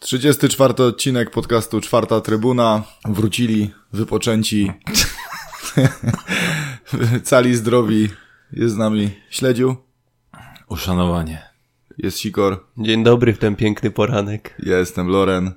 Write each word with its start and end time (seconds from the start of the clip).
Trzydziesty 0.00 0.48
czwarty 0.48 0.82
odcinek 0.82 1.30
podcastu 1.30 1.80
Czwarta 1.80 2.20
Trybuna. 2.20 2.82
Wrócili, 3.04 3.70
wypoczęci, 3.92 4.72
cali 7.24 7.54
zdrowi. 7.54 8.08
Jest 8.52 8.74
z 8.74 8.76
nami 8.78 9.10
Śledziu, 9.30 9.76
Uszanowanie. 10.68 11.42
jest 11.98 12.18
Sikor, 12.18 12.64
Dzień 12.78 13.04
dobry 13.04 13.32
w 13.34 13.38
ten 13.38 13.56
piękny 13.56 13.90
poranek. 13.90 14.54
ja 14.58 14.78
jestem 14.78 15.08
Loren. 15.08 15.52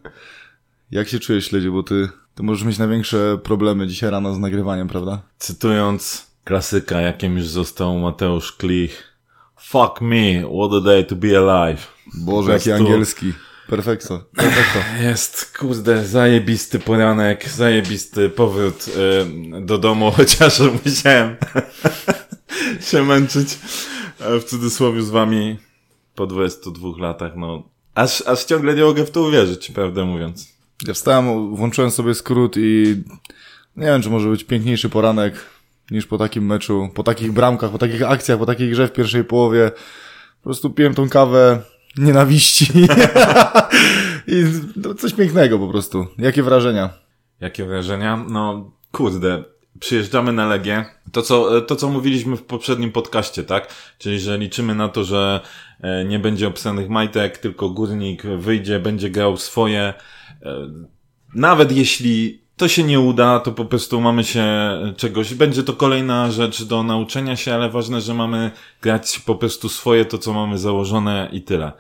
Jak 0.92 1.08
się 1.08 1.20
czujesz, 1.20 1.46
Śledziu, 1.48 1.74
bo 1.74 1.84
ty, 1.84 2.10
ty 2.36 2.44
możesz 2.44 2.64
mieć 2.66 2.78
największe 2.78 3.38
problemy 3.44 3.88
dzisiaj 3.88 4.10
rano 4.12 4.34
z 4.34 4.40
nagrywaniem, 4.40 4.88
prawda? 4.88 5.22
Cytując 5.38 6.28
klasyka, 6.48 7.02
jakim 7.02 7.38
już 7.38 7.48
został 7.48 8.00
Mateusz 8.00 8.52
Klich. 8.52 9.04
Fuck 9.60 10.02
me, 10.02 10.42
what 10.42 10.74
a 10.74 10.82
day 10.82 11.04
to 11.04 11.16
be 11.16 11.38
alive. 11.38 11.88
Boże, 12.16 12.52
jaki 12.52 12.72
angielski. 12.72 13.34
Perfekto. 13.70 14.24
Perfekto. 14.36 14.80
Jest, 15.10 15.58
kurde, 15.58 16.06
zajebisty 16.06 16.80
poranek, 16.80 17.50
zajebisty 17.50 18.30
powrót 18.30 18.86
y, 18.88 19.62
do 19.62 19.78
domu, 19.78 20.12
chociaż 20.18 20.60
musiałem 20.86 21.36
się 22.92 23.04
męczyć 23.04 23.60
e, 24.20 24.40
w 24.40 24.44
cudzysłowie 24.44 25.02
z 25.02 25.10
wami 25.10 25.58
po 26.16 26.28
22 26.28 26.90
latach, 27.00 27.32
no. 27.36 27.64
Aż, 27.96 28.22
aż 28.22 28.46
ciągle 28.46 28.76
nie 28.76 28.84
mogę 28.84 29.06
w 29.06 29.12
to 29.12 29.22
uwierzyć, 29.22 29.72
prawdę 29.72 30.06
mówiąc. 30.06 30.48
Ja 30.88 30.94
wstałem, 30.94 31.56
włączyłem 31.56 31.92
sobie 31.92 32.16
skrót 32.16 32.56
i 32.58 33.04
nie 33.78 33.86
wiem, 33.86 34.02
czy 34.02 34.10
może 34.10 34.30
być 34.30 34.44
piękniejszy 34.44 34.90
poranek 34.90 35.57
niż 35.92 36.06
po 36.06 36.18
takim 36.18 36.46
meczu, 36.46 36.90
po 36.94 37.04
takich 37.04 37.32
bramkach, 37.32 37.72
po 37.72 37.78
takich 37.78 38.04
akcjach, 38.04 38.40
po 38.40 38.46
takiej 38.46 38.70
grze 38.70 38.88
w 38.88 38.94
pierwszej 38.94 39.24
połowie. 39.24 39.72
Po 40.38 40.44
prostu 40.44 40.70
piłem 40.70 40.94
tą 40.94 41.10
kawę 41.10 41.62
nienawiści 41.98 42.68
i 44.28 44.44
no, 44.76 44.94
coś 44.94 45.14
pięknego 45.14 45.60
po 45.60 45.68
prostu. 45.68 46.08
Jakie 46.18 46.44
wrażenia? 46.44 46.90
Jakie 47.40 47.66
wrażenia? 47.66 48.26
No, 48.30 48.72
kurde, 48.92 49.44
przyjeżdżamy 49.80 50.34
na 50.34 50.48
Legię. 50.48 50.86
To 51.12 51.22
co, 51.22 51.62
to, 51.62 51.76
co 51.76 51.90
mówiliśmy 51.90 52.38
w 52.38 52.44
poprzednim 52.44 52.92
podcaście, 52.92 53.44
tak? 53.44 53.74
Czyli, 53.98 54.20
że 54.20 54.38
liczymy 54.38 54.76
na 54.76 54.90
to, 54.90 55.04
że 55.04 55.42
e, 55.82 56.06
nie 56.06 56.20
będzie 56.20 56.48
obsanych 56.48 56.90
majtek, 56.90 57.38
tylko 57.38 57.70
górnik 57.70 58.24
wyjdzie, 58.24 58.80
będzie 58.80 59.10
grał 59.10 59.38
swoje. 59.38 59.94
E, 60.42 60.68
Nawet 61.36 61.72
jeśli 61.72 62.47
to 62.58 62.68
się 62.68 62.84
nie 62.84 63.00
uda, 63.00 63.40
to 63.40 63.52
po 63.52 63.66
prostu 63.66 64.02
mamy 64.02 64.24
się 64.24 64.46
czegoś. 64.98 65.34
Będzie 65.34 65.64
to 65.64 65.74
kolejna 65.74 66.32
rzecz 66.32 66.64
do 66.64 66.84
nauczenia 66.84 67.36
się, 67.36 67.54
ale 67.54 67.70
ważne, 67.70 68.02
że 68.02 68.14
mamy 68.14 68.52
grać 68.82 69.20
po 69.20 69.36
prostu 69.36 69.70
swoje, 69.70 70.06
to 70.06 70.18
co 70.18 70.34
mamy 70.34 70.58
założone 70.58 71.30
i 71.32 71.42
tyle. 71.42 71.72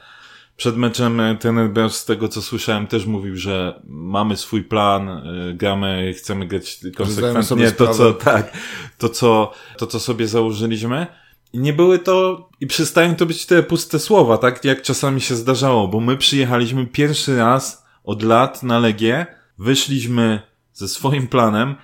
Przed 0.57 0.77
meczem 0.77 1.19
e, 1.19 1.69
Bears, 1.69 1.95
z 1.95 2.05
tego 2.05 2.27
co 2.27 2.41
słyszałem, 2.41 2.87
też 2.87 3.05
mówił, 3.05 3.37
że 3.37 3.81
mamy 3.87 4.37
swój 4.37 4.63
plan, 4.63 5.09
y, 5.09 5.53
gramy, 5.53 6.13
chcemy 6.17 6.47
grać 6.47 6.79
konsekwentnie 6.95 7.71
to, 7.71 7.93
co, 7.93 8.13
tak, 8.13 8.57
to 8.97 9.09
co, 9.09 9.51
to, 9.77 9.87
co 9.87 9.99
sobie 9.99 10.27
założyliśmy. 10.27 11.07
I 11.53 11.59
nie 11.59 11.73
były 11.73 11.99
to, 11.99 12.49
i 12.59 12.67
przestają 12.67 13.15
to 13.15 13.25
być 13.25 13.45
te 13.45 13.63
puste 13.63 13.99
słowa, 13.99 14.37
tak 14.37 14.65
jak 14.65 14.81
czasami 14.81 15.21
się 15.21 15.35
zdarzało, 15.35 15.87
bo 15.87 15.99
my 15.99 16.17
przyjechaliśmy 16.17 16.87
pierwszy 16.87 17.37
raz 17.37 17.85
od 18.03 18.23
lat 18.23 18.63
na 18.63 18.79
Legię, 18.79 19.25
wyszliśmy 19.57 20.46
ze 20.77 20.87
swoim 20.87 21.27
planem, 21.27 21.75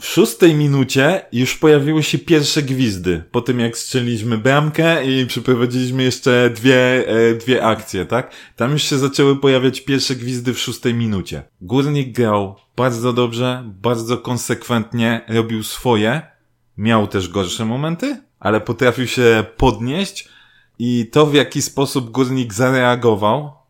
w 0.00 0.06
szóstej 0.06 0.54
minucie 0.54 1.26
już 1.32 1.56
pojawiły 1.56 2.02
się 2.02 2.18
pierwsze 2.18 2.62
gwizdy, 2.62 3.24
po 3.30 3.40
tym 3.40 3.60
jak 3.60 3.78
strzeliliśmy 3.78 4.38
bramkę 4.38 5.06
i 5.06 5.26
przeprowadziliśmy 5.26 6.02
jeszcze 6.02 6.50
dwie, 6.50 7.08
e, 7.08 7.34
dwie 7.34 7.64
akcje, 7.64 8.06
tak? 8.06 8.34
Tam 8.56 8.72
już 8.72 8.82
się 8.82 8.98
zaczęły 8.98 9.36
pojawiać 9.36 9.80
pierwsze 9.80 10.14
gwizdy 10.16 10.54
w 10.54 10.60
szóstej 10.60 10.94
minucie. 10.94 11.42
Górnik 11.60 12.16
grał 12.16 12.56
bardzo 12.76 13.12
dobrze, 13.12 13.64
bardzo 13.82 14.18
konsekwentnie, 14.18 15.20
robił 15.28 15.62
swoje, 15.62 16.22
miał 16.76 17.06
też 17.06 17.28
gorsze 17.28 17.64
momenty, 17.64 18.22
ale 18.40 18.60
potrafił 18.60 19.06
się 19.06 19.44
podnieść 19.56 20.28
i 20.78 21.08
to 21.12 21.26
w 21.26 21.34
jaki 21.34 21.62
sposób 21.62 22.10
Górnik 22.10 22.54
zareagował 22.54 23.63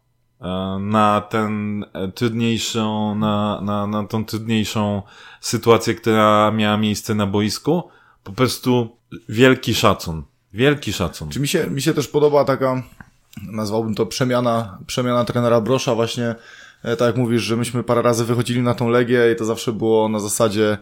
na 0.81 1.21
ten 1.21 1.84
e, 1.93 2.09
trudniejszą, 2.09 3.15
na, 3.15 3.60
na, 3.60 3.87
na 3.87 4.06
tą 4.06 4.25
trudniejszą 4.25 5.03
sytuację, 5.41 5.94
która 5.94 6.50
miała 6.50 6.77
miejsce 6.77 7.15
na 7.15 7.27
boisku. 7.27 7.88
Po 8.25 8.32
prostu 8.32 8.97
wielki 9.28 9.75
szacun. 9.75 10.22
Wielki 10.53 10.93
szacun. 10.93 11.28
Czy 11.28 11.41
mi 11.41 11.49
się, 11.49 11.71
mi 11.71 11.82
się 11.82 11.94
też 11.94 12.09
podoba 12.09 12.44
taka, 12.44 12.82
nazwałbym 13.43 13.94
to 13.94 14.06
przemiana, 14.06 14.78
przemiana 14.87 15.25
trenera 15.25 15.60
Brosza 15.60 15.94
właśnie, 15.94 16.34
e, 16.82 16.97
tak 16.97 17.06
jak 17.06 17.16
mówisz, 17.16 17.43
że 17.43 17.56
myśmy 17.56 17.84
parę 17.84 18.03
razy 18.03 18.25
wychodzili 18.25 18.62
na 18.62 18.75
tą 18.75 18.88
Legię 18.88 19.32
i 19.32 19.37
to 19.37 19.44
zawsze 19.44 19.72
było 19.72 20.09
na 20.09 20.19
zasadzie 20.19 20.78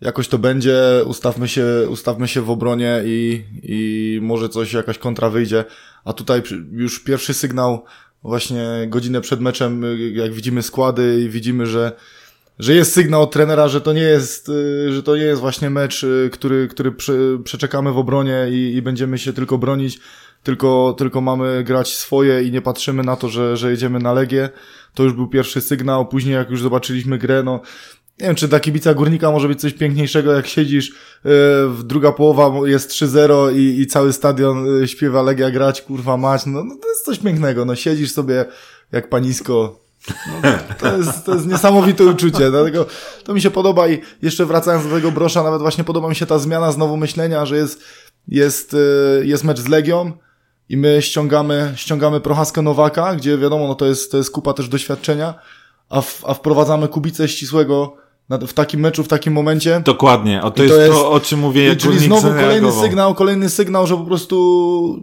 jakoś 0.00 0.28
to 0.28 0.38
będzie, 0.38 0.78
ustawmy 1.06 1.48
się, 1.48 1.64
ustawmy 1.88 2.28
się 2.28 2.42
w 2.42 2.50
obronie 2.50 3.02
i, 3.04 3.44
i 3.62 4.18
może 4.22 4.48
coś, 4.48 4.72
jakaś 4.72 4.98
kontra 4.98 5.30
wyjdzie, 5.30 5.64
a 6.04 6.12
tutaj 6.12 6.42
już 6.72 7.00
pierwszy 7.00 7.34
sygnał 7.34 7.84
właśnie 8.22 8.66
godzinę 8.88 9.20
przed 9.20 9.40
meczem, 9.40 9.84
y, 9.84 10.10
jak 10.10 10.32
widzimy 10.32 10.62
składy 10.62 11.20
i 11.20 11.28
widzimy, 11.28 11.66
że 11.66 11.92
że 12.58 12.74
jest 12.74 12.92
sygnał 12.92 13.22
od 13.22 13.32
trenera, 13.32 13.68
że 13.68 13.80
to 13.80 13.92
nie 13.92 14.02
jest, 14.02 14.48
y, 14.48 14.92
że 14.92 15.02
to 15.02 15.16
nie 15.16 15.22
jest 15.22 15.40
właśnie 15.40 15.70
mecz, 15.70 16.04
y, 16.04 16.30
który, 16.32 16.68
który 16.68 16.92
prze, 16.92 17.12
przeczekamy 17.44 17.92
w 17.92 17.98
obronie 17.98 18.46
i, 18.50 18.76
i 18.76 18.82
będziemy 18.82 19.18
się 19.18 19.32
tylko 19.32 19.58
bronić, 19.58 19.98
tylko, 20.42 20.94
tylko 20.98 21.20
mamy 21.20 21.64
grać 21.64 21.96
swoje 21.96 22.42
i 22.42 22.50
nie 22.50 22.62
patrzymy 22.62 23.02
na 23.02 23.16
to, 23.16 23.28
że, 23.28 23.56
że 23.56 23.70
jedziemy 23.70 23.98
na 23.98 24.12
Legię. 24.12 24.48
To 24.94 25.02
już 25.02 25.12
był 25.12 25.28
pierwszy 25.28 25.60
sygnał. 25.60 26.08
Później 26.08 26.34
jak 26.34 26.50
już 26.50 26.62
zobaczyliśmy 26.62 27.18
grę, 27.18 27.42
no 27.42 27.60
nie 28.20 28.26
wiem, 28.26 28.36
czy 28.36 28.48
dla 28.48 28.60
kibica 28.60 28.94
górnika 28.94 29.30
może 29.30 29.48
być 29.48 29.60
coś 29.60 29.72
piękniejszego, 29.72 30.32
jak 30.32 30.46
siedzisz, 30.46 30.88
y, 30.88 30.92
w 31.68 31.80
druga 31.84 32.12
połowa 32.12 32.68
jest 32.68 32.90
3-0 32.90 33.56
i, 33.56 33.80
i 33.80 33.86
cały 33.86 34.12
stadion 34.12 34.82
y, 34.82 34.88
śpiewa 34.88 35.22
Legia 35.22 35.50
grać, 35.50 35.82
kurwa 35.82 36.16
mać, 36.16 36.46
no, 36.46 36.64
no 36.64 36.76
to 36.82 36.88
jest 36.88 37.04
coś 37.04 37.18
pięknego, 37.18 37.64
no 37.64 37.76
siedzisz 37.76 38.12
sobie 38.12 38.44
jak 38.92 39.08
panisko, 39.08 39.80
no, 40.08 40.50
to 40.78 40.96
jest, 40.96 41.24
to 41.24 41.34
jest 41.34 41.46
niesamowite 41.46 42.04
uczucie, 42.04 42.50
dlatego 42.50 42.86
to 43.24 43.34
mi 43.34 43.40
się 43.40 43.50
podoba 43.50 43.88
i 43.88 44.00
jeszcze 44.22 44.46
wracając 44.46 44.86
do 44.86 44.94
tego 44.94 45.12
brosza, 45.12 45.42
nawet 45.42 45.60
właśnie 45.60 45.84
podoba 45.84 46.08
mi 46.08 46.14
się 46.14 46.26
ta 46.26 46.38
zmiana 46.38 46.72
znowu 46.72 46.96
myślenia, 46.96 47.46
że 47.46 47.56
jest, 47.56 47.82
jest, 48.28 48.74
y, 48.74 49.22
jest 49.24 49.44
mecz 49.44 49.60
z 49.60 49.68
Legią 49.68 50.12
i 50.68 50.76
my 50.76 51.02
ściągamy, 51.02 51.72
ściągamy 51.76 52.20
Prochaskę 52.20 52.62
Nowaka, 52.62 53.14
gdzie 53.14 53.38
wiadomo, 53.38 53.68
no 53.68 53.74
to 53.74 53.86
jest, 53.86 54.10
to 54.10 54.16
jest 54.16 54.30
kupa 54.30 54.52
też 54.52 54.68
doświadczenia, 54.68 55.34
a, 55.88 56.00
w, 56.00 56.24
a 56.26 56.34
wprowadzamy 56.34 56.88
Kubicę 56.88 57.28
Ścisłego 57.28 58.05
w 58.28 58.52
takim 58.52 58.80
meczu, 58.80 59.04
w 59.04 59.08
takim 59.08 59.32
momencie. 59.32 59.82
Dokładnie, 59.84 60.42
o 60.42 60.50
to, 60.50 60.64
I 60.64 60.68
to 60.68 60.74
jest, 60.74 60.86
jest- 60.86 61.00
to, 61.00 61.10
o 61.10 61.20
czym 61.20 61.38
mówię, 61.38 61.64
jak 61.64 61.78
Czyli 61.78 61.98
znowu 61.98 62.28
kolejny 62.28 62.72
sygnał, 62.72 63.14
kolejny 63.14 63.50
sygnał, 63.50 63.86
że 63.86 63.96
po 63.96 64.04
prostu 64.04 65.00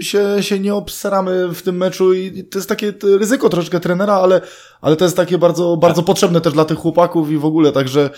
się, 0.00 0.36
się 0.40 0.58
nie 0.58 0.74
obsramy 0.74 1.48
w 1.54 1.62
tym 1.62 1.76
meczu 1.76 2.14
i 2.14 2.44
to 2.44 2.58
jest 2.58 2.68
takie 2.68 2.92
ryzyko 3.02 3.48
troszeczkę 3.48 3.80
trenera, 3.80 4.14
ale, 4.14 4.40
ale 4.80 4.96
to 4.96 5.04
jest 5.04 5.16
takie 5.16 5.38
bardzo, 5.38 5.76
bardzo 5.76 6.02
potrzebne 6.02 6.40
też 6.40 6.52
dla 6.52 6.64
tych 6.64 6.78
chłopaków 6.78 7.30
i 7.30 7.38
w 7.38 7.44
ogóle, 7.44 7.72
także 7.72 8.10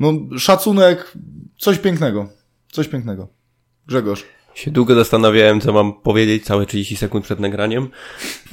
no, 0.00 0.12
szacunek, 0.38 1.12
coś 1.58 1.78
pięknego, 1.78 2.28
coś 2.72 2.88
pięknego. 2.88 3.28
Grzegorz. 3.86 4.24
Się 4.54 4.70
długo 4.70 4.94
zastanawiałem, 4.94 5.60
co 5.60 5.72
mam 5.72 5.92
powiedzieć, 5.92 6.44
całe 6.44 6.66
30 6.66 6.96
sekund 6.96 7.24
przed 7.24 7.40
nagraniem. 7.40 7.88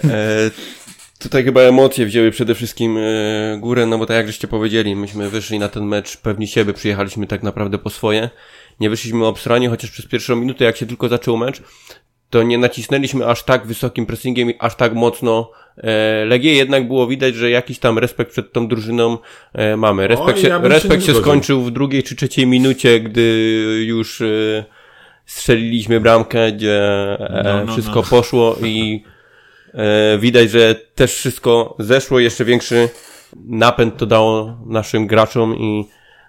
E, 0.03 0.07
tutaj 1.25 1.43
chyba 1.43 1.61
emocje 1.61 2.05
wzięły 2.05 2.31
przede 2.31 2.55
wszystkim 2.55 2.97
e, 2.97 3.57
górę, 3.59 3.85
no 3.85 3.97
bo 3.97 4.05
tak 4.05 4.17
jak 4.17 4.27
żeście 4.27 4.47
powiedzieli, 4.47 4.95
myśmy 4.95 5.29
wyszli 5.29 5.59
na 5.59 5.67
ten 5.69 5.83
mecz 5.85 6.17
pewni 6.17 6.47
siebie, 6.47 6.73
przyjechaliśmy 6.73 7.27
tak 7.27 7.43
naprawdę 7.43 7.77
po 7.77 7.89
swoje. 7.89 8.29
Nie 8.79 8.89
wyszliśmy 8.89 9.25
obsrani, 9.25 9.67
chociaż 9.67 9.91
przez 9.91 10.05
pierwszą 10.05 10.35
minutę, 10.35 10.65
jak 10.65 10.77
się 10.77 10.85
tylko 10.85 11.07
zaczął 11.07 11.37
mecz, 11.37 11.61
to 12.29 12.43
nie 12.43 12.57
nacisnęliśmy 12.57 13.27
aż 13.27 13.43
tak 13.43 13.67
wysokim 13.67 14.05
pressingiem 14.05 14.49
i 14.51 14.55
aż 14.59 14.75
tak 14.75 14.93
mocno 14.93 15.51
e, 15.77 16.25
Legię, 16.25 16.53
jednak 16.53 16.87
było 16.87 17.07
widać, 17.07 17.35
że 17.35 17.49
jakiś 17.49 17.79
tam 17.79 17.99
respekt 17.99 18.31
przed 18.31 18.53
tą 18.53 18.67
drużyną 18.67 19.17
e, 19.53 19.77
mamy. 19.77 20.07
Respekt, 20.07 20.35
Oj, 20.35 20.41
się, 20.41 20.47
ja 20.47 20.61
się 20.61 20.67
respekt 20.67 21.01
się, 21.03 21.11
zgodził. 21.11 21.21
skończył 21.21 21.61
w 21.61 21.71
drugiej 21.71 22.03
czy 22.03 22.15
trzeciej 22.15 22.47
minucie, 22.47 22.99
gdy 22.99 23.21
już 23.87 24.23
strzeliliśmy 25.25 25.99
bramkę, 26.01 26.51
gdzie 26.51 26.81
e, 27.19 27.43
No, 27.43 27.65
no, 27.65 27.73
wszystko 27.73 27.95
no. 27.95 28.03
poszło 28.09 28.55
i 28.63 29.03
widać, 30.19 30.49
że 30.49 30.75
też 30.75 31.13
wszystko 31.13 31.75
zeszło, 31.79 32.19
jeszcze 32.19 32.45
większy 32.45 32.89
napęd 33.35 33.97
to 33.97 34.05
dało 34.05 34.57
naszym 34.65 35.07
graczom 35.07 35.55
i 35.57 35.85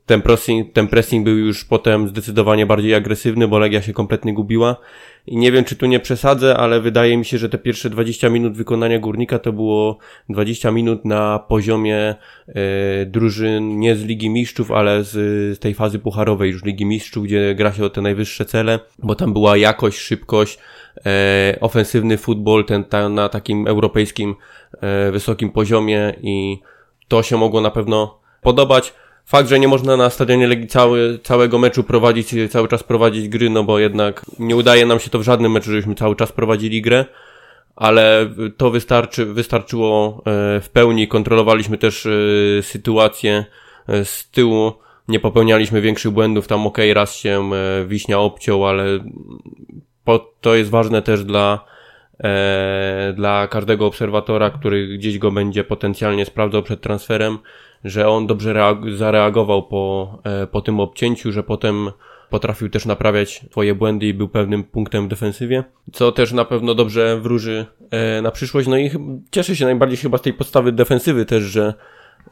ten 0.06 0.22
pressing, 0.22 0.72
ten 0.72 0.88
pressing 0.88 1.24
był 1.24 1.38
już 1.38 1.64
potem 1.64 2.08
zdecydowanie 2.08 2.66
bardziej 2.66 2.94
agresywny, 2.94 3.48
bo 3.48 3.58
Legia 3.58 3.82
się 3.82 3.92
kompletnie 3.92 4.34
gubiła. 4.34 4.76
I 5.26 5.36
nie 5.36 5.52
wiem, 5.52 5.64
czy 5.64 5.76
tu 5.76 5.86
nie 5.86 6.00
przesadzę, 6.00 6.56
ale 6.56 6.80
wydaje 6.80 7.16
mi 7.16 7.24
się, 7.24 7.38
że 7.38 7.48
te 7.48 7.58
pierwsze 7.58 7.90
20 7.90 8.28
minut 8.28 8.56
wykonania 8.56 8.98
górnika 8.98 9.38
to 9.38 9.52
było 9.52 9.98
20 10.28 10.70
minut 10.70 11.04
na 11.04 11.38
poziomie 11.38 12.14
e, 12.48 13.06
drużyn 13.06 13.78
nie 13.78 13.96
z 13.96 14.04
Ligi 14.04 14.30
Mistrzów, 14.30 14.70
ale 14.72 15.04
z, 15.04 15.12
z 15.56 15.58
tej 15.58 15.74
fazy 15.74 15.98
pucharowej 15.98 16.50
już 16.50 16.64
Ligi 16.64 16.86
Mistrzów, 16.86 17.24
gdzie 17.24 17.54
gra 17.54 17.72
się 17.72 17.84
o 17.84 17.90
te 17.90 18.00
najwyższe 18.00 18.44
cele, 18.44 18.78
bo 18.98 19.14
tam 19.14 19.32
była 19.32 19.56
jakość, 19.56 19.98
szybkość, 19.98 20.58
e, 21.06 21.58
ofensywny 21.60 22.18
futbol 22.18 22.64
ten 22.64 22.84
ta, 22.84 23.08
na 23.08 23.28
takim 23.28 23.66
europejskim 23.66 24.34
e, 24.80 25.12
wysokim 25.12 25.50
poziomie 25.50 26.14
i 26.22 26.58
to 27.08 27.22
się 27.22 27.36
mogło 27.36 27.60
na 27.60 27.70
pewno 27.70 28.20
podobać. 28.42 28.94
Fakt, 29.28 29.48
że 29.48 29.60
nie 29.60 29.68
można 29.68 29.96
na 29.96 30.10
stadionie 30.10 30.46
Legii 30.46 30.66
cały, 30.66 31.18
całego 31.22 31.58
meczu 31.58 31.84
prowadzić, 31.84 32.34
cały 32.50 32.68
czas 32.68 32.82
prowadzić 32.82 33.28
gry, 33.28 33.50
no 33.50 33.64
bo 33.64 33.78
jednak 33.78 34.26
nie 34.38 34.56
udaje 34.56 34.86
nam 34.86 35.00
się 35.00 35.10
to 35.10 35.18
w 35.18 35.22
żadnym 35.22 35.52
meczu, 35.52 35.70
żebyśmy 35.70 35.94
cały 35.94 36.16
czas 36.16 36.32
prowadzili 36.32 36.82
grę, 36.82 37.04
ale 37.76 38.30
to 38.56 38.70
wystarczy, 38.70 39.24
wystarczyło 39.24 40.22
e, 40.26 40.60
w 40.60 40.68
pełni. 40.72 41.08
Kontrolowaliśmy 41.08 41.78
też 41.78 42.06
e, 42.06 42.10
sytuację 42.62 43.44
e, 43.88 44.04
z 44.04 44.30
tyłu, 44.30 44.72
nie 45.08 45.20
popełnialiśmy 45.20 45.80
większych 45.80 46.12
błędów, 46.12 46.48
tam 46.48 46.66
ok, 46.66 46.78
raz 46.94 47.16
się 47.16 47.50
Wiśnia 47.86 48.18
obciął, 48.18 48.66
ale 48.66 48.84
to 50.40 50.54
jest 50.54 50.70
ważne 50.70 51.02
też 51.02 51.24
dla, 51.24 51.64
dla 53.14 53.46
każdego 53.46 53.86
obserwatora, 53.86 54.50
który 54.50 54.98
gdzieś 54.98 55.18
go 55.18 55.30
będzie 55.30 55.64
potencjalnie 55.64 56.26
sprawdzał 56.26 56.62
przed 56.62 56.80
transferem, 56.80 57.38
że 57.86 58.08
on 58.08 58.26
dobrze 58.26 58.76
zareagował 58.96 59.62
po, 59.62 60.18
e, 60.24 60.46
po 60.46 60.60
tym 60.60 60.80
obcięciu, 60.80 61.32
że 61.32 61.42
potem 61.42 61.90
potrafił 62.30 62.68
też 62.68 62.86
naprawiać 62.86 63.44
swoje 63.50 63.74
błędy 63.74 64.06
i 64.06 64.14
był 64.14 64.28
pewnym 64.28 64.64
punktem 64.64 65.04
w 65.04 65.08
defensywie, 65.08 65.64
co 65.92 66.12
też 66.12 66.32
na 66.32 66.44
pewno 66.44 66.74
dobrze 66.74 67.20
wróży 67.20 67.66
e, 67.90 68.22
na 68.22 68.30
przyszłość. 68.30 68.68
No 68.68 68.78
i 68.78 68.90
cieszę 69.30 69.56
się 69.56 69.64
najbardziej 69.64 69.98
chyba 69.98 70.18
z 70.18 70.22
tej 70.22 70.32
podstawy 70.32 70.72
defensywy 70.72 71.24
też, 71.24 71.42
że 71.42 71.74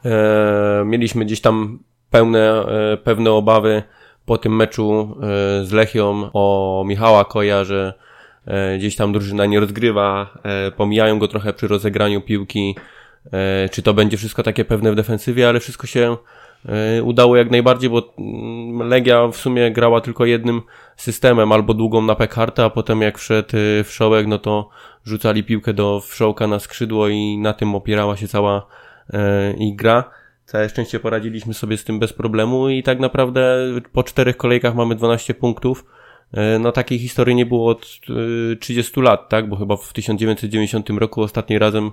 e, 0.05 0.83
mieliśmy 0.85 1.25
gdzieś 1.25 1.41
tam 1.41 1.79
pełne, 2.09 2.65
pewne 3.03 3.31
obawy 3.31 3.83
po 4.25 4.37
tym 4.37 4.55
meczu 4.55 5.17
z 5.63 5.71
Lechią 5.71 6.29
o 6.33 6.83
Michała 6.87 7.25
Koja, 7.25 7.63
że 7.63 7.93
gdzieś 8.77 8.95
tam 8.95 9.13
drużyna 9.13 9.45
nie 9.45 9.59
rozgrywa, 9.59 10.37
pomijają 10.77 11.19
go 11.19 11.27
trochę 11.27 11.53
przy 11.53 11.67
rozegraniu 11.67 12.21
piłki, 12.21 12.75
czy 13.71 13.81
to 13.81 13.93
będzie 13.93 14.17
wszystko 14.17 14.43
takie 14.43 14.65
pewne 14.65 14.91
w 14.91 14.95
defensywie, 14.95 15.49
ale 15.49 15.59
wszystko 15.59 15.87
się 15.87 16.17
e, 16.65 17.03
udało 17.03 17.35
jak 17.35 17.51
najbardziej, 17.51 17.89
bo 17.89 18.13
mm, 18.17 18.89
Legia 18.89 19.27
w 19.27 19.35
sumie 19.35 19.71
grała 19.71 20.01
tylko 20.01 20.25
jednym 20.25 20.61
systemem, 20.97 21.51
albo 21.51 21.73
długą 21.73 22.01
na 22.01 22.15
Pekharta, 22.15 22.65
a 22.65 22.69
potem 22.69 23.01
jak 23.01 23.17
wszedł 23.17 23.57
e, 23.57 23.83
Wszołek, 23.83 24.27
no 24.27 24.39
to 24.39 24.69
rzucali 25.05 25.43
piłkę 25.43 25.73
do 25.73 26.01
Wszołka 26.07 26.47
na 26.47 26.59
skrzydło 26.59 27.07
i 27.07 27.37
na 27.37 27.53
tym 27.53 27.75
opierała 27.75 28.17
się 28.17 28.27
cała 28.27 28.67
ich 29.57 29.75
gra. 29.75 30.11
Całe 30.45 30.69
szczęście 30.69 30.99
poradziliśmy 30.99 31.53
sobie 31.53 31.77
z 31.77 31.83
tym 31.83 31.99
bez 31.99 32.13
problemu 32.13 32.69
i 32.69 32.83
tak 32.83 32.99
naprawdę 32.99 33.57
po 33.93 34.03
czterech 34.03 34.37
kolejkach 34.37 34.75
mamy 34.75 34.95
12 34.95 35.33
punktów. 35.33 35.85
No 36.59 36.71
takiej 36.71 36.99
historii 36.99 37.35
nie 37.35 37.45
było 37.45 37.69
od 37.69 37.99
30 38.59 39.01
lat, 39.01 39.29
tak? 39.29 39.49
Bo 39.49 39.55
chyba 39.55 39.77
w 39.77 39.93
1990 39.93 40.89
roku 40.89 41.21
ostatni 41.21 41.59
razem 41.59 41.91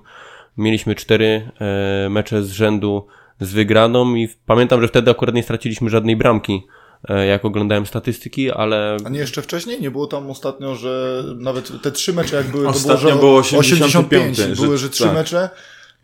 mieliśmy 0.57 0.95
cztery 0.95 1.51
e, 1.61 2.09
mecze 2.09 2.43
z 2.43 2.51
rzędu 2.51 3.07
z 3.41 3.53
wygraną 3.53 4.15
i 4.15 4.29
pamiętam, 4.47 4.81
że 4.81 4.89
wtedy 4.89 5.11
akurat 5.11 5.35
nie 5.35 5.43
straciliśmy 5.43 5.91
żadnej 5.91 6.17
bramki 6.17 6.67
e, 7.09 7.27
jak 7.27 7.45
oglądałem 7.45 7.87
statystyki, 7.87 8.51
ale... 8.51 8.97
A 9.05 9.09
nie 9.09 9.19
jeszcze 9.19 9.43
wcześniej? 9.43 9.81
Nie 9.81 9.91
było 9.91 10.07
tam 10.07 10.31
ostatnio, 10.31 10.75
że 10.75 11.25
nawet 11.37 11.83
te 11.83 11.91
trzy 11.93 12.13
mecze 12.13 12.37
jak 12.37 12.47
były, 12.47 12.69
ostatnio 12.69 13.11
to 13.11 13.17
było, 13.17 13.43
że 13.43 13.51
było 13.51 13.61
85. 13.61 14.39
85 14.39 14.61
były, 14.61 14.79
że 14.79 14.91
trzy 14.91 15.05
tak. 15.05 15.15
mecze. 15.15 15.51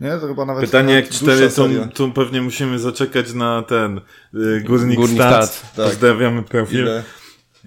Nie, 0.01 0.11
to 0.11 0.27
chyba 0.27 0.45
nawet 0.45 0.65
Pytanie 0.65 0.95
jak 0.95 1.09
cztery, 1.09 1.51
to, 1.51 1.69
to 1.95 2.09
pewnie 2.09 2.43
musimy 2.43 2.79
zaczekać 2.79 3.33
na 3.33 3.63
ten 3.63 4.01
y, 4.35 4.61
Górnik, 4.67 4.97
Górnik 4.97 5.19
Stats. 5.19 5.55
Stats. 5.55 5.77
Tak. 5.77 5.87
Pozdrawiamy 5.87 6.43
profil. 6.43 6.81
Ile, 6.81 7.03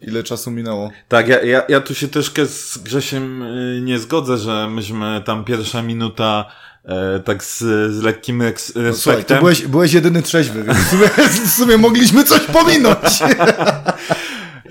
ile 0.02 0.24
czasu 0.24 0.52
minęło? 0.52 0.92
Tak, 1.08 1.28
ja, 1.28 1.42
ja, 1.42 1.64
ja 1.70 1.82
tu 1.82 1.96
się 1.96 2.08
troszkę 2.08 2.46
z 2.46 2.78
Grzesiem 2.78 3.42
y, 3.42 3.82
nie 3.84 4.00
zgodzę, 4.00 4.38
że 4.38 4.70
myśmy 4.70 5.22
tam 5.26 5.46
pierwsza 5.46 5.82
minuta 5.82 6.46
E, 6.86 7.20
tak 7.20 7.44
z, 7.44 7.58
z 7.94 8.04
lekkim 8.04 8.42
respektem. 8.42 8.84
No, 8.86 8.94
słuchaj, 8.94 9.40
byłeś, 9.40 9.68
byłeś 9.68 9.94
jedyny 9.94 10.22
trzeźwy, 10.22 10.64
więc 10.64 10.78
w 10.78 10.90
sumie, 10.90 11.10
w 11.48 11.52
sumie 11.52 11.78
mogliśmy 11.78 12.24
coś 12.24 12.40
pominąć. 12.40 13.20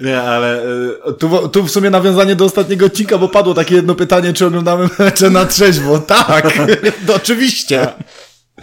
Nie, 0.00 0.22
ale... 0.22 0.62
E, 1.06 1.12
tu, 1.12 1.48
tu 1.48 1.64
w 1.64 1.70
sumie 1.70 1.90
nawiązanie 1.90 2.36
do 2.36 2.44
ostatniego 2.44 2.86
odcinka, 2.86 3.18
bo 3.18 3.28
padło 3.28 3.54
takie 3.54 3.74
jedno 3.74 3.94
pytanie, 3.94 4.32
czy 4.32 4.46
oglądamy 4.46 4.88
mecze 4.98 5.30
na 5.30 5.46
trzeźwo. 5.46 5.98
Tak, 5.98 6.58
oczywiście. 7.16 7.86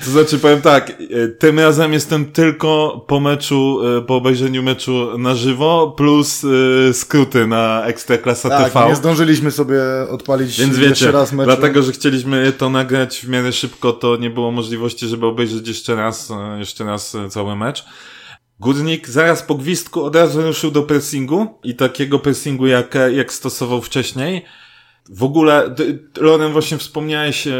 To 0.06 0.12
znaczy 0.12 0.40
powiem 0.40 0.62
tak, 0.62 0.90
e, 0.90 1.28
tym 1.28 1.60
razem 1.60 1.94
jestem 1.94 2.32
tylko 2.32 3.02
po 3.08 3.20
meczu, 3.20 3.80
e, 3.98 4.02
po 4.02 4.16
obejrzeniu 4.16 4.64
meczu 4.64 5.18
na 5.18 5.36
żywo, 5.36 5.94
plus 5.98 6.44
e, 6.90 6.94
skróty 6.94 7.48
na 7.48 7.84
Ekstraklasa 7.86 8.50
tak, 8.50 8.74
TV. 8.74 8.90
nie 8.90 8.96
zdążyliśmy 8.96 9.52
sobie 9.52 9.82
odpalić 10.10 10.60
Więc 10.60 10.78
wiecie, 10.78 10.90
jeszcze 10.90 11.12
raz 11.12 11.34
meczu. 11.34 11.46
dlatego, 11.46 11.84
że 11.84 11.92
chcieliśmy 11.92 12.52
to 12.52 12.70
nagrać 12.70 13.20
w 13.20 13.30
miarę 13.30 13.52
szybko, 13.52 13.94
to 13.94 14.18
nie 14.18 14.30
było 14.30 14.52
możliwości, 14.52 15.08
żeby 15.08 15.26
obejrzeć 15.26 15.68
jeszcze 15.68 15.96
raz, 15.96 16.30
jeszcze 16.60 16.84
raz 16.84 17.18
cały 17.30 17.56
mecz. 17.56 17.86
Górnik 18.60 19.10
zaraz 19.10 19.44
po 19.44 19.56
gwizdku 19.56 20.04
od 20.04 20.16
razu 20.16 20.42
ruszył 20.42 20.72
do 20.72 20.84
pressingu 20.84 21.48
i 21.64 21.76
takiego 21.76 22.20
pressingu 22.20 22.68
jak, 22.68 22.98
jak 23.16 23.34
stosował 23.34 23.82
wcześniej. 23.82 24.46
W 25.10 25.24
ogóle, 25.24 25.76
Loren, 26.18 26.52
właśnie 26.52 26.78
wspomniałeś 26.78 27.48
e, 27.48 27.54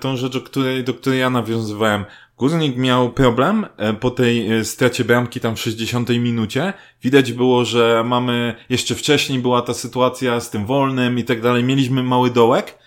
tą 0.00 0.16
rzecz, 0.16 0.36
o 0.36 0.40
której, 0.40 0.84
do 0.84 0.94
której 0.94 1.20
ja 1.20 1.30
nawiązywałem. 1.30 2.04
Górnik 2.38 2.76
miał 2.76 3.12
problem 3.12 3.66
e, 3.76 3.92
po 3.94 4.10
tej 4.10 4.52
e, 4.52 4.64
stracie 4.64 5.04
bramki 5.04 5.40
tam 5.40 5.56
w 5.56 5.60
60 5.60 6.08
minucie. 6.08 6.72
Widać 7.02 7.32
było, 7.32 7.64
że 7.64 8.02
mamy, 8.06 8.54
jeszcze 8.68 8.94
wcześniej 8.94 9.38
była 9.38 9.62
ta 9.62 9.74
sytuacja 9.74 10.40
z 10.40 10.50
tym 10.50 10.66
wolnym 10.66 11.18
i 11.18 11.24
tak 11.24 11.40
dalej. 11.40 11.64
Mieliśmy 11.64 12.02
mały 12.02 12.30
dołek 12.30 12.78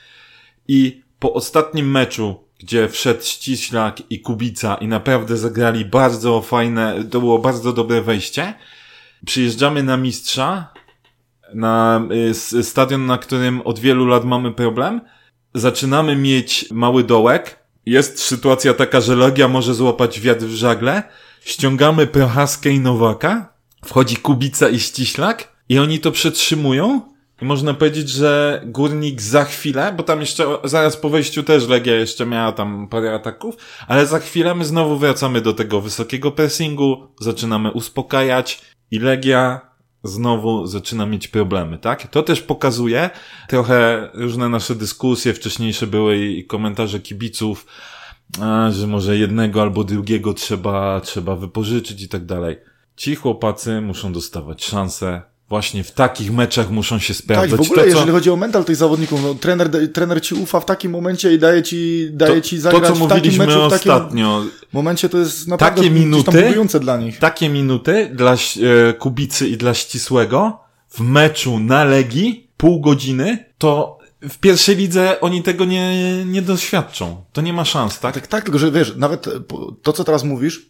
i 0.67 1.01
po 1.19 1.33
ostatnim 1.33 1.91
meczu, 1.91 2.43
gdzie 2.59 2.89
wszedł 2.89 3.23
Ściślak 3.23 4.11
i 4.11 4.19
Kubica 4.19 4.75
i 4.75 4.87
naprawdę 4.87 5.37
zagrali 5.37 5.85
bardzo 5.85 6.41
fajne, 6.41 7.03
to 7.11 7.19
było 7.19 7.39
bardzo 7.39 7.73
dobre 7.73 8.01
wejście. 8.01 8.53
Przyjeżdżamy 9.25 9.83
na 9.83 9.97
mistrza, 9.97 10.73
na 11.55 12.01
y, 12.53 12.63
stadion, 12.63 13.05
na 13.05 13.17
którym 13.17 13.61
od 13.61 13.79
wielu 13.79 14.05
lat 14.05 14.25
mamy 14.25 14.51
problem. 14.51 15.01
Zaczynamy 15.53 16.15
mieć 16.15 16.71
mały 16.71 17.03
dołek. 17.03 17.59
Jest 17.85 18.19
sytuacja 18.19 18.73
taka, 18.73 19.01
że 19.01 19.15
Legia 19.15 19.47
może 19.47 19.73
złapać 19.73 20.19
wiatr 20.19 20.45
w 20.45 20.55
żagle. 20.55 21.03
Ściągamy 21.41 22.07
Prochaskę 22.07 22.69
i 22.69 22.79
Nowaka. 22.79 23.53
Wchodzi 23.85 24.15
Kubica 24.15 24.69
i 24.69 24.79
Ściślak. 24.79 25.53
I 25.69 25.79
oni 25.79 25.99
to 25.99 26.11
przetrzymują. 26.11 27.01
I 27.41 27.45
można 27.45 27.73
powiedzieć, 27.73 28.09
że 28.09 28.61
Górnik 28.65 29.21
za 29.21 29.45
chwilę, 29.45 29.93
bo 29.97 30.03
tam 30.03 30.19
jeszcze 30.19 30.45
zaraz 30.63 30.97
po 30.97 31.09
wejściu 31.09 31.43
też 31.43 31.67
Legia 31.67 31.95
jeszcze 31.95 32.25
miała 32.25 32.51
tam 32.51 32.87
parę 32.87 33.13
ataków, 33.13 33.55
ale 33.87 34.05
za 34.05 34.19
chwilę 34.19 34.55
my 34.55 34.65
znowu 34.65 34.97
wracamy 34.97 35.41
do 35.41 35.53
tego 35.53 35.81
wysokiego 35.81 36.31
pressingu, 36.31 37.07
zaczynamy 37.19 37.71
uspokajać 37.71 38.61
i 38.91 38.99
Legia 38.99 39.72
znowu 40.03 40.67
zaczyna 40.67 41.05
mieć 41.05 41.27
problemy, 41.27 41.77
tak? 41.77 42.07
To 42.07 42.23
też 42.23 42.41
pokazuje 42.41 43.09
trochę 43.49 44.09
różne 44.13 44.49
nasze 44.49 44.75
dyskusje 44.75 45.33
wcześniejsze 45.33 45.87
były 45.87 46.17
i 46.17 46.45
komentarze 46.45 46.99
kibiców, 46.99 47.65
że 48.69 48.87
może 48.87 49.17
jednego 49.17 49.61
albo 49.61 49.83
drugiego 49.83 50.33
trzeba, 50.33 51.01
trzeba 51.01 51.35
wypożyczyć 51.35 52.01
i 52.01 52.09
tak 52.09 52.25
dalej. 52.25 52.57
Ci 52.95 53.15
chłopacy 53.15 53.81
muszą 53.81 54.13
dostawać 54.13 54.65
szansę 54.65 55.21
właśnie 55.53 55.83
w 55.83 55.91
takich 55.91 56.33
meczach 56.33 56.69
muszą 56.71 56.99
się 56.99 57.13
sprawdzać. 57.13 57.51
Tak, 57.51 57.59
w 57.59 57.63
ogóle 57.63 57.83
to, 57.83 57.89
co... 57.89 57.95
jeżeli 57.95 58.11
chodzi 58.11 58.29
o 58.29 58.35
mental 58.35 58.65
tych 58.65 58.75
zawodników, 58.75 59.23
no, 59.23 59.35
trener, 59.35 59.69
trener 59.93 60.21
ci 60.21 60.35
ufa 60.35 60.59
w 60.59 60.65
takim 60.65 60.91
momencie 60.91 61.33
i 61.33 61.39
daje 61.39 61.63
ci, 61.63 62.09
daje 62.13 62.35
to, 62.35 62.41
ci 62.41 62.59
zagrać 62.59 62.83
to, 62.83 62.95
co 62.95 63.05
w 63.05 63.09
takim 63.09 63.35
meczu, 63.35 63.61
ostatnio. 63.61 64.41
w 64.41 64.43
takim 64.43 64.69
momencie 64.73 65.09
to 65.09 65.17
jest 65.17 65.47
naprawdę 65.47 65.81
takie 65.81 65.91
minuty, 65.91 66.79
dla 66.79 66.97
nich. 66.97 67.19
Takie 67.19 67.49
minuty 67.49 68.11
dla 68.13 68.33
e, 68.33 68.93
Kubicy 68.93 69.47
i 69.47 69.57
dla 69.57 69.73
Ścisłego 69.73 70.59
w 70.89 70.99
meczu 70.99 71.59
na 71.59 71.83
Legii, 71.83 72.49
pół 72.57 72.81
godziny, 72.81 73.45
to 73.57 73.97
w 74.21 74.37
pierwszej 74.37 74.75
lidze 74.75 75.19
oni 75.21 75.43
tego 75.43 75.65
nie, 75.65 76.25
nie 76.25 76.41
doświadczą. 76.41 77.23
To 77.33 77.41
nie 77.41 77.53
ma 77.53 77.65
szans, 77.65 77.99
tak? 77.99 78.13
Tak, 78.13 78.27
tak, 78.27 78.43
tylko 78.43 78.59
że 78.59 78.71
wiesz, 78.71 78.93
nawet 78.95 79.25
to, 79.81 79.93
co 79.93 80.03
teraz 80.03 80.23
mówisz, 80.23 80.69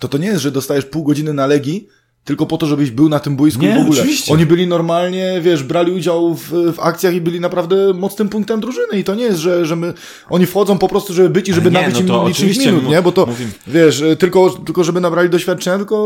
to 0.00 0.08
to 0.08 0.18
nie 0.18 0.26
jest, 0.26 0.42
że 0.42 0.50
dostajesz 0.50 0.84
pół 0.84 1.04
godziny 1.04 1.32
na 1.32 1.46
Legii, 1.46 1.88
tylko 2.24 2.46
po 2.46 2.58
to, 2.58 2.66
żebyś 2.66 2.90
był 2.90 3.08
na 3.08 3.18
tym 3.20 3.36
boisku 3.36 3.62
Nie, 3.62 3.74
w 3.74 3.80
ogóle. 3.80 4.00
oczywiście. 4.00 4.32
Oni 4.32 4.46
byli 4.46 4.66
normalnie, 4.66 5.40
wiesz, 5.40 5.62
brali 5.62 5.92
udział 5.92 6.34
w, 6.34 6.48
w 6.50 6.80
akcjach 6.80 7.14
i 7.14 7.20
byli 7.20 7.40
naprawdę 7.40 7.94
mocnym 7.94 8.28
punktem 8.28 8.60
drużyny 8.60 8.98
i 8.98 9.04
to 9.04 9.14
nie 9.14 9.24
jest, 9.24 9.38
że, 9.38 9.66
że 9.66 9.76
my, 9.76 9.94
oni 10.30 10.46
wchodzą 10.46 10.78
po 10.78 10.88
prostu, 10.88 11.14
żeby 11.14 11.30
być 11.30 11.48
i 11.48 11.52
żeby 11.52 11.70
nie, 11.70 11.80
nabyć 11.80 11.94
no 11.94 12.00
im 12.00 12.06
to 12.06 12.28
licznych 12.28 12.58
minut, 12.66 12.88
nie? 12.88 13.02
Bo 13.02 13.12
to, 13.12 13.26
mówimy- 13.26 13.50
wiesz, 13.66 14.00
y, 14.00 14.16
tylko, 14.16 14.50
tylko 14.50 14.84
żeby 14.84 15.00
nabrali 15.00 15.30
doświadczenia, 15.30 15.76
tylko 15.76 15.96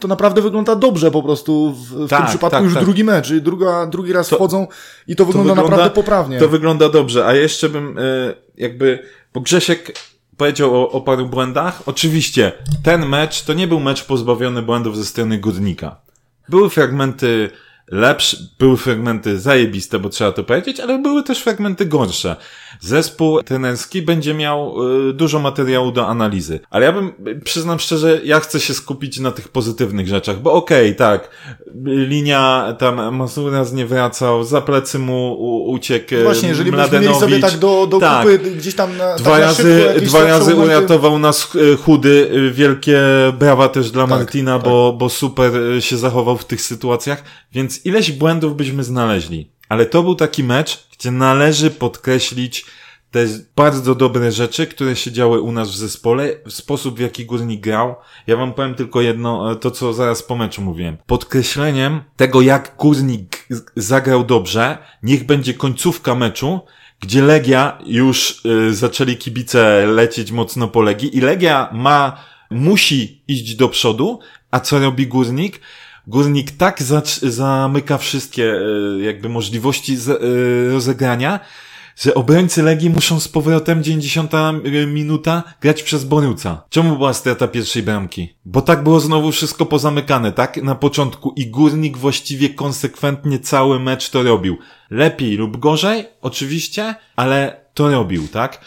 to 0.00 0.08
naprawdę 0.08 0.42
wygląda 0.42 0.76
dobrze 0.76 1.10
po 1.10 1.22
prostu 1.22 1.72
w, 1.72 2.06
w 2.06 2.08
Tak, 2.08 2.18
tym 2.20 2.28
przypadku 2.28 2.56
tak, 2.56 2.64
już 2.64 2.74
tak. 2.74 2.84
drugi 2.84 3.04
mecz 3.04 3.30
i 3.30 3.42
druga, 3.42 3.86
drugi 3.86 4.12
raz 4.12 4.28
To- 4.28 4.36
wchodzą 4.36 4.66
i 5.08 5.16
to 5.16 5.24
wygląda, 5.24 5.54
naprawdę 5.54 5.90
poprawnie. 5.90 6.38
To 6.38 6.48
wygląda 6.48 6.88
dobrze, 6.88 7.26
a 7.26 7.34
jeszcze 7.34 7.68
bym 7.68 7.98
e, 7.98 8.02
jakby, 8.56 8.98
bo 9.34 9.40
Grzesiek 9.40 9.92
powiedział 10.36 10.82
o, 10.82 10.90
o 10.90 11.00
paru 11.00 11.26
błędach. 11.26 11.82
Oczywiście, 11.86 12.52
ten 12.82 13.06
mecz 13.06 13.42
to 13.42 13.54
nie 13.54 13.68
był 13.68 13.80
mecz 13.80 14.04
pozbawiony 14.04 14.62
błędów 14.62 14.96
ze 14.96 15.04
strony 15.04 15.38
Górnika. 15.38 15.96
Były 16.48 16.70
fragmenty 16.70 17.50
lepsze, 17.90 18.36
były 18.58 18.76
fragmenty 18.76 19.38
zajebiste, 19.38 19.98
bo 19.98 20.08
trzeba 20.08 20.32
to 20.32 20.44
powiedzieć, 20.44 20.80
ale 20.80 20.98
były 20.98 21.22
też 21.22 21.42
fragmenty 21.42 21.86
gorsze. 21.86 22.36
Zespół 22.80 23.42
trenerski 23.42 24.02
będzie 24.02 24.34
miał 24.34 24.74
y, 25.08 25.12
dużo 25.12 25.38
materiału 25.38 25.92
do 25.92 26.06
analizy. 26.06 26.60
Ale 26.70 26.86
ja 26.86 26.92
bym, 26.92 27.12
przyznam 27.44 27.78
szczerze, 27.78 28.20
ja 28.24 28.40
chcę 28.40 28.60
się 28.60 28.74
skupić 28.74 29.18
na 29.18 29.30
tych 29.30 29.48
pozytywnych 29.48 30.08
rzeczach, 30.08 30.40
bo 30.40 30.52
okej, 30.52 30.96
tak, 30.96 31.28
y, 31.66 31.70
linia 31.86 32.74
tam 32.78 33.16
Masuras 33.16 33.72
nie 33.72 33.86
wracał, 33.86 34.44
za 34.44 34.60
plecy 34.60 34.98
mu 34.98 35.32
uciekł 35.70 36.14
y, 36.14 36.22
Właśnie, 36.22 36.48
jeżeli 36.48 36.70
byśmy 36.70 36.86
mieli 36.86 36.92
Mladenowicz. 36.92 37.20
sobie 37.20 37.38
tak 37.40 37.58
do, 37.58 37.86
do 37.86 38.00
Tak. 38.00 38.22
kupy 38.22 38.38
gdzieś 38.38 38.74
tam 38.74 38.96
na, 38.96 39.16
Dwa 39.16 39.30
tak 39.30 39.40
na 39.40 39.46
razy, 39.46 39.84
jakieś 39.94 40.08
dwa 40.08 40.24
razy 40.24 40.54
uratował 40.54 41.18
nas 41.18 41.54
y, 41.54 41.76
chudy. 41.76 42.30
Wielkie 42.52 43.00
brawa 43.38 43.68
też 43.68 43.90
dla 43.90 44.02
Tak, 44.06 44.10
Martina, 44.10 44.58
bo, 44.58 44.92
bo 44.98 45.08
super 45.08 45.52
się 45.80 45.96
zachował 45.96 46.36
w 46.36 46.44
tych 46.44 46.62
sytuacjach. 46.62 47.24
Więc 47.52 47.86
ileś 47.86 48.12
błędów 48.12 48.56
byśmy 48.56 48.84
znaleźli. 48.84 49.50
Ale 49.68 49.86
to 49.86 50.02
był 50.02 50.14
taki 50.14 50.44
mecz, 50.44 50.86
gdzie 51.04 51.10
należy 51.10 51.70
podkreślić 51.70 52.64
te 53.10 53.26
bardzo 53.56 53.94
dobre 53.94 54.32
rzeczy, 54.32 54.66
które 54.66 54.96
się 54.96 55.12
działy 55.12 55.40
u 55.40 55.52
nas 55.52 55.70
w 55.70 55.76
zespole, 55.76 56.30
sposób 56.48 56.96
w 56.96 57.00
jaki 57.00 57.26
Górnik 57.26 57.60
grał. 57.60 57.94
Ja 58.26 58.36
wam 58.36 58.54
powiem 58.54 58.74
tylko 58.74 59.00
jedno, 59.00 59.52
e, 59.52 59.56
to 59.56 59.70
co 59.70 59.92
zaraz 59.92 60.22
po 60.22 60.36
meczu 60.36 60.62
mówiłem. 60.62 60.96
Podkreśleniem 61.06 62.00
tego, 62.16 62.40
jak 62.40 62.74
Górnik 62.78 63.48
zagrał 63.76 64.24
dobrze, 64.24 64.78
niech 65.02 65.26
będzie 65.26 65.54
końcówka 65.54 66.14
meczu, 66.14 66.60
gdzie 67.00 67.22
Legia 67.22 67.78
już 67.86 68.44
y, 68.46 68.74
zaczęli 68.74 69.16
kibice 69.16 69.86
lecieć 69.86 70.32
mocno 70.32 70.68
po 70.68 70.82
Legii 70.82 71.16
i 71.16 71.20
Legia 71.20 71.70
ma, 71.72 72.24
musi 72.50 73.22
iść 73.28 73.54
do 73.54 73.68
przodu, 73.68 74.18
a 74.50 74.60
co 74.60 74.78
robi 74.78 75.06
Górnik? 75.06 75.60
Górnik 76.06 76.50
tak 76.50 76.82
zamyka 77.22 77.98
wszystkie 77.98 78.44
y, 78.44 79.02
jakby 79.02 79.28
możliwości 79.28 79.96
y, 80.08 80.72
rozegrania, 80.72 81.40
że 81.96 82.14
obrońcy 82.14 82.62
Legii 82.62 82.90
muszą 82.90 83.20
z 83.20 83.28
powrotem 83.28 83.82
90 83.84 84.32
minuta 84.86 85.42
grać 85.60 85.82
przez 85.82 86.04
Boruca. 86.04 86.62
Czemu 86.70 86.96
była 86.96 87.12
strata 87.12 87.48
pierwszej 87.48 87.82
bramki? 87.82 88.34
Bo 88.44 88.62
tak 88.62 88.82
było 88.82 89.00
znowu 89.00 89.32
wszystko 89.32 89.66
pozamykane, 89.66 90.32
tak? 90.32 90.56
Na 90.62 90.74
początku 90.74 91.32
i 91.36 91.46
Górnik 91.46 91.96
właściwie 91.96 92.48
konsekwentnie 92.48 93.38
cały 93.38 93.80
mecz 93.80 94.10
to 94.10 94.22
robił. 94.22 94.58
Lepiej 94.90 95.36
lub 95.36 95.56
gorzej, 95.56 96.04
oczywiście, 96.22 96.94
ale 97.16 97.64
to 97.74 97.90
robił, 97.90 98.28
tak? 98.28 98.60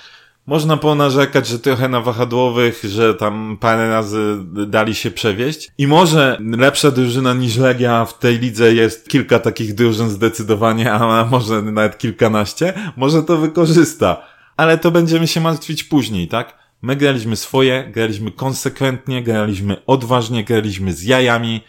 Można 0.48 0.78
ponarzekać, 0.78 1.48
że 1.48 1.60
trochę 1.60 1.90
na 1.90 2.02
wahadłowych, 2.02 2.84
że 2.84 3.14
tam 3.14 3.58
parę 3.60 3.90
razy 3.90 4.38
dali 4.68 4.96
się 4.96 5.12
przewieźć. 5.12 5.72
I 5.78 5.88
może 5.88 6.38
lepsza 6.58 6.92
drużyna 6.92 7.34
niż 7.34 7.58
Legia 7.58 8.06
w 8.06 8.20
tej 8.20 8.40
lidze 8.40 8.74
jest 8.74 9.10
kilka 9.10 9.40
takich 9.40 9.74
drużyn 9.74 10.10
zdecydowanie, 10.10 10.94
a 10.94 11.26
może 11.26 11.62
nawet 11.62 11.98
kilkanaście. 11.98 12.74
Może 12.98 13.24
to 13.24 13.38
wykorzysta. 13.38 14.22
Ale 14.58 14.78
to 14.78 14.92
będziemy 14.92 15.28
się 15.28 15.42
martwić 15.42 15.84
później, 15.84 16.28
tak? 16.28 16.54
My 16.82 16.96
graliśmy 16.96 17.36
swoje, 17.36 17.92
graliśmy 17.94 18.32
konsekwentnie, 18.32 19.24
graliśmy 19.24 19.86
odważnie, 19.86 20.44
graliśmy 20.44 20.94
z 20.94 21.04
jajami. 21.04 21.62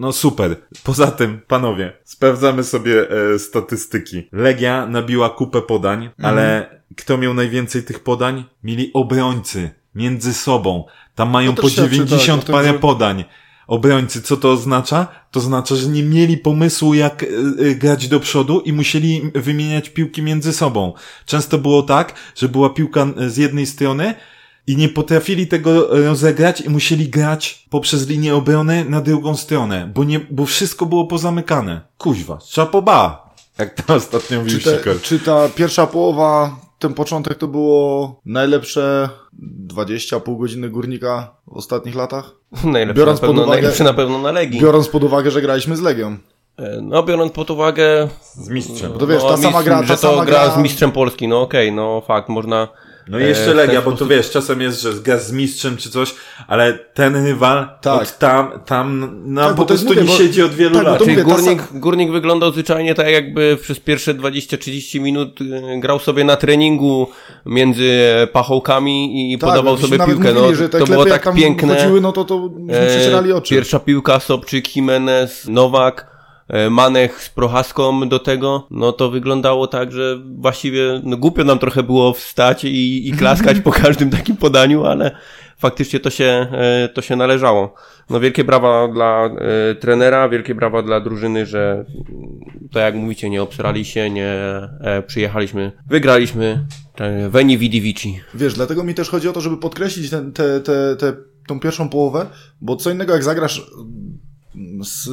No 0.00 0.12
super. 0.12 0.56
Poza 0.84 1.06
tym, 1.06 1.40
panowie, 1.46 1.92
sprawdzamy 2.04 2.64
sobie 2.64 3.10
e, 3.10 3.38
statystyki. 3.38 4.28
Legia 4.32 4.86
nabiła 4.86 5.30
kupę 5.30 5.62
podań, 5.62 6.10
ale 6.22 6.77
kto 6.98 7.18
miał 7.18 7.34
najwięcej 7.34 7.82
tych 7.82 8.00
podań? 8.00 8.44
Mieli 8.64 8.90
obrońcy 8.92 9.70
między 9.94 10.34
sobą. 10.34 10.84
Tam 11.14 11.30
mają 11.30 11.54
To 11.54 11.62
po 11.62 11.68
też 11.68 11.72
świadczy, 11.72 11.96
90 11.96 12.40
tak, 12.40 12.42
o 12.42 12.46
tym, 12.46 12.52
parę 12.52 12.78
podań. 12.78 13.24
Obrońcy, 13.66 14.22
co 14.22 14.36
to 14.36 14.52
oznacza? 14.52 15.06
To 15.30 15.40
oznacza, 15.40 15.76
że 15.76 15.88
nie 15.88 16.02
mieli 16.02 16.36
pomysłu, 16.36 16.94
jak 16.94 17.22
y, 17.22 17.26
y, 17.60 17.74
grać 17.74 18.08
do 18.08 18.20
przodu 18.20 18.60
i 18.60 18.72
musieli 18.72 19.22
wymieniać 19.34 19.90
piłki 19.90 20.22
między 20.22 20.52
sobą. 20.52 20.92
Często 21.26 21.58
było 21.58 21.82
tak, 21.82 22.14
że 22.36 22.48
była 22.48 22.70
piłka 22.70 23.06
y, 23.22 23.30
z 23.30 23.36
jednej 23.36 23.66
strony 23.66 24.14
i 24.66 24.76
nie 24.76 24.88
potrafili 24.88 25.46
tego 25.46 25.88
rozegrać 26.06 26.60
i 26.60 26.70
musieli 26.70 27.08
grać 27.08 27.66
poprzez 27.70 28.08
linię 28.08 28.34
obrony 28.34 28.84
na 28.88 29.00
drugą 29.00 29.36
stronę, 29.36 29.92
bo 29.94 30.04
nie, 30.04 30.20
bo 30.30 30.46
wszystko 30.46 30.86
było 30.86 31.06
pozamykane. 31.06 31.80
Kuźwa, 31.98 32.38
szapoba! 32.48 33.28
Jak 33.58 33.82
to 33.82 33.94
ostatnio 34.00 34.38
mówił 34.38 34.58
Czy, 34.58 34.64
te, 34.64 35.00
czy 35.02 35.20
ta 35.20 35.48
pierwsza 35.48 35.86
połowa, 35.86 36.67
ten 36.78 36.94
początek 36.94 37.38
to 37.38 37.48
było 37.48 38.20
najlepsze 38.24 39.08
20,5 39.68 40.38
godziny 40.38 40.68
górnika 40.68 41.34
w 41.46 41.56
ostatnich 41.56 41.94
latach? 41.94 42.30
Najlepszy, 42.64 42.98
Biorąc 43.00 43.20
na 43.22 43.26
pewno, 43.26 43.42
pod 43.42 43.48
uwagę- 43.48 43.54
najlepszy 43.54 43.84
na 43.84 43.92
pewno 43.94 44.18
na 44.18 44.32
Legii. 44.32 44.60
Biorąc 44.60 44.88
pod 44.88 45.04
uwagę, 45.04 45.30
że 45.30 45.42
graliśmy 45.42 45.76
z 45.76 45.80
Legią. 45.80 46.16
E, 46.58 46.80
No, 46.82 47.02
biorąc 47.02 47.32
pod 47.32 47.50
uwagę... 47.50 48.08
Z 48.32 48.48
mistrzem. 48.48 48.92
Bo 48.92 48.98
to 48.98 49.06
wiesz, 49.06 49.22
no, 49.22 49.30
ta 49.30 49.36
sama 49.36 49.62
gra- 49.62 49.80
ta 49.80 49.86
że 49.86 49.94
to 49.94 50.10
sama 50.10 50.24
gra 50.24 50.46
gra- 50.48 50.54
z 50.54 50.58
mistrzem 50.62 50.92
Polski, 50.92 51.28
no 51.28 51.40
okej, 51.42 51.72
no 51.72 52.00
fakt, 52.06 52.28
można... 52.28 52.68
No 53.10 53.18
i 53.18 53.22
jeszcze 53.22 53.50
E, 53.50 53.54
Legia, 53.54 53.82
bo 53.82 53.90
to 53.90 53.96
sposób- 53.96 54.10
wiesz, 54.10 54.30
czasem 54.30 54.60
jest, 54.60 54.82
że 54.82 54.92
gra 54.92 55.18
z 55.18 55.32
mistrzem 55.32 55.76
czy 55.76 55.90
coś, 55.90 56.14
ale 56.46 56.72
ten 56.94 57.26
rywal 57.26 57.68
Tak. 57.80 58.02
od 58.02 58.18
tam, 58.18 58.50
tam 58.66 59.10
no, 59.24 59.40
Tak, 59.40 59.50
po 59.50 59.56
bo 59.56 59.64
to 59.64 59.74
jest, 59.74 59.84
prostu 59.84 60.00
mówię, 60.00 60.12
nie 60.12 60.18
bo- 60.18 60.24
siedzi 60.24 60.42
od 60.42 60.54
wielu 60.54 60.74
tak, 60.74 60.84
lat. 60.84 60.98
Czyli 60.98 61.10
mówię, 61.10 61.24
ta 61.24 61.30
górnik, 61.34 61.62
górnik 61.72 62.10
wyglądał 62.12 62.52
zwyczajnie 62.52 62.94
tak 62.94 63.08
jakby 63.08 63.58
przez 63.62 63.80
pierwsze 63.80 64.14
20-30 64.14 65.00
minut 65.00 65.40
y, 65.40 65.80
grał 65.80 65.98
sobie 65.98 66.24
na 66.24 66.36
treningu 66.36 67.06
między 67.46 67.90
pachołkami 68.32 69.32
i 69.32 69.38
Tak, 69.38 69.50
podawał 69.50 69.76
sobie 69.78 69.96
piłkę. 69.98 70.12
Mówili, 70.14 70.34
no, 70.34 70.54
że 70.54 70.68
te 70.68 70.78
to 70.78 70.84
było 70.86 70.96
klepy, 70.96 71.10
jak 71.10 71.24
tak 71.24 71.34
piękne. 71.34 71.76
Chodziły, 71.76 72.00
no 72.00 72.12
to, 72.12 72.24
to 72.24 72.50
E, 72.70 72.86
przecierali 72.86 73.32
oczy. 73.32 73.54
Pierwsza 73.54 73.78
piłka, 73.80 74.20
Sobczyk, 74.20 74.76
Jimenez, 74.76 75.46
Nowak, 75.48 76.00
e, 76.00 76.17
Manech 76.70 77.22
z 77.22 77.28
Prochaską 77.28 78.08
do 78.08 78.18
tego, 78.18 78.66
no 78.70 78.92
to 78.92 79.10
wyglądało 79.10 79.66
tak, 79.66 79.92
że 79.92 80.18
właściwie 80.38 81.00
no, 81.04 81.16
głupio 81.16 81.44
nam 81.44 81.58
trochę 81.58 81.82
było 81.82 82.12
wstać 82.12 82.64
i, 82.64 83.08
i 83.08 83.12
klaskać 83.12 83.60
po 83.60 83.72
każdym 83.82 84.10
takim 84.10 84.36
podaniu, 84.36 84.84
ale 84.84 85.10
faktycznie 85.58 86.00
to 86.00 86.10
się, 86.10 86.46
e, 86.52 86.88
to 86.88 87.02
się 87.02 87.16
należało. 87.16 87.74
No 88.10 88.20
wielkie 88.20 88.44
brawa 88.44 88.88
dla 88.88 89.26
e, 89.26 89.74
trenera, 89.74 90.28
wielkie 90.28 90.54
brawa 90.54 90.82
dla 90.82 91.00
drużyny, 91.00 91.46
że 91.46 91.84
tak 92.72 92.82
jak 92.82 92.94
mówicie, 92.94 93.30
nie 93.30 93.42
obsrali 93.42 93.84
się, 93.84 94.10
nie 94.10 94.28
e, 94.80 95.02
przyjechaliśmy, 95.06 95.72
wygraliśmy. 95.88 96.66
e, 96.98 97.28
Veni 97.28 97.58
Vidi 97.58 97.80
Vici. 97.80 98.20
Wiesz, 98.34 98.54
dlatego 98.54 98.84
mi 98.84 98.94
też 98.94 99.08
chodzi 99.08 99.28
o 99.28 99.32
to, 99.32 99.40
żeby 99.40 99.56
podkreślić 99.56 100.10
tę 100.10 100.32
te, 100.34 100.60
te, 100.60 100.96
te, 100.96 101.12
tą 101.48 101.60
pierwszą 101.60 101.88
połowę, 101.88 102.26
bo 102.60 102.76
co 102.76 102.90
innego 102.90 103.12
jak 103.12 103.24
zagrasz 103.24 103.70
z, 104.84 105.04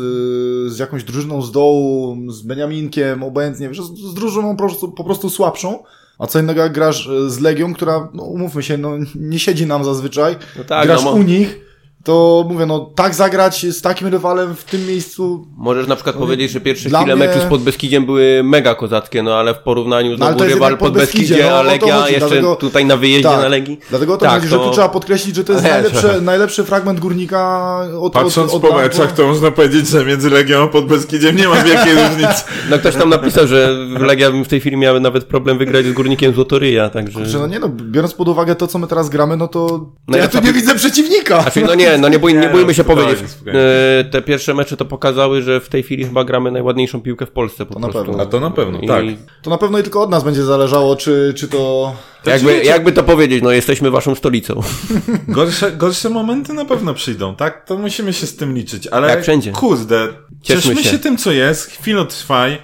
z 0.74 0.80
jakąś 0.80 1.04
drużyną 1.04 1.42
z 1.42 1.52
dołu, 1.52 2.18
z 2.28 2.42
Beniaminkiem, 2.42 3.24
obojętnie, 3.24 3.70
wiesz, 3.70 3.82
z, 3.82 4.00
z 4.00 4.14
drużyną 4.14 4.56
po 4.56 4.64
prostu, 4.64 4.92
po 4.92 5.04
prostu 5.04 5.30
słabszą, 5.30 5.84
a 6.20 6.28
co 6.28 6.40
innego 6.40 6.62
jak 6.62 6.74
grasz 6.74 7.08
e, 7.08 7.30
z 7.30 7.40
Legią, 7.40 7.74
która, 7.74 8.10
no 8.14 8.24
umówmy 8.24 8.64
się, 8.64 8.78
no 8.78 8.92
nie 9.16 9.40
siedzi 9.40 9.66
nam 9.66 9.84
zazwyczaj, 9.84 10.36
No 10.58 10.64
tak, 10.64 10.86
grasz 10.86 11.04
no, 11.04 11.12
u 11.12 11.24
nich, 11.24 11.65
to 12.06 12.46
mówię, 12.50 12.66
no 12.66 12.80
tak 12.96 13.16
zagrać 13.16 13.66
z 13.70 13.82
takim 13.82 14.08
rywalem 14.08 14.56
w 14.56 14.64
tym 14.64 14.88
miejscu, 14.88 15.48
Możesz 15.58 15.88
na 15.88 15.96
przykład 15.96 16.16
powiedzieć, 16.16 16.52
że 16.52 16.60
pierwsze 16.62 16.90
chwile 16.90 17.16
mnie- 17.16 17.28
meczu 17.28 17.40
z 17.40 17.44
Podbeskidziem 17.44 18.06
były 18.06 18.42
mega 18.44 18.76
kozackie, 18.76 19.24
no 19.24 19.36
ale 19.36 19.54
w 19.54 19.58
porównaniu 19.58 20.08
ale 20.10 20.18
znowu 20.18 20.44
jest 20.44 20.54
rywal 20.54 20.78
Podbeskidzie, 20.78 21.36
Podbeskidzie, 21.36 21.50
no, 21.52 21.64
Legia 21.64 21.96
chodzi, 22.02 22.14
jeszcze 22.14 22.28
dlatego- 22.30 22.56
tutaj 22.56 22.86
na 22.86 22.98
wyjeździe 22.98 23.30
Tak. 23.30 23.42
na 23.42 23.48
Legii. 23.48 23.80
Dlatego 23.90 24.14
o 24.14 24.18
to 24.18 24.26
Tak, 24.26 24.34
chodzi, 24.36 24.48
że 24.48 24.58
to- 24.58 24.66
tu 24.66 24.72
trzeba 24.72 24.90
podkreślić, 24.90 25.36
że 25.36 25.44
to 25.44 25.54
jest 25.54 25.66
najlepszy, 25.74 26.22
najlepszy 26.22 26.64
fragment 26.64 27.00
górnika 27.00 27.80
od 28.02 28.14
Patrząc 28.14 28.54
od, 28.54 28.56
od 28.64 28.70
po 28.70 28.78
lat, 28.78 28.78
meczach, 28.86 29.12
to 29.12 29.28
można 29.28 29.52
powiedzieć, 29.52 29.88
że 29.88 30.06
między 30.06 30.30
Legią 30.30 30.64
a 30.64 30.68
Podbeskidziem 30.68 31.36
nie 31.36 31.48
ma 31.48 31.56
wielkiej 31.64 31.94
różnicy. 31.96 32.44
No 32.70 32.78
ktoś 32.80 32.96
tam 32.96 33.10
napisał, 33.10 33.48
że 33.48 33.70
Legia 34.00 34.32
w 34.32 34.48
tej 34.48 34.60
chwili 34.60 34.78
miały 34.78 35.00
nawet 35.00 35.24
problem 35.24 35.58
wygrać 35.58 35.86
z 35.86 35.94
Górnikiem 35.94 36.34
Złotoryja, 36.34 36.90
także... 36.90 37.26
Że 37.26 37.40
no 37.40 37.48
nie 37.48 37.60
no, 37.60 37.70
biorąc 37.70 38.14
pod 38.14 38.28
uwagę 38.28 38.56
to, 38.56 38.68
co 38.68 38.80
my 38.80 38.88
teraz 38.88 39.10
gramy, 39.10 39.38
no 39.38 39.48
to, 39.48 39.68
to 39.70 39.76
ja 39.78 40.12
Najlepsza 40.12 40.42
tu 40.42 40.48
nie 40.48 40.54
widzę 40.54 40.76
przeciwnika. 40.76 41.42
Znaczy, 41.42 41.62
no 41.62 41.76
nie, 41.76 41.95
Nie, 41.96 42.02
no 42.02 42.10
nie, 42.10 42.20
bój, 42.20 42.34
nie 42.34 42.40
Nie, 42.40 42.50
bójmy 42.50 42.74
się 42.74 42.84
spokojnie, 42.84 43.10
powiedzieć. 43.10 43.32
spokojnie. 43.32 43.60
E, 43.60 44.04
te 44.12 44.22
pierwsze 44.22 44.54
mecze 44.54 44.78
to 44.78 44.86
pokazały, 44.86 45.42
że 45.42 45.60
w 45.60 45.70
tej 45.70 45.84
chwili 45.84 46.06
chyba 46.06 46.24
gramy 46.24 46.52
najładniejszą 46.52 47.02
piłkę 47.02 47.26
w 47.26 47.32
Polsce 47.32 47.66
po 47.66 47.80
na 47.80 47.88
prostu. 47.90 48.06
pewno. 48.12 48.24
A 48.24 48.26
to 48.26 48.40
na 48.40 48.52
pewno, 48.52 48.80
I 48.80 48.88
tak. 48.88 49.04
To 49.42 49.50
na 49.50 49.58
pewno 49.58 49.80
i 49.80 49.84
tylko 49.84 50.02
od 50.02 50.10
nas 50.10 50.24
będzie 50.24 50.44
zależało, 50.44 50.96
czy, 50.96 51.34
czy 51.38 51.48
to... 51.48 51.94
Jakby, 52.26 52.64
jakby 52.64 52.92
to 52.92 53.04
powiedzieć, 53.04 53.44
no 53.44 53.52
jesteśmy 53.52 53.92
waszą 53.92 54.16
stolicą. 54.16 54.62
Gorsze, 55.28 55.72
gorsze 55.72 56.10
momenty 56.10 56.54
na 56.54 56.66
pewno 56.66 56.94
przyjdą, 56.94 57.36
tak? 57.36 57.66
To 57.66 57.78
musimy 57.78 58.14
się 58.14 58.28
z 58.28 58.36
tym 58.36 58.54
liczyć, 58.56 58.88
ale 58.88 59.10
Jak 59.10 59.22
wszędzie. 59.24 59.52
kurde, 59.52 60.08
Cieszmy 60.42 60.62
cieszmy 60.64 60.84
się. 60.84 60.90
się. 60.90 61.00
tym, 61.00 61.18
co 61.18 61.32
jest, 61.32 61.72
chwilę 61.72 62.06
trwaj. 62.06 62.58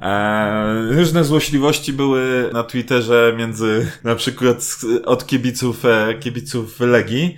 Eee, 0.00 0.96
różne 0.98 1.24
złośliwości 1.24 1.92
były 1.92 2.50
na 2.52 2.62
Twitterze 2.62 3.34
między 3.38 3.86
na 4.04 4.14
przykład 4.14 4.58
od 5.04 5.26
kibiców, 5.26 5.84
e, 5.84 6.14
kibiców 6.20 6.80
Legii. 6.80 7.36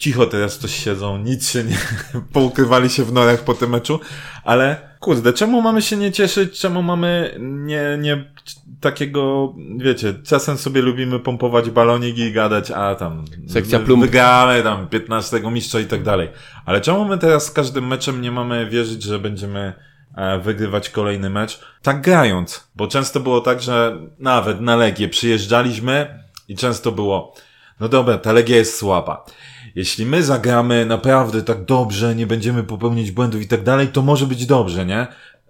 Cicho 0.00 0.26
teraz 0.26 0.58
coś 0.58 0.84
siedzą, 0.84 1.18
nic 1.18 1.50
się 1.50 1.64
nie, 1.64 1.78
poukrywali 2.32 2.90
się 2.90 3.04
w 3.04 3.12
norach 3.12 3.44
po 3.44 3.54
tym 3.54 3.70
meczu, 3.70 4.00
ale 4.44 4.90
kurde, 5.00 5.32
czemu 5.32 5.62
mamy 5.62 5.82
się 5.82 5.96
nie 5.96 6.12
cieszyć, 6.12 6.60
czemu 6.60 6.82
mamy 6.82 7.36
nie, 7.40 7.98
nie 8.00 8.32
takiego, 8.80 9.54
wiecie, 9.76 10.14
czasem 10.24 10.58
sobie 10.58 10.82
lubimy 10.82 11.18
pompować 11.18 11.70
balonik 11.70 12.18
i 12.18 12.32
gadać, 12.32 12.70
a 12.70 12.94
tam 12.94 13.24
Sekcja 13.48 13.78
plump. 13.78 14.02
wygramy 14.02 14.62
tam 14.62 14.88
15 14.88 15.40
mistrza 15.50 15.80
i 15.80 15.84
tak 15.84 16.02
dalej. 16.02 16.28
Ale 16.66 16.80
czemu 16.80 17.04
my 17.04 17.18
teraz 17.18 17.46
z 17.46 17.50
każdym 17.50 17.86
meczem 17.86 18.20
nie 18.20 18.32
mamy 18.32 18.66
wierzyć, 18.70 19.02
że 19.02 19.18
będziemy 19.18 19.72
e, 20.16 20.38
wygrywać 20.38 20.90
kolejny 20.90 21.30
mecz? 21.30 21.60
Tak 21.82 22.00
grając, 22.00 22.68
bo 22.76 22.86
często 22.86 23.20
było 23.20 23.40
tak, 23.40 23.62
że 23.62 23.98
nawet 24.18 24.60
na 24.60 24.76
Legię 24.76 25.08
przyjeżdżaliśmy 25.08 26.24
i 26.48 26.56
często 26.56 26.92
było, 26.92 27.34
no 27.80 27.88
dobra, 27.88 28.18
ta 28.18 28.32
Legia 28.32 28.56
jest 28.56 28.78
słaba. 28.78 29.24
Jeśli 29.74 30.06
my 30.06 30.22
zagramy 30.22 30.86
naprawdę 30.86 31.42
tak 31.42 31.64
dobrze, 31.64 32.14
nie 32.14 32.26
będziemy 32.26 32.62
popełniać 32.62 33.10
błędów 33.10 33.42
i 33.42 33.48
tak 33.48 33.62
dalej, 33.62 33.88
to 33.88 34.02
może 34.02 34.26
być 34.26 34.46
dobrze, 34.46 34.86
nie? 34.86 35.06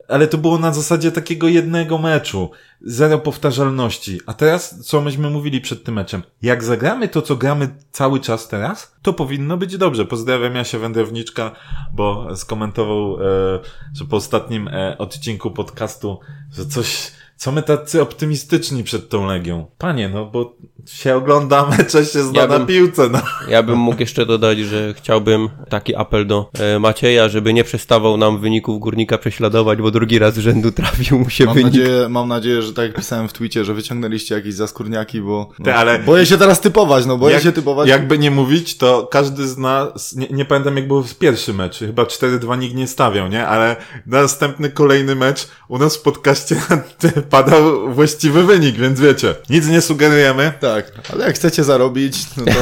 Ale 0.08 0.28
to 0.28 0.38
było 0.38 0.58
na 0.58 0.72
zasadzie 0.72 1.12
takiego 1.12 1.48
jednego 1.48 1.98
meczu. 1.98 2.50
Zero 2.80 3.18
powtarzalności. 3.18 4.20
A 4.26 4.34
teraz, 4.34 4.86
co 4.86 5.00
myśmy 5.00 5.30
mówili 5.30 5.60
przed 5.60 5.84
tym 5.84 5.94
meczem? 5.94 6.22
Jak 6.42 6.64
zagramy 6.64 7.08
to, 7.08 7.22
co 7.22 7.36
gramy 7.36 7.68
cały 7.90 8.20
czas 8.20 8.48
teraz, 8.48 8.94
to 9.02 9.12
powinno 9.12 9.56
być 9.56 9.76
dobrze. 9.76 10.04
Pozdrawiam 10.04 10.54
Jasia 10.54 10.78
Wędrowniczka, 10.78 11.50
bo 11.92 12.36
skomentował, 12.36 13.14
e, 13.14 13.60
że 13.94 14.04
po 14.04 14.16
ostatnim 14.16 14.68
e, 14.68 14.98
odcinku 14.98 15.50
podcastu, 15.50 16.18
że 16.52 16.66
coś, 16.66 17.12
co 17.40 17.52
my 17.52 17.62
tacy 17.62 18.02
optymistyczni 18.02 18.84
przed 18.84 19.08
tą 19.08 19.26
Legią. 19.26 19.66
Panie, 19.78 20.08
no 20.08 20.26
bo 20.26 20.56
się 20.86 21.16
ogląda 21.16 21.66
mecze, 21.66 22.04
się 22.12 22.22
zna 22.22 22.40
Ja 22.40 22.46
na 22.46 22.58
bym- 22.58 22.66
piłce, 22.66 23.08
no. 23.08 23.18
Ja 23.48 23.62
bym 23.62 23.78
mógł 23.78 24.00
jeszcze 24.00 24.26
dodać, 24.26 24.58
że 24.58 24.94
chciałbym 24.96 25.48
taki 25.68 25.96
apel 25.96 26.26
do 26.26 26.50
e, 26.58 26.78
Macieja, 26.78 27.28
żeby 27.28 27.54
nie 27.54 27.64
przestawał 27.64 28.16
nam 28.16 28.38
wyników 28.40 28.80
górnika 28.80 29.18
prześladować, 29.18 29.78
bo 29.78 29.90
drugi 29.90 30.18
raz 30.18 30.34
z 30.34 30.38
rzędu 30.38 30.72
trafił 30.80 31.18
mu 31.18 31.30
się 31.30 31.44
Mam 31.44 31.54
wynik. 31.54 31.72
nadzieję, 31.72 32.08
mam 32.08 32.28
nadzieję, 32.28 32.62
że 32.62 32.72
tak 32.72 32.86
jak 32.86 32.96
pisałem 32.96 33.28
w 33.28 33.32
Twicie, 33.32 33.64
że 33.64 33.74
wyciągnęliście 33.74 34.34
jakieś 34.34 34.54
zaskórniaki, 34.54 35.20
bo... 35.20 35.48
No, 35.58 35.64
Te, 35.64 35.74
ale- 35.74 35.98
Boję 35.98 36.26
się 36.26 36.38
teraz 36.38 36.60
typować, 36.60 37.06
no 37.06 37.18
boję 37.18 37.34
Jak- 37.34 37.42
się 37.42 37.52
typować. 37.52 37.88
Jakby 37.88 38.18
nie 38.18 38.30
mówić, 38.30 38.76
to 38.76 39.08
każdy 39.10 39.48
z 39.48 39.58
nas, 39.58 40.16
nie, 40.16 40.26
nie 40.30 40.44
pamiętam 40.44 40.76
jak 40.76 40.86
było 40.88 41.02
w 41.02 41.14
pierwszy 41.14 41.54
mecz, 41.54 41.78
chyba 41.78 42.02
4-2 42.04 42.58
nikt 42.58 42.74
nie 42.74 42.86
stawiał, 42.86 43.28
nie? 43.28 43.46
Ale 43.46 43.76
następny, 44.06 44.70
kolejny 44.70 45.14
mecz 45.14 45.48
u 45.68 45.78
nas 45.78 45.96
w 45.96 46.02
podcaście 46.02 46.56
padał 47.30 47.94
właściwy 47.94 48.44
wynik, 48.44 48.76
więc 48.76 49.00
wiecie, 49.00 49.34
nic 49.50 49.68
nie 49.68 49.80
sugerujemy. 49.80 50.52
Tak, 50.60 50.92
ale 51.12 51.26
jak 51.26 51.34
chcecie 51.34 51.64
zarobić, 51.64 52.36
no 52.36 52.44
to 52.44 52.52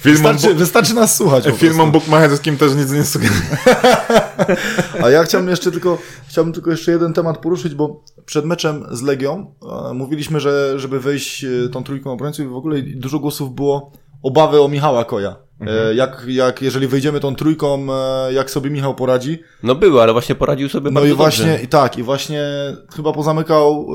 Filmom, 0.00 0.32
wystarczy, 0.32 0.54
wystarczy 0.54 0.94
nas 0.94 1.16
słuchać 1.16 1.44
filmom 1.56 1.90
bukmacherskim 1.90 2.56
też 2.56 2.74
nic 2.74 2.92
nie 2.92 3.04
sugerujemy. 3.04 3.56
A 5.04 5.10
ja 5.10 5.24
chciałbym 5.24 5.50
jeszcze 5.50 5.70
tylko, 5.70 5.98
chciałbym 6.28 6.52
tylko 6.52 6.70
jeszcze 6.70 6.92
jeden 6.92 7.12
temat 7.12 7.38
poruszyć, 7.38 7.74
bo 7.74 8.04
przed 8.26 8.44
meczem 8.44 8.86
z 8.90 9.02
Legią 9.02 9.54
e, 9.90 9.94
mówiliśmy, 9.94 10.40
że 10.40 10.78
żeby 10.78 11.00
wejść 11.00 11.44
e, 11.44 11.48
tą 11.72 11.84
trójką 11.84 12.12
obrońców 12.12 12.46
i 12.46 12.48
w 12.48 12.56
ogóle 12.56 12.82
dużo 12.82 13.18
głosów 13.18 13.54
było 13.54 13.92
obawy 14.22 14.62
o 14.62 14.68
Michała 14.68 15.04
Koja. 15.04 15.36
E, 15.66 15.94
jak, 15.94 16.22
jak 16.28 16.62
jeżeli 16.62 16.86
wejdziemy 16.86 17.20
tą 17.20 17.34
trójką, 17.34 17.86
e, 17.94 18.32
jak 18.32 18.50
sobie 18.50 18.70
Michał 18.70 18.94
poradzi. 18.94 19.38
No 19.62 19.74
były, 19.74 20.02
ale 20.02 20.12
właśnie 20.12 20.34
poradził 20.34 20.68
sobie 20.68 20.90
No 20.90 20.94
bardzo 21.00 21.12
i 21.14 21.16
właśnie, 21.16 21.46
dobrze. 21.46 21.62
i 21.64 21.68
tak, 21.68 21.98
i 21.98 22.02
właśnie 22.02 22.42
chyba 22.96 23.12
pozamykał 23.12 23.86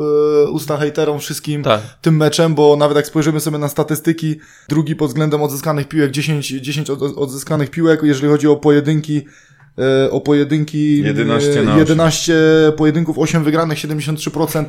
e, 0.46 0.50
usta 0.52 0.78
hejterom 0.78 1.20
wszystkim 1.20 1.64
Tak. 1.64 1.82
tym 2.02 2.18
meczem, 2.18 2.56
bo 2.56 2.76
nawet 2.76 2.96
jak 2.98 3.08
spojrzymy 3.08 3.40
sobie 3.40 3.58
na 3.58 3.68
statystyki, 3.68 4.36
drugi 4.70 4.96
pod 4.96 5.08
względem 5.08 5.42
odzyskanych 5.42 5.88
piłek, 5.88 6.12
10, 6.12 6.48
10 6.48 6.90
od, 6.90 7.02
odzyskanych 7.02 7.70
piłek, 7.72 8.00
jeżeli 8.04 8.28
chodzi 8.28 8.48
o 8.48 8.56
pojedynki, 8.56 9.26
o 10.12 10.22
pojedynki 10.22 11.00
11 11.02 11.60
e, 11.60 11.64
na 11.64 11.78
11 11.78 12.34
pojedynków, 12.78 13.18
8 13.20 13.44
wygranych, 13.44 13.78
73% 13.78 14.66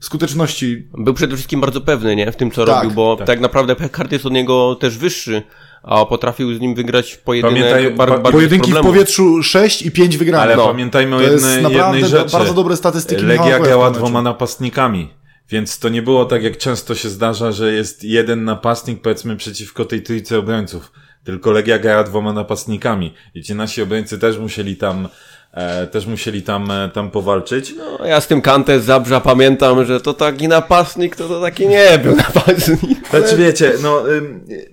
skuteczności. 0.00 0.88
Był 0.98 1.14
przede 1.14 1.34
wszystkim 1.36 1.60
bardzo 1.60 1.80
pewny, 1.80 2.16
nie? 2.16 2.32
W 2.32 2.36
tym, 2.36 2.50
co 2.50 2.64
Tak, 2.64 2.76
robił, 2.76 2.90
bo 2.90 3.16
tak. 3.16 3.26
tak. 3.26 3.40
naprawdę 3.40 3.76
kart 3.76 4.12
jest 4.12 4.26
od 4.26 4.32
niego 4.32 4.74
też 4.74 4.98
wyższy, 4.98 5.42
a 5.82 6.06
potrafił 6.06 6.54
z 6.54 6.60
nim 6.60 6.74
wygrać 6.74 7.16
pojedynek 7.16 7.62
Pamiętaj, 7.62 7.94
bar, 7.94 8.08
bardzo 8.08 8.32
Pojedynki 8.32 8.72
bez 8.72 8.80
w 8.80 8.82
powietrzu 8.82 9.42
6 9.42 9.82
i 9.82 9.90
5 9.90 10.16
wygranych. 10.16 10.44
Ale 10.44 10.56
no. 10.56 10.66
pamiętajmy 10.66 11.16
o 11.16 11.20
jednej, 11.20 11.62
jednej 11.62 12.04
rzeczy. 12.04 12.32
bardzo 12.32 12.54
dobre 12.54 12.76
statystyki 12.76 13.22
Legia 13.22 13.58
grała 13.58 13.90
dwoma 13.90 14.22
napastnikami. 14.22 15.08
Więc 15.50 15.78
to 15.78 15.88
nie 15.88 16.02
było 16.02 16.24
tak, 16.24 16.42
jak 16.42 16.58
często 16.58 16.94
się 16.94 17.08
zdarza, 17.08 17.52
że 17.52 17.72
jest 17.72 18.04
jeden 18.04 18.44
napastnik, 18.44 19.02
powiedzmy, 19.02 19.36
przeciwko 19.36 19.84
tej 19.84 20.02
trójce 20.02 20.38
obrońców. 20.38 20.92
Tylko 21.24 21.50
Legia 21.50 21.78
grała 21.78 22.04
dwoma 22.04 22.32
napastnikami. 22.32 23.14
I 23.34 23.42
ci 23.42 23.54
nasi 23.54 23.82
obrońcy 23.82 24.18
też 24.18 24.38
musieli 24.38 24.76
tam, 24.76 25.08
e, 25.52 25.86
też 25.86 26.06
musieli 26.06 26.42
tam, 26.42 26.70
e, 26.70 26.90
tam 26.94 27.10
powalczyć. 27.10 27.74
No, 27.76 28.06
ja 28.06 28.20
z 28.20 28.26
tym 28.26 28.42
Kante 28.42 28.80
z 28.80 28.84
Zabrza 28.84 29.20
pamiętam, 29.20 29.84
że 29.84 30.00
to 30.00 30.14
taki 30.14 30.48
napastnik, 30.48 31.16
to 31.16 31.28
to 31.28 31.40
taki 31.40 31.68
nie 31.68 31.98
był 31.98 32.16
napastnik. 32.26 33.01
Znaczy 33.20 33.36
wiecie, 33.36 33.72
no, 33.82 34.02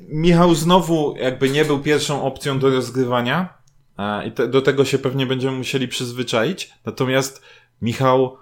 Michał 0.10 0.56
znowu 0.56 1.16
jakby 1.18 1.50
nie 1.50 1.66
był 1.66 1.80
pierwszą 1.80 2.24
opcją 2.24 2.60
do 2.60 2.70
rozgrywania. 2.70 3.54
A, 3.98 4.24
I 4.24 4.32
te, 4.32 4.48
do 4.48 4.62
tego 4.62 4.86
się 4.86 5.00
pewnie 5.00 5.26
będziemy 5.26 5.58
musieli 5.58 5.88
przyzwyczaić. 5.88 6.72
Natomiast 6.86 7.42
Michał 7.82 8.38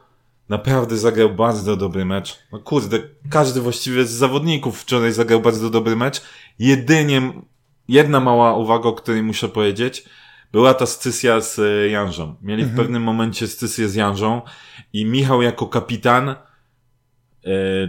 naprawdę 0.50 0.98
zagrał 0.98 1.30
bardzo 1.30 1.76
dobry 1.76 2.06
mecz. 2.06 2.40
No 2.52 2.60
kurde, 2.60 3.00
każdy 3.30 3.62
właściwie 3.62 4.06
z 4.06 4.12
zawodników 4.12 4.82
wczoraj 4.82 5.12
zagrał 5.12 5.42
bardzo 5.42 5.70
dobry 5.70 5.96
mecz. 5.96 6.22
Jedynie 6.60 7.34
jedna 7.88 8.20
mała 8.20 8.56
uwaga, 8.56 8.90
o 8.90 8.94
której 8.94 9.24
muszę 9.24 9.50
powiedzieć, 9.50 10.06
była 10.52 10.74
ta 10.74 10.86
scysja 10.86 11.42
z 11.42 11.60
e, 11.60 11.90
Janżą. 11.90 12.36
Mieli 12.42 12.66
w 12.66 12.76
pewnym 12.76 13.04
momencie 13.04 13.48
scysję 13.48 13.90
z 13.90 13.96
Janżą 13.96 14.42
i 14.94 15.06
Michał 15.06 15.42
jako 15.42 15.68
kapitan, 15.68 16.36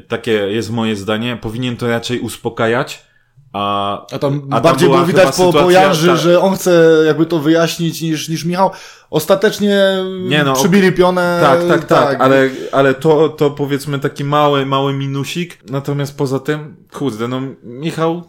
takie 0.08 0.32
jest 0.32 0.70
moje 0.70 0.96
zdanie, 0.96 1.38
powinien 1.40 1.76
to 1.76 1.88
raczej 1.88 2.20
uspokajać, 2.20 3.08
a, 3.52 4.06
A 4.12 4.18
tam 4.18 4.48
a 4.50 4.60
bardziej 4.60 4.88
była 4.88 4.98
było 4.98 5.06
widać 5.06 5.36
po, 5.36 5.52
po 5.52 5.70
Janży, 5.70 6.06
ta- 6.06 6.16
że 6.16 6.40
on 6.40 6.54
chce 6.54 7.02
jakby 7.06 7.26
to 7.26 7.38
wyjaśnić 7.38 8.02
niż, 8.02 8.28
niż 8.28 8.44
Michał. 8.44 8.70
Ostatecznie 9.10 10.04
Nie 10.28 10.44
no, 10.44 10.52
przybili 10.52 10.92
pionę. 10.92 11.38
Tak, 11.42 11.68
tak, 11.68 11.84
tak, 11.84 12.20
ale, 12.20 12.50
ale 12.72 12.94
to, 12.94 13.28
to 13.28 13.50
powiedzmy 13.50 13.98
taki 13.98 14.24
mały, 14.24 14.66
mały 14.66 14.92
minusik, 14.92 15.58
natomiast 15.70 16.18
poza 16.18 16.38
tym, 16.38 16.76
kurde, 16.92 17.28
no 17.28 17.40
Michał 17.62 18.22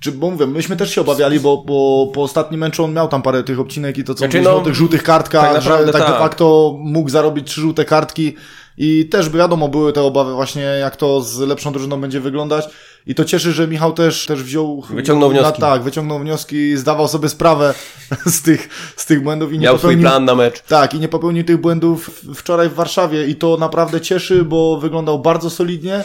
Czy, 0.00 0.12
bo 0.12 0.30
mówię, 0.30 0.46
myśmy 0.46 0.76
też 0.76 0.94
się 0.94 1.00
obawiali, 1.00 1.40
bo, 1.40 1.56
bo 1.66 2.10
po 2.14 2.22
ostatnim 2.22 2.60
meczu 2.60 2.84
on 2.84 2.92
miał 2.92 3.08
tam 3.08 3.22
parę 3.22 3.42
tych 3.42 3.60
obcinek 3.60 3.98
i 3.98 4.04
to 4.04 4.14
co 4.14 4.18
Znaczy, 4.18 4.38
mówiliśmy 4.38 4.54
no, 4.54 4.62
o 4.62 4.64
tych 4.64 4.74
żółtych 4.74 5.02
kartkach, 5.02 5.44
tak 5.44 5.54
naprawdę 5.54 5.86
że 5.86 5.92
tak, 5.92 6.02
de 6.02 6.08
tak. 6.08 6.18
facto 6.18 6.76
mógł 6.78 7.10
zarobić 7.10 7.46
trzy 7.46 7.60
żółte 7.60 7.84
kartki 7.84 8.36
i 8.78 9.08
też 9.08 9.28
by 9.28 9.38
wiadomo, 9.38 9.68
były 9.68 9.92
te 9.92 10.02
obawy 10.02 10.32
właśnie, 10.34 10.62
jak 10.62 10.96
to 10.96 11.20
z 11.20 11.38
lepszą 11.38 11.72
drużyną 11.72 12.00
będzie 12.00 12.20
wyglądać 12.20 12.68
i 13.06 13.14
to 13.14 13.24
cieszy, 13.24 13.52
że 13.52 13.68
Michał 13.68 13.92
też, 13.92 14.26
też 14.26 14.42
wziął... 14.42 14.82
Wyciągnął 14.90 15.30
wnioski. 15.30 15.60
Na, 15.60 15.68
tak, 15.68 15.82
wyciągnął 15.82 16.18
wnioski, 16.18 16.76
zdawał 16.76 17.08
sobie 17.08 17.28
sprawę 17.28 17.74
z 18.26 18.42
tych, 18.42 18.68
z 18.96 19.06
tych 19.06 19.22
błędów 19.22 19.52
i 19.52 19.58
nie 19.58 19.64
Miał 19.64 19.78
swój 19.78 19.88
popełnił... 19.88 20.08
plan 20.08 20.24
na 20.24 20.34
mecz. 20.34 20.60
Tak, 20.60 20.94
i 20.94 21.00
nie 21.00 21.08
popełnił 21.08 21.44
tych 21.44 21.60
błędów 21.60 22.10
wczoraj 22.34 22.68
w 22.68 22.74
Warszawie 22.74 23.26
i 23.26 23.34
to 23.34 23.56
naprawdę 23.56 24.00
cieszy, 24.00 24.44
bo 24.44 24.76
wyglądał 24.76 25.18
bardzo 25.18 25.50
solidnie 25.50 26.04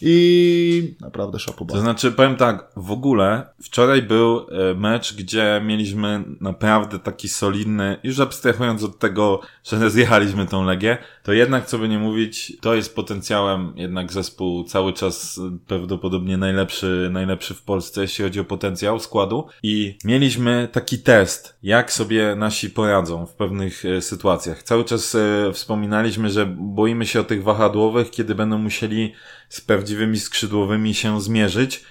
i 0.00 0.94
naprawdę 1.00 1.38
szapoba. 1.38 1.74
To 1.74 1.80
znaczy, 1.80 2.12
powiem 2.12 2.36
tak, 2.36 2.68
w 2.76 2.90
ogóle 2.90 3.46
wczoraj 3.62 4.02
był 4.02 4.38
e, 4.38 4.74
mecz, 4.74 5.14
gdzie 5.14 5.62
mieliśmy 5.64 6.24
naprawdę 6.40 6.98
taki 6.98 7.28
solidny, 7.28 7.96
już 8.02 8.20
abstrahując 8.20 8.82
od 8.82 8.98
tego, 8.98 9.40
że 9.64 9.90
zjechaliśmy 9.90 10.46
tą 10.46 10.64
Legię, 10.64 10.98
to 11.22 11.32
jednak, 11.32 11.66
co 11.66 11.78
by 11.78 11.88
nie 11.88 11.98
mówić, 11.98 12.52
to 12.60 12.74
jest 12.74 12.94
potencjałem 12.94 13.72
jednak 13.76 14.12
zespół 14.12 14.64
cały 14.64 14.92
czas 14.92 15.38
e, 15.38 15.58
prawdopodobnie 15.66 16.36
najlepszy, 16.36 17.08
najlepszy 17.12 17.54
w 17.54 17.62
Polsce, 17.62 18.02
jeśli 18.02 18.24
chodzi 18.24 18.40
o 18.40 18.44
potencjał 18.44 19.00
składu. 19.00 19.46
I 19.62 19.98
mieliśmy 20.04 20.68
taki 20.72 20.98
test, 20.98 21.58
jak 21.62 21.92
sobie 21.92 22.36
nasi 22.36 22.70
poradzą 22.70 23.26
w 23.26 23.34
pewnych 23.34 23.84
e, 23.84 24.02
sytuacjach. 24.02 24.62
Cały 24.62 24.84
czas 24.84 25.16
wspominaliśmy, 25.52 26.30
że 26.30 26.46
boimy 26.58 27.06
się 27.06 27.20
o 27.20 27.24
tych 27.24 27.42
wahadłowych, 27.42 28.10
kiedy 28.10 28.34
będą 28.34 28.58
musieli 28.58 29.12
z 29.48 29.60
prawdziwymi 29.60 30.20
skrzydłowymi 30.20 30.94
się 30.94 31.20
zmierzyć. 31.20 31.84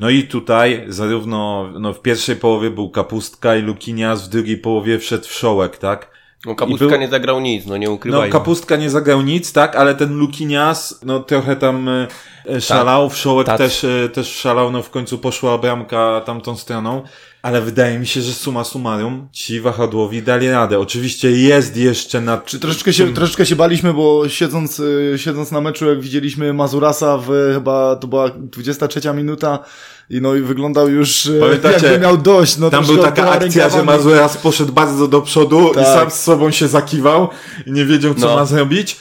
No 0.00 0.10
i 0.10 0.22
tutaj 0.22 0.84
zarówno 0.88 1.68
no, 1.80 1.92
w 1.92 2.02
pierwszej 2.02 2.36
połowie 2.36 2.70
był 2.70 2.90
Kapustka 2.90 3.56
i 3.56 3.62
Lukinias, 3.62 4.26
w 4.26 4.28
drugiej 4.28 4.56
połowie 4.58 4.98
wszedł 4.98 5.24
Wszołek, 5.24 5.78
tak? 5.78 6.10
No 6.46 6.54
Kapustka 6.54 6.86
był- 6.88 7.00
nie 7.00 7.08
zagrał 7.08 7.40
nic, 7.40 7.66
no 7.66 7.76
nie 7.76 7.86
No, 7.86 7.92
ukrywajmy. 7.92 8.32
Kapustka 8.32 8.76
nie 8.76 8.90
zagrał 8.90 9.22
nic, 9.22 9.52
tak, 9.52 9.76
ale 9.76 9.94
ten 9.94 10.18
Lukinias, 10.18 11.00
no 11.04 11.20
trochę 11.20 11.56
tam 11.56 11.88
e, 12.46 12.50
e, 12.50 12.60
szalał, 12.60 13.10
Wszołek 13.10 13.46
tak. 13.46 13.58
też, 13.58 13.84
e, 13.84 14.08
też 14.08 14.28
szalał, 14.36 14.72
no 14.72 14.82
w 14.82 14.90
końcu 14.90 15.18
poszła 15.18 15.58
bramka 15.58 16.22
tamtą 16.26 16.56
stroną, 16.56 17.02
ale 17.42 17.60
wydaje 17.60 17.98
mi 17.98 18.06
się, 18.06 18.22
że 18.22 18.32
summa 18.32 18.64
summarum 18.64 19.28
ci 19.32 19.60
wahadłowi 19.60 20.22
dali 20.22 20.50
radę. 20.50 20.78
Oczywiście 20.78 21.30
jest 21.30 21.76
jeszcze 21.76 22.20
na... 22.20 22.38
Czy 22.38 22.58
troszeczkę 22.58 22.92
się, 22.92 23.14
troszeczkę 23.14 23.46
się 23.46 23.56
baliśmy, 23.56 23.94
bo 23.94 24.28
siedząc, 24.28 24.80
y, 24.80 25.14
siedząc 25.16 25.50
na 25.50 25.60
meczu, 25.60 25.88
jak 25.88 26.00
widzieliśmy 26.00 26.52
Mazurasa 26.52 27.18
w 27.18 27.52
chyba, 27.54 27.96
to 27.96 28.06
była 28.06 28.30
23 28.30 29.00
minuta 29.14 29.58
i 30.10 30.20
no 30.20 30.34
i 30.34 30.40
wyglądał 30.40 30.88
już 30.88 31.30
Pamiętacie, 31.40 31.86
jakby 31.86 32.00
miał 32.00 32.16
dość. 32.16 32.56
No, 32.58 32.70
Tam 32.70 32.86
była 32.86 33.02
taka 33.02 33.30
akcja, 33.30 33.68
że. 33.70 33.82
Mazuras 33.82 34.36
poszedł 34.36 34.72
bardzo 34.72 35.08
do 35.08 35.22
przodu 35.22 35.70
i 35.70 35.74
Tak. 35.74 35.86
sam 35.86 36.10
z 36.10 36.14
sobą 36.14 36.50
się 36.50 36.68
zakiwał 36.68 37.28
i 37.66 37.72
nie 37.72 37.84
wiedział, 37.84 38.14
co 38.14 38.26
No. 38.26 38.34
ma 38.34 38.44
zrobić. 38.44 38.96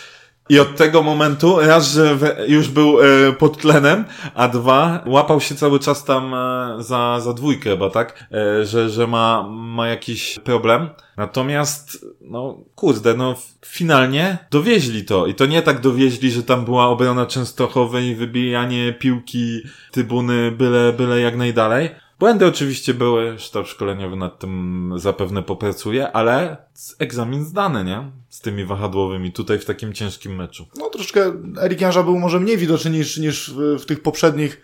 I 0.50 0.60
od 0.60 0.76
tego 0.76 1.04
momentu, 1.04 1.60
raz, 1.60 1.92
że 1.92 2.18
już 2.48 2.68
był 2.68 3.02
e, 3.02 3.34
pod 3.34 3.58
tlenem, 3.58 4.06
a 4.36 4.48
dwa, 4.48 5.04
łapał 5.06 5.42
się 5.42 5.56
cały 5.56 5.80
czas 5.80 6.04
tam 6.04 6.34
e, 6.34 6.84
za, 6.84 7.20
za 7.20 7.34
dwójkę 7.34 7.70
chyba, 7.70 7.90
tak? 7.90 8.28
E, 8.32 8.66
że, 8.66 8.90
że 8.90 9.08
ma, 9.08 9.48
ma 9.50 9.88
jakiś 9.88 10.40
problem. 10.40 10.90
Natomiast, 11.18 12.06
no, 12.22 12.58
kurde, 12.76 13.14
no, 13.14 13.36
finalnie 13.66 14.38
dowieźli 14.52 15.06
to. 15.06 15.28
I 15.28 15.36
to 15.36 15.46
nie 15.46 15.62
tak 15.62 15.82
dowieźli, 15.82 16.32
że 16.32 16.44
tam 16.44 16.66
była 16.66 16.88
obrona 16.88 17.26
Częstochowy 17.26 18.06
i 18.06 18.16
wybijanie 18.16 18.94
piłki, 18.94 19.62
trybuny, 19.92 20.52
byle, 20.52 20.94
byle 20.94 21.20
jak 21.20 21.38
najdalej. 21.38 21.90
Błędy 22.20 22.46
oczywiście 22.46 22.94
były, 22.94 23.40
sztab 23.40 23.68
szkoleniowy 23.68 24.16
nad 24.16 24.40
tym 24.40 24.94
zapewne 24.96 25.44
popracuje, 25.44 26.12
ale 26.12 26.58
egzamin 27.00 27.46
zdany, 27.46 27.84
nie? 27.84 28.12
Z 28.38 28.42
tymi 28.42 28.66
wahadłowymi 28.66 29.32
tutaj 29.32 29.60
w 29.60 29.66
takim 29.66 29.94
ciężkim 29.94 30.36
meczu. 30.36 30.66
No 30.76 30.90
troszeczkę 30.90 31.34
Erik 31.62 31.82
Janża 31.82 32.04
był 32.04 32.20
może 32.20 32.40
mniej 32.40 32.58
widoczny 32.58 32.92
niż, 32.92 33.18
niż 33.18 33.52
w, 33.54 33.82
w 33.82 33.86
tych 33.86 34.02
poprzednich 34.02 34.62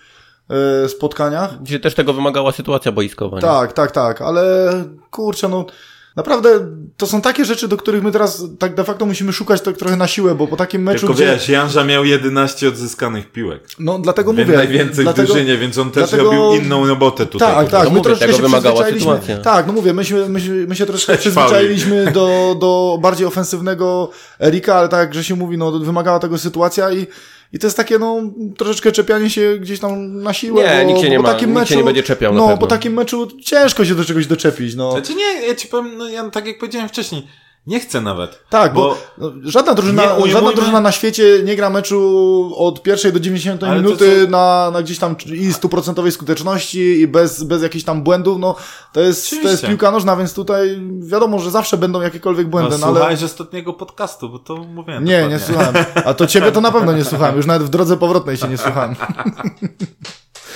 e, 0.84 0.90
spotkaniach. 0.90 1.58
Dzisiaj 1.62 1.82
też 1.82 1.96
tego 1.96 2.14
wymagała 2.14 2.52
sytuacja 2.52 2.92
boiskowa. 2.92 3.38
nie? 3.38 3.42
Tak, 3.42 3.74
tak, 3.74 3.92
tak, 3.92 4.22
ale 4.22 4.72
kurczę, 5.12 5.48
no 5.48 5.66
naprawdę 6.16 6.50
to 6.98 7.08
są 7.08 7.22
takie 7.22 7.46
rzeczy, 7.46 7.68
do 7.68 7.78
których 7.78 8.04
my 8.04 8.12
teraz 8.12 8.44
tak 8.60 8.76
de 8.76 8.84
facto 8.84 9.06
musimy 9.06 9.34
szukać 9.34 9.62
tak 9.62 9.78
trochę 9.78 9.96
na 9.98 10.08
siłę, 10.08 10.36
bo 10.36 10.48
po 10.48 10.56
takim 10.58 10.84
meczu, 10.84 11.00
Tylko 11.00 11.14
gdzie... 11.14 11.26
wiesz, 11.26 11.50
Janża 11.50 11.84
miał 11.84 12.06
11 12.06 12.68
odzyskanych 12.68 13.32
piłek. 13.32 13.64
No 13.80 14.00
dlatego 14.00 14.32
Mówię, 14.32 14.46
mówię. 14.46 14.58
najwięcej 14.58 15.04
dlatego, 15.06 15.28
w 15.28 15.32
drużynie, 15.32 15.58
więc 15.58 15.78
on 15.78 15.92
też 15.92 16.10
dlatego- 16.10 16.24
robił 16.32 16.62
inną 16.66 16.88
robotę 16.88 17.26
tutaj. 17.26 17.56
Tak, 17.56 17.70
tak, 17.70 17.84
No 17.84 17.90
my 17.90 17.98
mówię, 17.98 18.04
troszkę 18.04 18.26
tego 18.26 18.38
się 18.38 18.44
wymagała 18.44 18.76
przyzwyczailiśmy. 18.84 19.12
sytuacja. 19.22 19.38
Tak, 19.44 19.68
no 19.68 19.74
mówię, 19.74 19.94
myśmy, 19.94 20.30
myśmy, 20.30 20.68
my 20.68 20.76
się 20.76 20.86
troszkę 20.86 21.18
przyzwyczailiśmy 21.18 22.12
do, 22.12 22.56
do 22.60 22.98
bardziej 23.02 23.28
ofensywnego 23.28 24.10
Erika, 24.42 24.76
ale 24.76 24.90
tak 24.90 25.00
jak 25.00 25.14
że 25.14 25.24
się 25.24 25.36
mówi, 25.36 25.58
no 25.58 25.72
wymagała 25.72 26.20
tego 26.20 26.38
sytuacja 26.38 26.92
i, 26.92 27.08
i 27.54 27.60
to 27.60 27.68
jest 27.68 27.78
takie, 27.78 28.00
no, 28.00 28.22
troszeczkę 28.58 28.92
czepianie 28.92 29.30
się 29.30 29.58
gdzieś 29.60 29.80
tam 29.80 30.22
na 30.22 30.34
siłę. 30.34 30.64
Nie, 30.64 30.84
bo, 30.84 30.88
nikt 30.92 31.02
się 31.02 31.10
nie 31.10 31.18
bo 31.18 31.24
ma- 31.24 31.34
takim 31.34 31.50
nikt 31.50 31.60
meczu, 31.60 31.70
się 31.74 31.78
nie 31.78 31.84
będzie 31.84 32.04
czepiał 32.04 32.34
na 32.34 32.40
No, 32.40 32.48
pewno. 32.48 32.62
po 32.62 32.68
takim 32.68 32.94
meczu 32.94 33.28
ciężko 33.42 33.86
się 33.86 33.96
do 33.96 34.06
czegoś 34.06 34.28
doczepić, 34.28 34.76
no. 34.76 34.92
Znaczy 34.92 35.16
nie, 35.16 35.48
ja 35.48 35.56
ci 35.56 35.68
powiem, 35.68 35.98
no 35.98 36.10
ja 36.10 36.30
tak 36.30 36.48
jak 36.48 36.58
powiedziałem 36.60 36.90
wcześniej, 36.90 37.28
nie 37.68 37.80
chcę 37.80 38.02
nawet. 38.02 38.44
Tak, 38.50 38.74
bo, 38.74 38.82
bo- 38.82 38.98
no, 39.18 39.32
żadna, 39.44 39.74
drużyna, 39.74 40.04
ujmujmy- 40.04 40.32
żadna 40.32 40.52
drużyna 40.52 40.82
na 40.82 40.92
świecie 40.92 41.24
nie 41.44 41.56
gra 41.56 41.70
meczu 41.70 42.52
od 42.58 42.84
pierwszej 42.84 43.14
do 43.14 43.20
90 43.20 43.64
Ale 43.64 43.76
to 43.76 43.82
minuty 43.82 44.28
na, 44.30 44.72
na 44.74 44.82
gdzieś 44.82 45.00
tam 45.00 45.16
i 45.34 45.54
stuprocentowej 45.54 46.12
skuteczności 46.12 46.80
i 46.80 47.08
bez, 47.08 47.44
bez 47.44 47.64
jakichś 47.64 47.84
tam 47.86 48.04
błędów, 48.04 48.40
no 48.40 48.56
to 48.94 49.02
jest, 49.02 49.30
to 49.44 49.50
jest 49.50 49.66
piłka 49.66 49.92
nożna, 49.92 50.16
więc 50.16 50.34
tutaj 50.34 50.82
wiadomo, 51.00 51.40
że 51.40 51.52
zawsze 51.52 51.78
będą 51.78 52.02
jakiekolwiek 52.02 52.46
No, 52.46 52.52
błędy, 52.52 52.78
no, 52.80 52.88
słuchałeś 52.88 53.20
ale... 53.20 53.26
ostatniego 53.26 53.74
podcastu, 53.74 54.30
bo 54.30 54.40
to 54.40 54.56
mówiłem. 54.56 55.06
Nie, 55.06 55.22
dokładnie. 55.22 55.38
nie 55.38 55.44
słuchałem. 55.44 55.86
A 56.06 56.14
to 56.14 56.28
ciebie 56.28 56.52
to 56.52 56.62
na 56.62 56.72
pewno 56.72 56.92
nie 56.94 57.06
słuchałem. 57.06 57.38
Już 57.38 57.46
nawet 57.46 57.68
w 57.68 57.70
drodze 57.70 57.98
powrotnej 57.98 58.38
się 58.38 58.48
nie 58.48 58.58
słuchałem. 58.58 58.96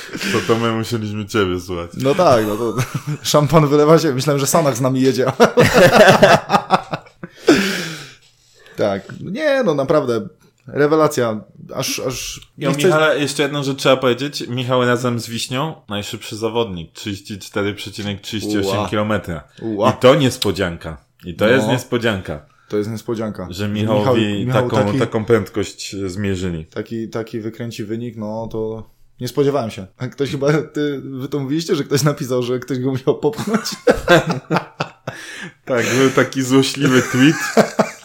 To, 0.07 0.53
to 0.53 0.59
my 0.59 0.71
musieliśmy 0.71 1.25
ciebie 1.25 1.59
słuchać. 1.59 1.89
No 1.97 2.15
tak, 2.15 2.45
no 2.47 2.55
to 2.55 2.73
szampan 3.23 3.67
wylewa 3.67 3.99
się. 3.99 4.13
Myślałem, 4.13 4.39
że 4.39 4.47
Sanach 4.47 4.77
z 4.77 4.81
nami 4.81 5.01
jedzie. 5.01 5.25
tak. 8.77 9.13
Nie, 9.21 9.63
no 9.63 9.73
naprawdę. 9.73 10.27
Rewelacja. 10.67 11.41
Aż, 11.75 11.99
aż... 11.99 12.41
Nie 12.57 12.67
chcę- 12.73 12.77
Michale 12.87 13.19
jeszcze 13.19 13.43
jedną 13.43 13.63
rzecz 13.63 13.77
trzeba 13.77 13.97
powiedzieć. 13.97 14.47
Michał 14.47 14.85
razem 14.85 15.19
z 15.19 15.27
Wiśnią, 15.29 15.75
najszybszy 15.89 16.35
zawodnik, 16.37 16.93
34,38 16.93 18.65
Ua. 18.65 18.89
km. 18.89 19.11
Ua. 19.61 19.91
I 19.91 19.93
to 20.01 20.15
niespodzianka. 20.15 20.97
I 21.25 21.35
to 21.35 21.45
No. 21.45 21.51
jest 21.51 21.67
niespodzianka, 21.67 22.45
To 22.69 22.77
jest 22.77 22.89
niespodzianka. 22.89 23.47
że 23.49 23.67
Michałowi 23.67 24.45
Michał 24.45 24.69
taką, 24.69 24.85
taki, 24.85 24.99
taką 24.99 25.25
prędkość 25.25 25.95
zmierzyli. 26.05 26.65
taki, 26.65 27.09
taki 27.09 27.39
wykręci 27.39 27.83
wynik, 27.83 28.15
no 28.17 28.47
to 28.51 28.89
nie 29.21 29.27
spodziewałem 29.27 29.71
się. 29.71 29.87
A 29.97 30.07
ktoś 30.07 30.31
chyba, 30.31 30.53
ty, 30.53 31.01
wy 31.03 31.27
to 31.27 31.39
mówiliście, 31.39 31.75
że 31.75 31.83
ktoś 31.83 32.03
napisał, 32.03 32.43
że 32.43 32.59
ktoś 32.59 32.79
go 32.79 32.91
musiał 32.91 33.19
popchnąć? 33.19 33.61
Tak, 35.65 35.85
był 35.97 36.09
taki 36.09 36.43
złośliwy 36.43 37.01
tweet. 37.01 37.35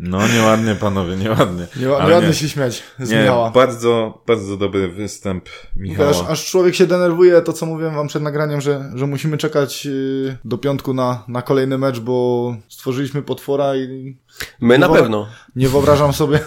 No, 0.00 0.28
nieładnie 0.28 0.74
panowie, 0.74 1.16
nieładnie. 1.16 1.66
Nie, 1.76 1.96
Ale 1.96 2.14
ładnie 2.14 2.28
nie. 2.28 2.34
się 2.34 2.48
śmiać 2.48 2.82
z 2.98 3.10
Nie, 3.10 3.20
Michała. 3.20 3.50
bardzo, 3.50 4.22
bardzo 4.26 4.56
dobry 4.56 4.88
występ 4.88 5.48
Michała. 5.76 6.10
Aż, 6.10 6.16
aż 6.28 6.46
człowiek 6.50 6.74
się 6.74 6.86
denerwuje, 6.86 7.42
to 7.42 7.52
co 7.52 7.66
mówiłem 7.66 7.94
wam 7.94 8.08
przed 8.08 8.22
nagraniem, 8.22 8.60
że, 8.60 8.90
że 8.94 9.06
musimy 9.06 9.38
czekać 9.38 9.84
yy, 9.84 10.36
do 10.44 10.58
piątku 10.58 10.94
na, 10.94 11.24
na 11.28 11.42
kolejny 11.42 11.78
mecz, 11.78 12.00
bo 12.00 12.56
stworzyliśmy 12.68 13.22
potwora 13.22 13.76
i 13.76 14.16
My 14.60 14.78
na 14.78 14.88
Wo- 14.88 14.94
pewno. 14.94 15.26
nie 15.56 15.68
wyobrażam 15.68 16.12
sobie, 16.12 16.40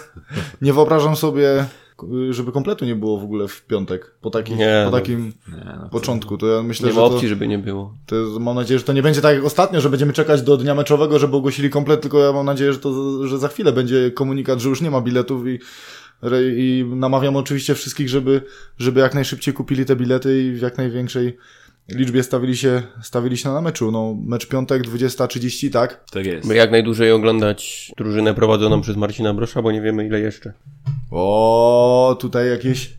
nie 0.62 0.74
wyobrażam 0.74 1.16
sobie, 1.16 1.66
żeby 2.30 2.52
kompletu 2.52 2.86
nie 2.86 2.96
było 2.96 3.18
w 3.20 3.24
ogóle 3.24 3.48
w 3.48 3.66
piątek, 3.66 4.16
po, 4.22 4.30
takim 4.30 4.58
Nie, 4.58 4.82
po 4.86 4.92
no. 4.92 4.98
takim 4.98 5.26
Nie, 5.48 5.64
no, 5.78 5.84
to- 5.84 5.90
początku. 5.90 6.38
To 6.38 6.48
ja 6.48 6.64
myślę, 6.64 6.88
Nie 6.88 6.94
że 6.94 7.02
ma 7.02 7.08
to, 7.08 7.14
opcji, 7.14 7.28
żeby 7.30 7.48
nie 7.48 7.58
było. 7.60 7.94
to 8.06 8.16
jest, 8.16 8.40
mam 8.40 8.56
nadzieję, 8.56 8.80
że 8.80 8.86
to 8.86 8.94
nie 8.94 9.04
będzie 9.04 9.22
tak 9.22 9.36
jak 9.36 9.46
ostatnio, 9.46 9.82
że 9.82 9.90
będziemy 9.90 10.14
czekać 10.14 10.42
do 10.42 10.58
dnia 10.58 10.76
meczowego, 10.76 11.20
żeby 11.20 11.36
ogłosili 11.36 11.70
komplet, 11.70 12.02
tylko 12.02 12.20
ja 12.20 12.34
mam 12.34 12.46
nadzieję, 12.46 12.74
że 12.74 12.80
to, 12.80 13.28
że 13.28 13.38
za 13.38 13.48
chwilę 13.48 13.72
będzie 13.72 14.12
komunikat, 14.12 14.60
że 14.60 14.70
już 14.70 14.82
nie 14.82 14.92
ma 14.92 15.02
biletów 15.02 15.48
i 15.48 15.60
i 16.58 16.86
namawiam 16.96 17.36
oczywiście 17.36 17.76
wszystkich, 17.76 18.10
żeby, 18.10 18.42
żeby 18.78 19.00
jak 19.00 19.14
najszybciej 19.14 19.54
kupili 19.54 19.86
te 19.86 19.96
bilety 19.96 20.44
i 20.44 20.52
w 20.52 20.62
jak 20.62 20.78
największej 20.78 21.38
liczbie 21.90 22.24
stawili 22.24 22.58
się, 22.58 22.82
stawili 23.02 23.38
się 23.38 23.50
na 23.50 23.62
meczu. 23.62 23.92
No, 23.92 24.16
mecz 24.26 24.48
piątek, 24.48 24.84
20.30, 24.84 25.72
tak? 25.72 26.04
Tak 26.12 26.26
jest. 26.26 26.48
By 26.48 26.56
jak 26.56 26.72
najdłużej 26.72 27.12
oglądać 27.12 27.92
drużynę 27.98 28.34
prowadzoną 28.34 28.82
przez 28.82 28.96
Marcina 28.96 29.34
Brosza, 29.34 29.62
bo 29.62 29.72
nie 29.72 29.82
wiemy 29.82 30.08
ile 30.08 30.20
jeszcze. 30.20 30.54
O, 31.12 32.18
tutaj 32.20 32.50
jakieś, 32.50 32.94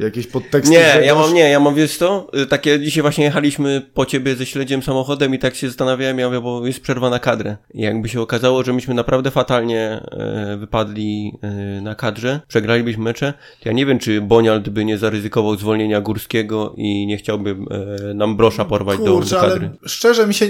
jakieś 0.00 0.26
podteksty. 0.26 0.70
Nie, 0.74 1.06
ja 1.06 1.14
mam, 1.14 1.34
nie, 1.34 1.50
ja 1.50 1.60
mam, 1.60 1.74
wiesz 1.74 1.96
co, 1.96 2.26
y, 2.42 2.46
takie, 2.46 2.80
dzisiaj 2.80 3.02
właśnie 3.02 3.24
jechaliśmy 3.24 3.82
po 3.94 4.06
ciebie 4.06 4.34
ze 4.34 4.46
śledziem 4.46 4.82
samochodem 4.82 5.34
i 5.34 5.38
tak 5.38 5.54
się 5.54 5.66
zastanawiałem, 5.66 6.18
ja 6.18 6.26
mówię, 6.26 6.40
bo 6.40 6.66
jest 6.66 6.80
przerwa 6.80 7.10
na 7.10 7.18
kadrę. 7.18 7.56
I 7.74 7.80
jakby 7.82 8.08
się 8.08 8.20
okazało, 8.20 8.62
że 8.62 8.72
myśmy 8.72 8.94
naprawdę 8.94 9.30
fatalnie 9.30 9.80
e, 10.12 10.56
wypadli 10.56 11.32
e, 11.42 11.80
na 11.80 11.94
kadrze, 11.94 12.40
przegralibyśmy 12.48 13.04
mecze, 13.04 13.34
to 13.62 13.68
ja 13.68 13.72
nie 13.72 13.86
wiem, 13.86 13.98
czy 13.98 14.20
Boniald 14.20 14.68
by 14.68 14.84
nie 14.84 14.98
zaryzykował 14.98 15.56
zwolnienia 15.56 16.00
Górskiego 16.00 16.74
i 16.76 17.06
nie 17.06 17.16
chciałby 17.16 17.56
e, 18.10 18.14
nam 18.14 18.36
Brosza 18.36 18.64
porwać 18.64 18.98
do, 18.98 19.04
do 19.04 19.12
Kurczę, 19.12 19.36
kadry. 19.36 19.66
ale 19.66 19.88
szczerze 19.88 20.26
mi 20.26 20.34
się, 20.34 20.46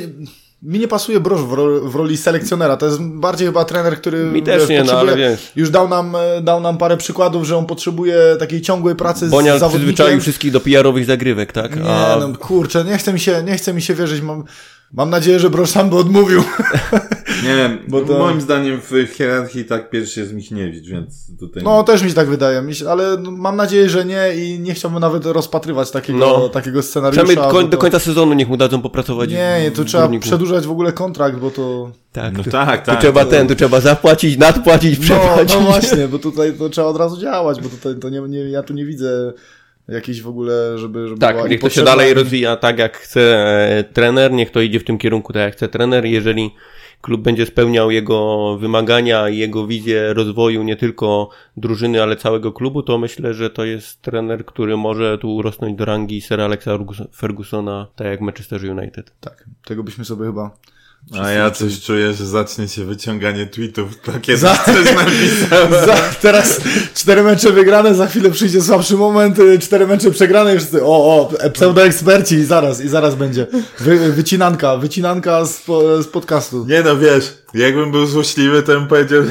mi 0.63 0.79
nie 0.79 0.89
pasuje 0.89 1.21
Broż 1.21 1.41
w, 1.41 1.53
ro, 1.53 1.81
w 1.81 1.95
roli 1.95 2.17
selekcjonera. 2.17 2.77
To 2.77 2.87
jest 2.87 3.03
bardziej 3.03 3.47
chyba 3.47 3.65
trener, 3.65 3.97
który 3.97 4.25
Mi 4.25 4.43
też 4.43 4.69
nie, 4.69 4.85
no, 4.85 4.93
ale 4.93 5.17
wiesz. 5.17 5.53
już 5.57 5.71
dał 5.71 5.89
nam, 5.89 6.17
e, 6.17 6.41
dał 6.43 6.61
nam 6.61 6.79
parę 6.79 6.97
przykładów, 6.97 7.45
że 7.45 7.57
on 7.57 7.67
potrzebuje 7.67 8.17
takiej 8.39 8.61
ciągłej 8.61 8.97
pracy 8.97 9.29
z 9.29 9.31
Boniald 9.31 9.61
zawodnikiem. 9.61 9.95
przyzwyczaił 9.95 10.21
wszystkich 10.21 10.53
do 10.53 10.61
PR-owych 10.61 11.05
zagrywek, 11.05 11.53
tak? 11.53 11.77
Nie, 11.77 11.91
A 11.91 12.17
no 12.21 12.37
kurczę, 12.39 12.85
nie 12.85 12.99
chce 12.99 13.13
mi 13.13 13.21
się, 13.21 13.43
nie 13.43 13.57
chce 13.57 13.75
mi 13.75 13.83
się 13.83 13.95
wierzyć. 13.95 14.21
Mam, 14.23 14.45
mam 14.93 15.11
nadzieję, 15.11 15.39
że 15.41 15.51
Broż 15.51 15.71
sam 15.71 15.91
by 15.91 15.97
odmówił. 15.97 16.43
Nie 17.43 17.57
wiem, 17.57 17.79
Bo 17.89 18.01
to- 18.01 18.19
moim 18.19 18.41
zdaniem 18.41 18.81
w 18.91 19.09
hierarchii 19.17 19.65
tak 19.65 19.91
pierwszy 19.91 20.21
jest 20.21 20.33
Michniewicz, 20.33 20.87
więc 20.89 21.37
tutaj... 21.39 21.63
No, 21.63 21.83
też 21.83 22.03
mi 22.03 22.09
się 22.09 22.15
tak 22.15 22.29
wydaje, 22.29 22.63
Mi 22.63 22.75
się- 22.75 22.91
ale 22.91 23.17
no, 23.17 23.31
mam 23.31 23.57
nadzieję, 23.57 23.89
że 23.89 24.05
nie 24.05 24.29
i 24.37 24.59
nie 24.61 24.75
chciałbym 24.75 25.01
nawet 25.01 25.27
rozpatrywać 25.27 25.91
takiego, 25.91 26.19
No. 26.19 26.49
takiego 26.49 26.83
scenariusza. 26.83 27.25
przynajmniej 27.25 27.53
koń, 27.53 27.65
do 27.65 27.71
to- 27.77 27.79
końca 27.81 27.99
sezonu 27.99 28.35
niech 28.35 28.49
mu 28.49 28.57
dadzą 28.57 28.83
popracować. 28.83 29.31
Nie, 29.31 29.61
nie, 29.63 29.71
tu 29.71 29.83
w 29.83 29.87
trzeba 29.87 30.03
górniku. 30.03 30.23
przedłużać 30.23 30.67
w 30.67 30.71
ogóle 30.71 30.93
kontrakt, 30.93 31.37
bo 31.39 31.51
to... 31.51 31.91
Tak, 32.13 32.37
No 32.39 32.45
tu, 32.45 32.51
tak, 32.51 32.81
tu 32.81 32.87
tak. 32.91 33.01
trzeba 33.01 33.25
to- 33.25 33.31
ten, 33.31 33.49
tu 33.49 33.55
trzeba 33.55 33.81
zapłacić, 33.81 34.39
nadpłacić, 34.39 34.99
No, 34.99 35.05
przepłacić. 35.05 35.55
no 35.55 35.61
właśnie, 35.71 36.09
bo 36.09 36.19
tutaj 36.19 36.53
to 36.53 36.69
trzeba 36.69 36.87
od 36.87 36.97
razu 36.97 37.21
działać, 37.21 37.61
bo 37.61 37.69
tutaj 37.69 37.95
to 38.01 38.09
nie, 38.09 38.21
nie, 38.21 38.39
ja 38.39 38.63
tu 38.63 38.75
nie 38.75 38.85
widzę 38.85 39.33
jakiejś 39.89 40.23
w 40.23 40.29
ogóle, 40.29 40.79
żeby, 40.79 41.09
żeby 41.09 41.21
Tak, 41.21 41.51
niech 41.51 41.61
to 41.61 41.69
się 41.69 41.83
dalej 41.83 42.15
rozwija 42.15 42.57
tak 42.57 42.79
jak 42.79 42.97
chce 42.97 43.21
e, 43.79 43.85
trener, 43.85 44.33
niech 44.33 44.51
to 44.51 44.61
idzie 44.61 44.81
w 44.81 44.85
tym 44.85 44.99
kierunku 44.99 45.33
tak 45.33 45.41
jak 45.43 45.53
chce 45.57 45.69
trener. 45.69 46.05
Jeżeli 46.05 46.51
klub 47.01 47.21
będzie 47.21 47.47
spełniał 47.47 47.91
jego 47.91 48.57
wymagania 48.59 49.29
i 49.29 49.39
jego 49.39 49.67
wizję 49.67 50.15
rozwoju 50.15 50.63
nie 50.63 50.77
tylko 50.77 51.29
drużyny, 51.57 52.03
ale 52.03 52.17
całego 52.17 52.53
klubu, 52.53 52.83
to 52.83 52.99
myślę, 52.99 53.35
że 53.35 53.51
to 53.51 53.65
jest 53.65 54.03
trener, 54.03 54.45
który 54.45 54.77
może 54.77 55.19
tu 55.19 55.35
urosnąć 55.35 55.79
do 55.79 55.85
rangi 55.85 56.21
Sir 56.21 56.41
Alexa 56.41 56.79
Fergusona, 57.17 57.87
tak 57.97 58.07
jak 58.07 58.21
Manchester 58.21 58.71
United. 58.71 59.13
Tak, 59.21 59.45
tego 59.65 59.83
byśmy 59.83 60.05
sobie 60.05 60.27
chyba 60.27 60.51
a 61.21 61.31
ja 61.31 61.51
coś 61.51 61.81
czuję, 61.81 62.13
że 62.13 62.27
zacznie 62.27 62.69
się 62.69 62.85
wyciąganie 62.85 63.47
tweetów, 63.47 64.01
takie 64.01 64.37
za... 64.37 64.57
coś 64.57 64.95
napisałem. 64.95 65.73
Za, 65.87 65.97
teraz 66.21 66.61
cztery 66.95 67.23
mecze 67.23 67.53
wygrane, 67.53 67.95
za 67.95 68.07
chwilę 68.07 68.31
przyjdzie 68.31 68.63
słabszy 68.63 68.97
moment, 68.97 69.39
y, 69.39 69.59
cztery 69.59 69.87
mecze 69.87 70.11
przegrane 70.11 70.55
i 70.55 70.59
wszyscy, 70.59 70.85
o, 70.85 70.87
o, 70.87 71.33
pseudoeksperci 71.53 72.35
i 72.35 72.45
zaraz, 72.45 72.81
i 72.81 72.89
zaraz 72.89 73.15
będzie. 73.15 73.47
Wy, 73.79 74.13
wycinanka, 74.13 74.77
wycinanka 74.77 75.45
z, 75.45 75.65
z 76.01 76.07
podcastu. 76.07 76.67
Nie 76.69 76.83
no, 76.83 76.97
wiesz, 76.97 77.33
jakbym 77.55 77.91
był 77.91 78.07
złośliwy, 78.07 78.63
to 78.63 78.73
bym 78.73 78.87
powiedział, 78.87 79.23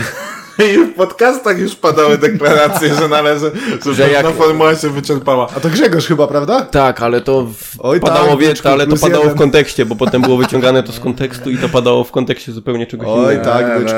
i 0.65 0.78
w 0.78 0.95
podcastach 0.95 1.60
już 1.60 1.76
padały 1.76 2.17
deklaracje, 2.17 2.95
że 2.95 3.08
należy, 3.08 3.52
że, 3.86 3.93
że 3.93 4.10
jak... 4.10 4.28
formuła 4.28 4.76
się 4.76 4.89
wyczerpała. 4.89 5.48
A 5.58 5.60
to 5.60 5.69
Grzegorz 5.69 6.08
chyba, 6.08 6.28
prawda? 6.28 6.62
Tak, 6.62 7.02
ale 7.02 7.22
to 7.22 7.45
w... 7.45 7.76
Oj, 7.80 8.00
padało, 8.00 8.30
tak, 8.30 8.39
wieczku, 8.39 8.67
ale 8.67 8.88
to 8.88 8.95
padało 8.95 9.24
jeden. 9.24 9.36
w 9.36 9.39
kontekście, 9.39 9.86
bo 9.86 9.95
potem 9.95 10.22
było 10.22 10.38
wyciągane 10.43 10.84
to 10.84 10.91
z 10.91 11.00
kontekstu 11.00 11.50
i 11.50 11.58
to 11.58 11.69
padało 11.69 12.04
w 12.04 12.12
kontekście 12.12 12.52
zupełnie 12.52 12.88
czegoś 12.88 13.08
Oj, 13.08 13.36
innego. 13.36 13.54
Oj, 13.54 13.63
tak, 13.63 13.80
byczku. 13.80 13.98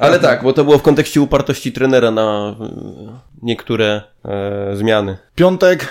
Ale 0.00 0.18
tak, 0.18 0.42
bo 0.42 0.52
to 0.52 0.64
było 0.64 0.78
w 0.78 0.82
kontekście 0.82 1.20
upartości 1.20 1.72
trenera 1.72 2.10
na 2.10 2.56
e, 2.60 2.66
niektóre 3.42 4.02
e, 4.24 4.76
zmiany. 4.76 5.18
Piątek. 5.34 5.88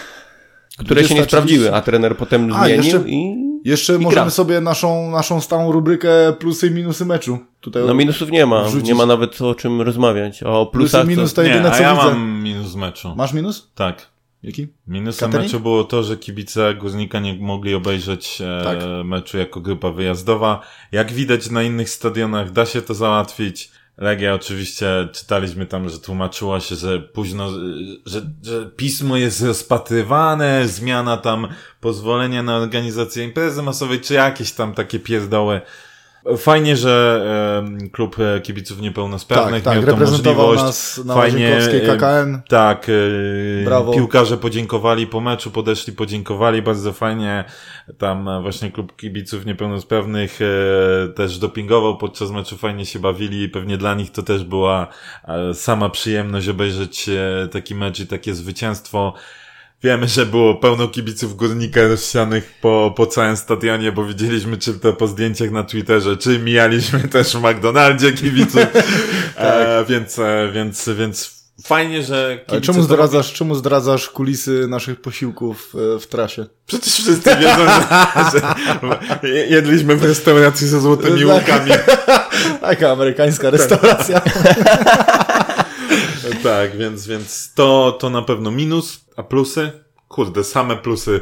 Które 0.78 1.04
się 1.04 1.16
nie 1.16 1.24
sprawdziły, 1.24 1.74
a 1.74 1.82
trener 1.82 2.18
potem 2.18 2.54
a, 2.54 2.66
zmienił 2.66 2.84
jeszcze... 2.84 3.10
i 3.10 3.51
jeszcze 3.65 3.95
I 3.95 4.00
możemy 4.00 4.21
gra. 4.21 4.30
sobie 4.30 4.62
naszą, 4.62 5.12
naszą 5.12 5.41
stałą 5.41 5.71
rubrykę 5.71 6.34
plusy 6.39 6.67
i 6.67 6.71
minusy 6.71 7.06
meczu. 7.06 7.39
Tutaj 7.62 7.84
no 7.88 7.93
minusów 7.93 8.32
nie 8.32 8.45
ma, 8.45 8.63
wrzucić. 8.63 8.88
nie 8.88 8.95
ma 8.95 9.06
nawet 9.06 9.41
o 9.41 9.56
czym 9.56 9.82
rozmawiać. 9.82 10.43
O 10.43 10.65
plusach 10.65 11.02
Plusy, 11.02 11.15
minus 11.17 11.34
to 11.34 11.41
jedyne 11.43 11.69
nie, 11.69 11.76
co 11.76 11.82
ja 11.84 11.95
widzę. 11.95 12.06
mam 12.08 12.43
minus 12.43 12.76
meczu. 12.76 13.15
Masz 13.15 13.34
minus? 13.34 13.71
Tak. 13.76 14.12
Jaki? 14.43 14.67
Minusem 14.88 15.28
Catering? 15.32 15.52
meczu 15.52 15.60
było 15.63 15.84
to, 15.84 16.04
że 16.04 16.17
kibice 16.17 16.76
Górnika 16.76 17.19
nie 17.19 17.34
mogli 17.34 17.74
obejrzeć 17.76 18.41
e, 18.41 18.63
tak. 18.63 18.78
meczu 19.06 19.38
jako 19.38 19.62
grupa 19.62 19.91
wyjazdowa. 19.91 20.62
Jak 20.91 21.12
widać 21.12 21.50
na 21.50 21.63
innych 21.63 21.89
stadionach 21.89 22.52
da 22.52 22.65
się 22.65 22.82
to 22.82 22.93
załatwić. 22.93 23.71
Legia 24.02 24.34
oczywiście 24.34 25.08
czytaliśmy 25.14 25.66
tam, 25.66 25.90
że 25.90 26.00
tłumaczyła 26.00 26.60
się, 26.60 26.76
że 26.76 27.00
późno, 27.00 27.50
że, 28.06 28.22
że 28.44 28.66
pismo 28.66 29.18
jest 29.18 29.42
rozpatrywane, 29.42 30.68
zmiana 30.68 31.18
tam 31.18 31.48
pozwolenia 31.82 32.44
na 32.44 32.58
organizację 32.58 33.24
imprezy 33.24 33.62
masowej, 33.62 34.02
czy 34.02 34.14
jakieś 34.14 34.52
tam 34.52 34.74
takie 34.74 35.00
pierdoły. 35.00 35.62
Fajnie, 36.38 36.78
że 36.78 37.24
e, 37.84 37.90
klub 37.90 38.16
kibiców 38.44 38.82
niepełnosprawnych 38.82 39.64
tak, 39.64 39.76
miał 39.76 39.84
tak, 39.86 39.94
tą 39.94 40.12
możliwość. 40.12 40.64
Nas 40.64 41.02
na 41.06 41.14
Fajnie, 41.14 41.58
KKN. 41.88 42.42
Tak, 42.50 42.88
e, 42.90 43.66
Brawo. 43.66 43.94
piłkarze 43.94 44.38
podziękowali 44.38 45.08
po 45.08 45.22
meczu, 45.22 45.52
podeszli, 45.52 45.94
podziękowali 45.94 46.62
bardzo 46.62 46.94
fajnie. 46.94 47.46
Tam 47.98 48.30
właśnie 48.42 48.72
klub 48.72 48.96
kibiców 48.96 49.46
niepełnosprawnych 49.46 50.40
e, 50.42 51.08
też 51.08 51.38
dopingował 51.38 51.98
podczas 51.98 52.32
meczu, 52.32 52.58
fajnie 52.58 52.86
się 52.86 53.00
bawili. 53.00 53.50
Pewnie 53.50 53.78
dla 53.78 53.96
nich 53.96 54.12
to 54.12 54.24
też 54.24 54.44
była 54.44 54.88
e, 55.28 55.54
sama 55.54 55.90
przyjemność 55.90 56.48
obejrzeć 56.48 57.10
e, 57.10 57.48
taki 57.48 57.76
mecz 57.76 58.00
i 58.00 58.08
takie 58.08 58.34
zwycięstwo. 58.34 59.14
Wiemy, 59.84 60.08
że 60.08 60.26
było 60.26 60.56
pełno 60.56 60.88
kibiców 60.88 61.36
górnika 61.36 61.88
rozsianych 61.88 62.54
po, 62.62 62.94
po 62.98 63.06
całym 63.06 63.38
stadionie, 63.38 63.91
bo 63.91 64.06
widzieliśmy 64.06 64.58
czy 64.58 64.74
to 64.74 64.94
po 64.94 65.08
zdjęciach 65.08 65.52
na 65.52 65.63
Twitterze, 65.63 66.17
czy 66.17 66.39
mijaliśmy 66.39 67.00
też 67.08 67.38
w 67.38 67.41
McDonaldzie 67.41 68.13
kibiców. 68.13 68.62
tak. 68.74 68.76
e, 69.38 69.86
więc, 69.89 70.20
e, 70.20 70.52
więc, 70.54 70.89
więc 70.98 71.41
fajnie, 71.63 72.04
że. 72.04 72.39
Ale 72.48 72.62
czemu 72.62 72.82
zdradzasz, 72.82 73.34
czemu 73.34 73.56
zdradzasz 73.56 74.10
kulisy 74.10 74.67
naszych 74.67 75.02
posiłków 75.02 75.74
e, 75.96 76.00
w 76.00 76.08
trasie? 76.08 76.46
Przecież 76.65 76.94
wszyscy 76.94 77.36
wiedzą, 77.36 77.65
że, 77.65 78.32
że 78.32 78.56
jedliśmy 79.50 79.96
w 79.96 80.04
restauracji 80.04 80.67
ze 80.67 80.82
złotymi 80.88 81.22
tak. 81.26 81.28
łukami. 81.28 81.72
Taka 82.62 82.91
amerykańska 82.91 83.50
restauracja. 83.50 84.22
tak, 86.44 86.78
więc, 86.78 87.08
więc 87.08 87.54
to, 87.54 87.98
to 88.00 88.10
na 88.10 88.22
pewno 88.22 88.52
minus. 88.52 89.06
A 89.15 89.24
plusy? 89.24 89.72
Kurde, 90.08 90.44
same 90.44 90.76
plusy. 90.76 91.22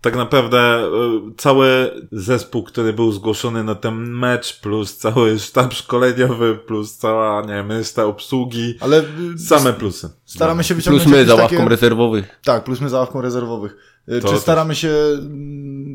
Tak 0.00 0.16
naprawdę 0.16 0.58
e, 0.58 0.88
cały 1.36 1.90
zespół, 2.12 2.62
który 2.62 2.92
był 2.92 3.12
zgłoszony 3.12 3.64
na 3.64 3.74
ten 3.74 3.94
mecz, 3.94 4.60
plus 4.60 4.96
cały 4.96 5.38
sztab 5.38 5.74
szkoleniowy, 5.74 6.58
plus 6.66 6.96
cała, 6.96 7.42
nie 7.42 7.54
wiem, 7.54 7.72
reszta 7.72 8.04
obsługi. 8.04 8.74
Ale 8.80 9.04
same 9.46 9.72
plusy. 9.72 10.10
Staramy 10.24 10.64
się 10.64 10.74
wyciągnąć 10.74 11.04
Plus 11.04 11.16
my 11.16 11.26
za 11.26 11.34
ławką 11.34 11.56
takie... 11.56 11.68
rezerwowych. 11.68 12.40
Tak, 12.44 12.64
plus 12.64 12.80
my 12.80 12.88
za 12.88 12.98
ławką 12.98 13.20
rezerwowych. 13.20 13.76
Y, 14.08 14.20
to 14.20 14.28
Czy 14.28 14.38
staramy 14.38 14.74
się 14.74 14.94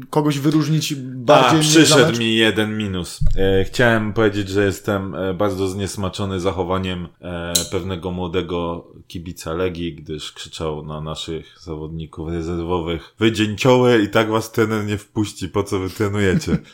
kogoś 0.10 0.40
wyróżnić 0.40 0.96
bardziej? 0.96 1.60
A, 1.60 1.62
przyszedł 1.62 2.20
mi 2.20 2.36
jeden 2.36 2.78
minus. 2.78 3.20
E, 3.36 3.64
chciałem 3.64 4.14
powiedzieć, 4.14 4.50
że 4.50 4.66
jestem 4.66 5.16
e, 5.16 5.34
bardzo 5.34 5.68
zniesmaczony 5.68 6.40
zachowaniem 6.40 7.08
e, 7.22 7.54
pewnego 7.72 8.12
młodego 8.12 8.88
kibica 9.08 9.54
Legii, 9.54 9.96
gdyż 9.96 10.32
krzyczał 10.32 10.86
na 10.86 11.02
naszych 11.02 11.60
zawodników 11.60 12.30
rezerwowych 12.30 13.16
wy 13.20 13.32
dzięcioły 13.32 14.02
i 14.04 14.10
tak 14.10 14.30
was 14.30 14.52
ten 14.52 14.86
nie 14.86 14.98
wpuści, 14.98 15.50
po 15.50 15.64
co 15.64 15.80
wy 15.80 15.90
trenujecie. 15.90 16.58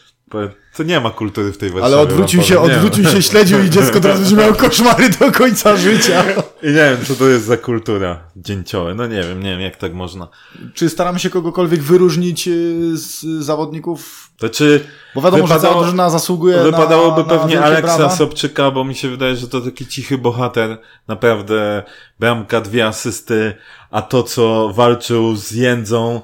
To 0.77 0.83
nie 0.83 0.99
ma 0.99 1.11
kultury 1.11 1.51
w 1.51 1.57
tej 1.57 1.69
wersji. 1.69 1.85
Ale 1.85 1.99
odwrócił 1.99 2.43
się, 2.43 2.59
odwrócił 2.59 3.05
się, 3.05 3.21
śledził 3.21 3.63
i 3.63 3.69
dziecko 3.69 3.99
teraz 3.99 4.19
będzie 4.19 4.35
miało 4.35 4.53
koszmary 4.53 5.09
do 5.09 5.31
końca 5.31 5.77
życia. 5.77 6.23
I 6.63 6.67
nie 6.67 6.73
wiem, 6.73 6.97
co 7.07 7.15
to 7.15 7.29
jest 7.29 7.45
za 7.45 7.57
kultura 7.57 8.19
dzięciołe. 8.35 8.95
No 8.95 9.07
nie 9.07 9.23
wiem, 9.23 9.43
nie 9.43 9.49
wiem, 9.49 9.61
jak 9.61 9.75
tak 9.75 9.93
można. 9.93 10.27
Czy 10.73 10.89
staramy 10.89 11.19
się 11.19 11.29
kogokolwiek 11.29 11.81
wyróżnić 11.81 12.47
y, 12.47 12.97
z 12.97 13.23
zawodników? 13.43 14.29
To 14.37 14.49
czy... 14.49 14.83
Bo 15.15 15.21
wiadomo, 15.21 15.43
wypadało, 15.43 15.61
że 15.61 15.67
cała 15.67 15.83
drużyna 15.83 16.09
zasługuje 16.09 16.63
Wypadałoby 16.63 17.23
na, 17.23 17.39
pewnie 17.39 17.55
na 17.55 17.63
Aleksa 17.63 17.97
brawa. 17.97 18.15
Sobczyka, 18.15 18.71
bo 18.71 18.83
mi 18.83 18.95
się 18.95 19.09
wydaje, 19.09 19.35
że 19.35 19.47
to 19.47 19.61
taki 19.61 19.87
cichy 19.87 20.17
bohater. 20.17 20.77
Naprawdę 21.07 21.83
bramka, 22.19 22.61
dwie 22.61 22.87
asysty, 22.87 23.53
a 23.91 24.01
to, 24.01 24.23
co 24.23 24.73
walczył 24.73 25.35
z 25.35 25.51
Jędzą, 25.51 26.21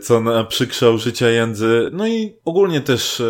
co 0.00 0.20
naprzykrzał 0.20 0.98
życia 0.98 1.28
Jędzy, 1.28 1.90
no 1.92 2.08
i 2.08 2.34
ogólnie 2.44 2.80
też 2.80 3.20
e, 3.20 3.24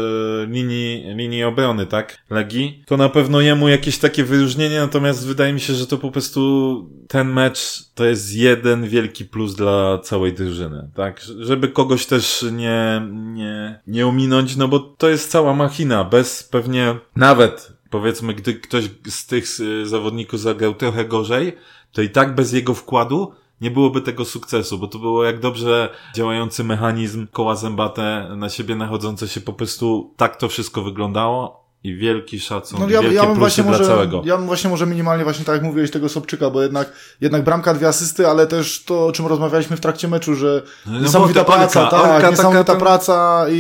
linii, 0.48 1.04
linii 1.16 1.44
obrony, 1.44 1.86
tak, 1.86 2.18
Legii, 2.30 2.82
to 2.86 2.96
na 2.96 3.08
pewno 3.08 3.40
jemu 3.40 3.68
jakieś 3.68 3.98
takie 3.98 4.24
wyróżnienie, 4.24 4.78
natomiast 4.78 5.26
wydaje 5.26 5.52
mi 5.52 5.60
się, 5.60 5.74
że 5.74 5.86
to 5.86 5.98
po 5.98 6.10
prostu 6.10 6.90
ten 7.08 7.28
mecz 7.28 7.84
to 7.94 8.04
jest 8.04 8.34
jeden 8.34 8.88
wielki 8.88 9.24
plus 9.24 9.54
dla 9.54 9.98
całej 9.98 10.32
drużyny, 10.32 10.88
tak, 10.94 11.20
żeby 11.20 11.68
kogoś 11.68 12.06
też 12.06 12.44
nie, 12.52 13.02
nie, 13.12 13.80
nie 13.86 14.06
ominąć, 14.06 14.56
no 14.56 14.68
bo 14.68 14.78
to 14.78 15.08
jest 15.08 15.30
cała 15.30 15.54
machina, 15.54 16.04
bez 16.04 16.42
pewnie 16.42 16.94
nawet 17.16 17.72
powiedzmy, 17.92 18.34
gdy 18.34 18.54
ktoś 18.54 18.84
z 19.08 19.26
tych 19.26 19.44
e, 19.82 19.86
zawodników 19.86 20.40
zagrał 20.40 20.74
trochę 20.74 21.04
gorzej, 21.04 21.52
to 21.92 22.02
i 22.02 22.10
tak 22.10 22.34
bez 22.34 22.52
jego 22.52 22.74
wkładu 22.74 23.32
nie 23.62 23.70
byłoby 23.70 24.00
tego 24.00 24.24
sukcesu, 24.24 24.78
bo 24.78 24.86
to 24.86 24.98
było 24.98 25.24
jak 25.24 25.40
dobrze 25.40 25.88
działający 26.14 26.64
mechanizm 26.64 27.26
koła 27.32 27.56
zębate 27.56 28.28
na 28.36 28.48
siebie 28.48 28.76
nachodzące 28.76 29.28
się 29.28 29.40
po 29.40 29.52
prostu 29.52 30.14
tak 30.16 30.36
to 30.36 30.48
wszystko 30.48 30.82
wyglądało 30.82 31.62
i 31.84 31.96
wielki 31.96 32.40
szacunek, 32.40 32.88
no, 32.88 32.94
ja, 32.94 33.00
wielkie 33.00 33.16
ja 33.16 33.26
bym 33.26 33.34
właśnie 33.34 33.64
dla 33.64 33.72
może, 33.72 33.86
całego. 33.86 34.22
Ja 34.24 34.36
bym 34.36 34.46
właśnie 34.46 34.70
może 34.70 34.86
minimalnie 34.86 35.24
właśnie 35.24 35.44
tak 35.44 35.54
jak 35.54 35.64
mówiłeś 35.64 35.90
tego 35.90 36.08
Sobczyka, 36.08 36.50
bo 36.50 36.62
jednak, 36.62 36.92
jednak 37.20 37.44
bramka, 37.44 37.74
dwie 37.74 37.88
asysty, 37.88 38.28
ale 38.28 38.46
też 38.46 38.84
to, 38.84 39.06
o 39.06 39.12
czym 39.12 39.26
rozmawialiśmy 39.26 39.76
w 39.76 39.80
trakcie 39.80 40.08
meczu, 40.08 40.34
że 40.34 40.62
no, 40.86 41.00
niesamowita 41.00 41.44
praca, 41.44 41.86
tak, 41.86 42.04
orka, 42.04 42.30
niesamowita 42.30 42.64
taka, 42.64 42.80
praca 42.80 43.46
i, 43.50 43.54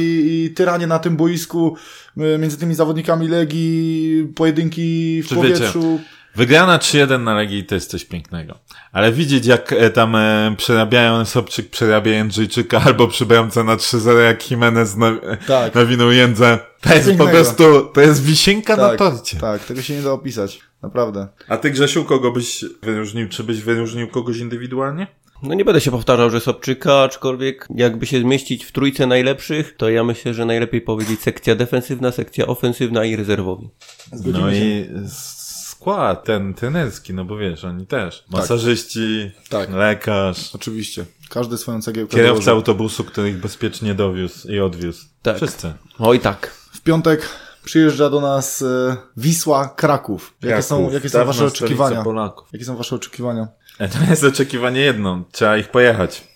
i 0.46 0.54
tyranie 0.54 0.86
na 0.86 0.98
tym 0.98 1.16
boisku 1.16 1.76
y, 2.16 2.38
między 2.38 2.58
tymi 2.58 2.74
zawodnikami 2.74 3.28
Legii, 3.28 4.32
pojedynki 4.34 5.22
w 5.22 5.28
Czy 5.28 5.34
powietrzu. 5.34 5.80
Wiecie, 5.80 6.04
Wygrana 6.36 6.78
3-1 6.78 7.20
na 7.20 7.34
Legii 7.34 7.64
to 7.64 7.74
jest 7.74 7.90
coś 7.90 8.04
pięknego. 8.04 8.58
Ale 8.92 9.12
widzieć 9.12 9.46
jak 9.46 9.72
e, 9.72 9.90
tam 9.90 10.16
e, 10.16 10.54
przerabiają 10.56 11.24
Sobczyk, 11.24 11.70
przerabia 11.70 12.12
Jędrzejczyka 12.12 12.80
albo 12.86 13.08
przy 13.08 13.26
bramce 13.26 13.64
na 13.64 13.76
3-0 13.76 14.18
jak 14.18 14.50
Jimenez 14.50 14.96
na, 14.96 15.12
tak. 15.46 15.74
nawinął 15.74 16.12
Jędzę. 16.12 16.58
To 16.80 16.94
jest 16.94 17.08
pięknego. 17.08 17.30
po 17.30 17.36
prostu, 17.36 17.90
to 17.94 18.00
jest 18.00 18.22
wisienka 18.22 18.76
tak, 18.76 18.92
na 18.92 19.10
torcie. 19.10 19.38
Tak, 19.38 19.64
tego 19.64 19.82
się 19.82 19.94
nie 19.94 20.02
da 20.02 20.12
opisać. 20.12 20.60
Naprawdę. 20.82 21.28
A 21.48 21.56
ty 21.56 21.70
Grzesiu, 21.70 22.04
kogo 22.04 22.32
byś 22.32 22.64
wyróżnił? 22.82 23.28
Czy 23.28 23.44
byś 23.44 23.60
wyróżnił 23.60 24.08
kogoś 24.08 24.38
indywidualnie? 24.38 25.06
No 25.42 25.54
nie 25.54 25.64
będę 25.64 25.80
się 25.80 25.90
powtarzał, 25.90 26.30
że 26.30 26.40
Sobczyka, 26.40 27.02
aczkolwiek 27.02 27.68
jakby 27.74 28.06
się 28.06 28.20
zmieścić 28.20 28.64
w 28.64 28.72
trójce 28.72 29.06
najlepszych, 29.06 29.76
to 29.76 29.90
ja 29.90 30.04
myślę, 30.04 30.34
że 30.34 30.44
najlepiej 30.44 30.80
powiedzieć 30.80 31.20
sekcja 31.20 31.54
defensywna, 31.54 32.12
sekcja 32.12 32.46
ofensywna 32.46 33.04
i 33.04 33.16
rezerwowi. 33.16 33.68
Zgodzimy 34.12 34.46
no 34.46 34.52
się. 34.52 34.64
i 34.64 34.88
skład 35.86 36.24
ten 36.24 36.54
trenerski, 36.54 37.14
no 37.14 37.24
bo 37.24 37.36
wiesz, 37.36 37.64
oni 37.64 37.86
też. 37.86 38.18
Tak. 38.22 38.30
Masażyści, 38.30 39.30
tak. 39.48 39.70
lekarz. 39.70 40.54
Oczywiście. 40.54 41.04
Każdy 41.30 41.58
swoją 41.58 41.82
cegiełkę 41.82 42.16
Kierowca 42.16 42.32
dołoży. 42.32 42.50
autobusu, 42.50 43.04
który 43.04 43.28
ich 43.30 43.40
bezpiecznie 43.40 43.94
dowiózł 43.94 44.48
i 44.48 44.60
odwiózł. 44.60 45.04
Tak. 45.22 45.36
Wszyscy. 45.36 45.72
Oj 45.98 46.20
tak. 46.20 46.46
W 46.72 46.80
piątek 46.80 47.28
przyjeżdża 47.64 48.10
do 48.10 48.20
nas 48.20 48.62
e, 48.62 48.96
Wisła 49.16 49.68
Kraków. 49.68 50.34
Jakie 50.42 50.62
są, 50.62 50.76
Kraków, 50.76 50.94
jakie 50.94 51.08
są 51.10 51.24
wasze 51.24 51.44
oczekiwania? 51.46 52.02
Polaków. 52.02 52.48
Jakie 52.52 52.64
są 52.64 52.76
wasze 52.76 52.96
oczekiwania? 52.96 53.48
E, 53.78 53.88
To 53.88 53.98
jest 54.10 54.24
oczekiwanie 54.24 54.80
jedno. 54.80 55.24
Trzeba 55.32 55.56
ich 55.56 55.68
pojechać. 55.68 56.28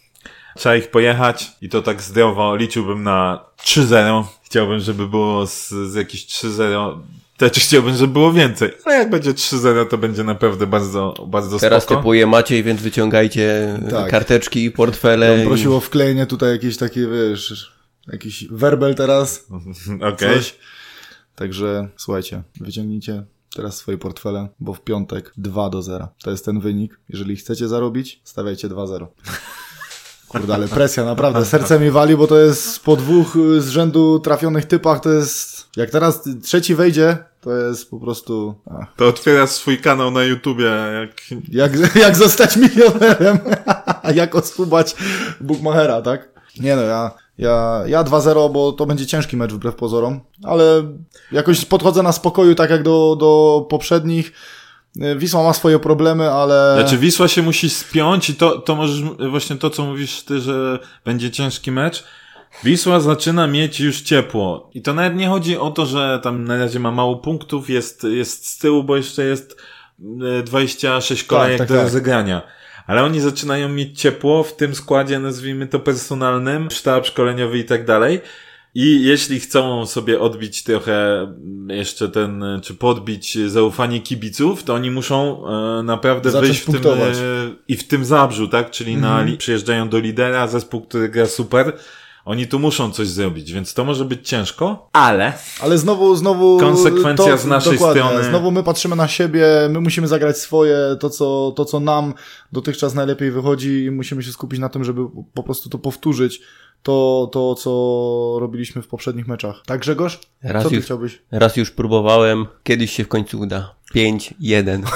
Trzeba 0.56 0.76
ich 0.76 0.90
pojechać 0.90 1.52
i 1.62 1.68
to 1.68 1.82
tak 1.82 2.02
zdrowo 2.02 2.56
liczyłbym 2.56 3.02
na 3.02 3.44
3-0. 3.58 4.24
Chciałbym, 4.42 4.80
żeby 4.80 5.08
było 5.08 5.46
z, 5.46 5.68
z 5.68 5.94
jakieś 5.94 6.26
3-0. 6.26 6.98
Też 7.36 7.52
chciałbym, 7.52 7.96
żeby 7.96 8.12
było 8.12 8.32
więcej. 8.32 8.70
Ale 8.84 8.94
jak 8.98 9.10
będzie 9.10 9.32
3-0, 9.32 9.86
to 9.88 9.98
będzie 9.98 10.24
naprawdę 10.24 10.66
bardzo, 10.66 11.14
bardzo 11.28 11.58
Teraz 11.58 11.82
spoko. 11.82 11.96
typuje 12.00 12.26
Maciej, 12.26 12.62
więc 12.62 12.82
wyciągajcie 12.82 13.78
Tak. 13.90 14.10
karteczki, 14.10 14.70
portfele. 14.70 15.26
Ja 15.36 15.42
i- 15.42 15.46
prosił 15.46 15.76
o 15.76 15.80
wklejenie 15.80 16.26
tutaj 16.26 16.50
jakieś 16.52 16.76
takie, 16.76 17.06
wiesz, 17.08 17.72
jakiś 18.12 18.48
werbel 18.50 18.94
teraz, 18.94 19.46
Okej. 20.12 20.34
coś. 20.36 20.54
Także 21.34 21.88
słuchajcie, 21.96 22.42
wyciągnijcie 22.60 23.24
teraz 23.56 23.76
swoje 23.76 23.98
portfele, 23.98 24.48
bo 24.60 24.74
w 24.74 24.80
piątek 24.80 25.32
2 25.36 25.70
do 25.70 25.82
0. 25.82 26.08
To 26.22 26.30
jest 26.30 26.44
ten 26.44 26.60
wynik. 26.60 27.00
Jeżeli 27.08 27.36
chcecie 27.36 27.68
zarobić, 27.68 28.20
stawiajcie 28.24 28.68
2-0. 28.68 29.06
Kurde, 30.28 30.54
ale 30.54 30.68
presja, 30.68 31.04
naprawdę. 31.04 31.44
Serce 31.44 31.80
mi 31.80 31.90
wali, 31.90 32.16
bo 32.16 32.26
to 32.26 32.38
jest 32.38 32.80
po 32.84 32.96
dwóch 32.96 33.36
y, 33.36 33.62
z 33.62 33.68
rzędu 33.68 34.18
trafionych 34.20 34.64
typach, 34.64 35.00
to 35.00 35.12
jest... 35.12 35.55
Jak 35.76 35.90
teraz 35.90 36.22
trzeci 36.42 36.74
wejdzie, 36.74 37.16
to 37.40 37.52
jest 37.52 37.90
po 37.90 38.00
prostu... 38.00 38.54
Ach. 38.80 38.94
To 38.96 39.06
otwierasz 39.06 39.50
swój 39.50 39.78
kanał 39.78 40.10
na 40.10 40.24
YouTubie, 40.24 40.70
jak... 41.00 41.40
Jak, 41.48 41.96
jak 42.04 42.16
zostać 42.16 42.56
milionerem? 42.56 43.38
jak 44.14 44.34
oskubać 44.34 44.96
Bookmachera, 45.40 46.02
tak? 46.02 46.28
Nie 46.60 46.76
no, 46.76 46.82
ja, 46.82 47.10
ja, 47.38 47.82
ja 47.86 48.04
2-0, 48.04 48.52
bo 48.52 48.72
to 48.72 48.86
będzie 48.86 49.06
ciężki 49.06 49.36
mecz 49.36 49.52
wbrew 49.52 49.74
pozorom, 49.74 50.20
ale 50.42 50.64
jakoś 51.32 51.64
podchodzę 51.64 52.02
na 52.02 52.12
spokoju, 52.12 52.54
tak 52.54 52.70
jak 52.70 52.82
do, 52.82 53.16
do 53.20 53.66
poprzednich. 53.70 54.32
Wisła 55.16 55.42
ma 55.42 55.52
swoje 55.52 55.78
problemy, 55.78 56.30
ale... 56.30 56.76
Znaczy 56.80 56.98
Wisła 56.98 57.28
się 57.28 57.42
musi 57.42 57.70
spiąć 57.70 58.30
i 58.30 58.34
to, 58.34 58.58
to 58.58 58.76
możesz, 58.76 59.02
właśnie 59.30 59.56
to 59.56 59.70
co 59.70 59.84
mówisz 59.84 60.22
ty, 60.22 60.40
że 60.40 60.78
będzie 61.04 61.30
ciężki 61.30 61.72
mecz. 61.72 62.04
Wisła 62.64 63.00
zaczyna 63.00 63.46
mieć 63.46 63.80
już 63.80 64.00
ciepło. 64.00 64.70
I 64.74 64.82
to 64.82 64.94
nawet 64.94 65.16
nie 65.18 65.28
chodzi 65.28 65.58
o 65.58 65.70
to, 65.70 65.86
że 65.86 66.20
tam 66.22 66.44
na 66.44 66.58
razie 66.58 66.78
ma 66.80 66.90
mało 66.90 67.16
punktów, 67.16 67.70
jest, 67.70 68.04
jest 68.04 68.46
z 68.48 68.58
tyłu, 68.58 68.84
bo 68.84 68.96
jeszcze 68.96 69.24
jest 69.24 69.56
e, 70.38 70.42
26 70.42 71.24
kolejek 71.24 71.58
tak, 71.58 71.68
do 71.68 71.74
tak. 71.74 71.82
rozegrania. 71.82 72.42
Ale 72.86 73.04
oni 73.04 73.20
zaczynają 73.20 73.68
mieć 73.68 74.00
ciepło 74.00 74.42
w 74.42 74.56
tym 74.56 74.74
składzie, 74.74 75.18
nazwijmy 75.18 75.66
to 75.66 75.78
personalnym, 75.80 76.70
sztab 76.70 77.06
szkoleniowy 77.06 77.58
i 77.58 77.64
tak 77.64 77.84
dalej. 77.86 78.20
I 78.74 79.04
jeśli 79.04 79.40
chcą 79.40 79.86
sobie 79.86 80.20
odbić 80.20 80.62
trochę 80.62 81.26
jeszcze 81.68 82.08
ten, 82.08 82.44
czy 82.62 82.74
podbić 82.74 83.38
zaufanie 83.48 84.00
kibiców, 84.00 84.62
to 84.64 84.74
oni 84.74 84.90
muszą 84.90 85.42
e, 85.48 85.82
naprawdę 85.82 86.30
Zacząć 86.30 86.48
wyjść 86.48 86.62
w 86.62 86.64
tym, 86.64 86.74
punktować. 86.74 87.16
e, 87.16 87.22
i 87.68 87.76
w 87.76 87.88
tym 87.88 88.04
zabrzu, 88.04 88.48
tak? 88.48 88.70
Czyli 88.70 88.96
na, 88.96 89.22
li- 89.22 89.36
przyjeżdżają 89.36 89.88
do 89.88 89.98
lidera, 89.98 90.46
zespół, 90.46 90.80
który 90.80 91.08
gra 91.08 91.26
super. 91.26 91.72
Oni 92.26 92.46
tu 92.46 92.58
muszą 92.58 92.90
coś 92.90 93.08
zrobić, 93.08 93.52
więc 93.52 93.74
to 93.74 93.84
może 93.84 94.04
być 94.04 94.28
ciężko, 94.28 94.88
ale 94.92 95.32
Ale 95.60 95.78
znowu, 95.78 96.16
znowu... 96.16 96.58
Konsekwencja 96.60 97.36
z 97.36 97.44
naszej 97.46 97.78
strony. 97.78 98.24
Znowu 98.24 98.50
my 98.50 98.62
patrzymy 98.62 98.96
na 98.96 99.08
siebie, 99.08 99.46
my 99.70 99.80
musimy 99.80 100.08
zagrać 100.08 100.38
swoje, 100.38 100.76
to 101.00 101.10
co, 101.10 101.52
to 101.56 101.64
co 101.64 101.80
nam 101.80 102.14
dotychczas 102.52 102.94
najlepiej 102.94 103.30
wychodzi 103.30 103.84
i 103.84 103.90
musimy 103.90 104.22
się 104.22 104.32
skupić 104.32 104.60
na 104.60 104.68
tym, 104.68 104.84
żeby 104.84 105.02
po 105.34 105.42
prostu 105.42 105.68
to 105.68 105.78
powtórzyć, 105.78 106.40
to, 106.82 107.28
to 107.32 107.54
co 107.54 107.70
robiliśmy 108.40 108.82
w 108.82 108.88
poprzednich 108.88 109.28
meczach. 109.28 109.62
Tak 109.66 109.80
Grzegorz? 109.80 110.20
Raz 110.42 110.62
co 110.62 110.68
ty 110.68 110.76
już- 110.76 110.84
chciałbyś? 110.84 111.22
Raz 111.30 111.56
już 111.56 111.70
próbowałem, 111.70 112.46
kiedyś 112.62 112.92
się 112.92 113.04
w 113.04 113.08
końcu 113.08 113.40
uda. 113.40 113.74
5-1. 113.94 114.82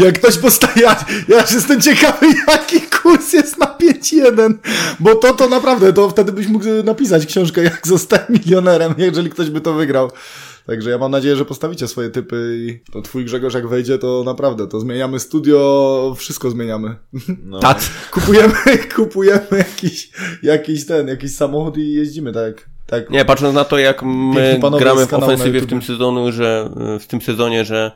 Jak 0.00 0.18
ktoś 0.18 0.38
postawi, 0.38 0.80
ja, 0.80 1.04
ja 1.28 1.40
już 1.40 1.52
jestem 1.52 1.80
ciekawy, 1.80 2.26
jaki 2.48 2.80
kurs 2.80 3.32
jest 3.32 3.58
na 3.58 3.66
5-1, 3.66 4.54
bo 5.00 5.14
to 5.14 5.32
to 5.32 5.48
naprawdę, 5.48 5.92
to 5.92 6.10
wtedy 6.10 6.32
byś 6.32 6.46
mógł 6.46 6.64
napisać 6.84 7.26
książkę, 7.26 7.62
jak 7.62 7.86
zostać 7.86 8.22
milionerem, 8.28 8.94
jeżeli 8.98 9.30
ktoś 9.30 9.50
by 9.50 9.60
to 9.60 9.74
wygrał. 9.74 10.10
Także 10.66 10.90
ja 10.90 10.98
mam 10.98 11.10
nadzieję, 11.10 11.36
że 11.36 11.44
postawicie 11.44 11.88
swoje 11.88 12.10
typy 12.10 12.56
i 12.58 12.90
to 12.92 13.02
twój 13.02 13.24
Grzegorz 13.24 13.54
jak 13.54 13.68
wejdzie, 13.68 13.98
to 13.98 14.22
naprawdę, 14.26 14.66
to 14.68 14.80
zmieniamy 14.80 15.20
studio, 15.20 16.14
wszystko 16.18 16.50
zmieniamy. 16.50 16.96
no, 17.44 17.58
Tat. 17.58 17.90
Kupujemy, 18.10 18.54
kupujemy 18.96 19.46
jakiś, 19.50 20.10
jakiś 20.42 20.86
ten, 20.86 21.08
jakiś 21.08 21.34
samochód 21.34 21.76
i 21.76 21.92
jeździmy 21.92 22.32
tak, 22.32 22.68
tak. 22.86 23.10
Nie, 23.10 23.24
patrząc 23.24 23.54
na 23.54 23.64
to, 23.64 23.78
jak 23.78 24.02
my 24.02 24.60
gramy 24.78 25.06
w 25.06 25.14
ofensywie 25.14 25.60
w 25.60 25.66
tym 25.66 25.82
sezonu, 25.82 26.32
że 26.32 26.70
w 27.00 27.06
tym 27.06 27.22
sezonie, 27.22 27.64
że 27.64 27.92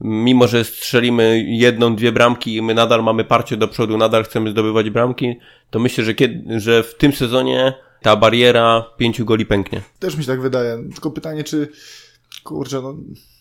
mimo, 0.00 0.46
że 0.46 0.64
strzelimy 0.64 1.44
jedną, 1.48 1.96
dwie 1.96 2.12
bramki 2.12 2.56
i 2.56 2.62
my 2.62 2.74
nadal 2.74 3.02
mamy 3.02 3.24
parcie 3.24 3.56
do 3.56 3.68
przodu, 3.68 3.98
nadal 3.98 4.24
chcemy 4.24 4.50
zdobywać 4.50 4.90
bramki, 4.90 5.36
to 5.70 5.78
myślę, 5.78 6.04
że, 6.04 6.14
kiedy, 6.14 6.60
że 6.60 6.82
w 6.82 6.94
tym 6.94 7.12
sezonie 7.12 7.74
ta 8.02 8.16
bariera 8.16 8.84
pięciu 8.96 9.24
goli 9.24 9.46
pęknie. 9.46 9.82
Też 9.98 10.16
mi 10.16 10.24
się 10.24 10.26
tak 10.26 10.40
wydaje. 10.40 10.78
Tylko 10.92 11.10
pytanie, 11.10 11.44
czy 11.44 11.68
kurczę, 12.44 12.80
no. 12.82 12.96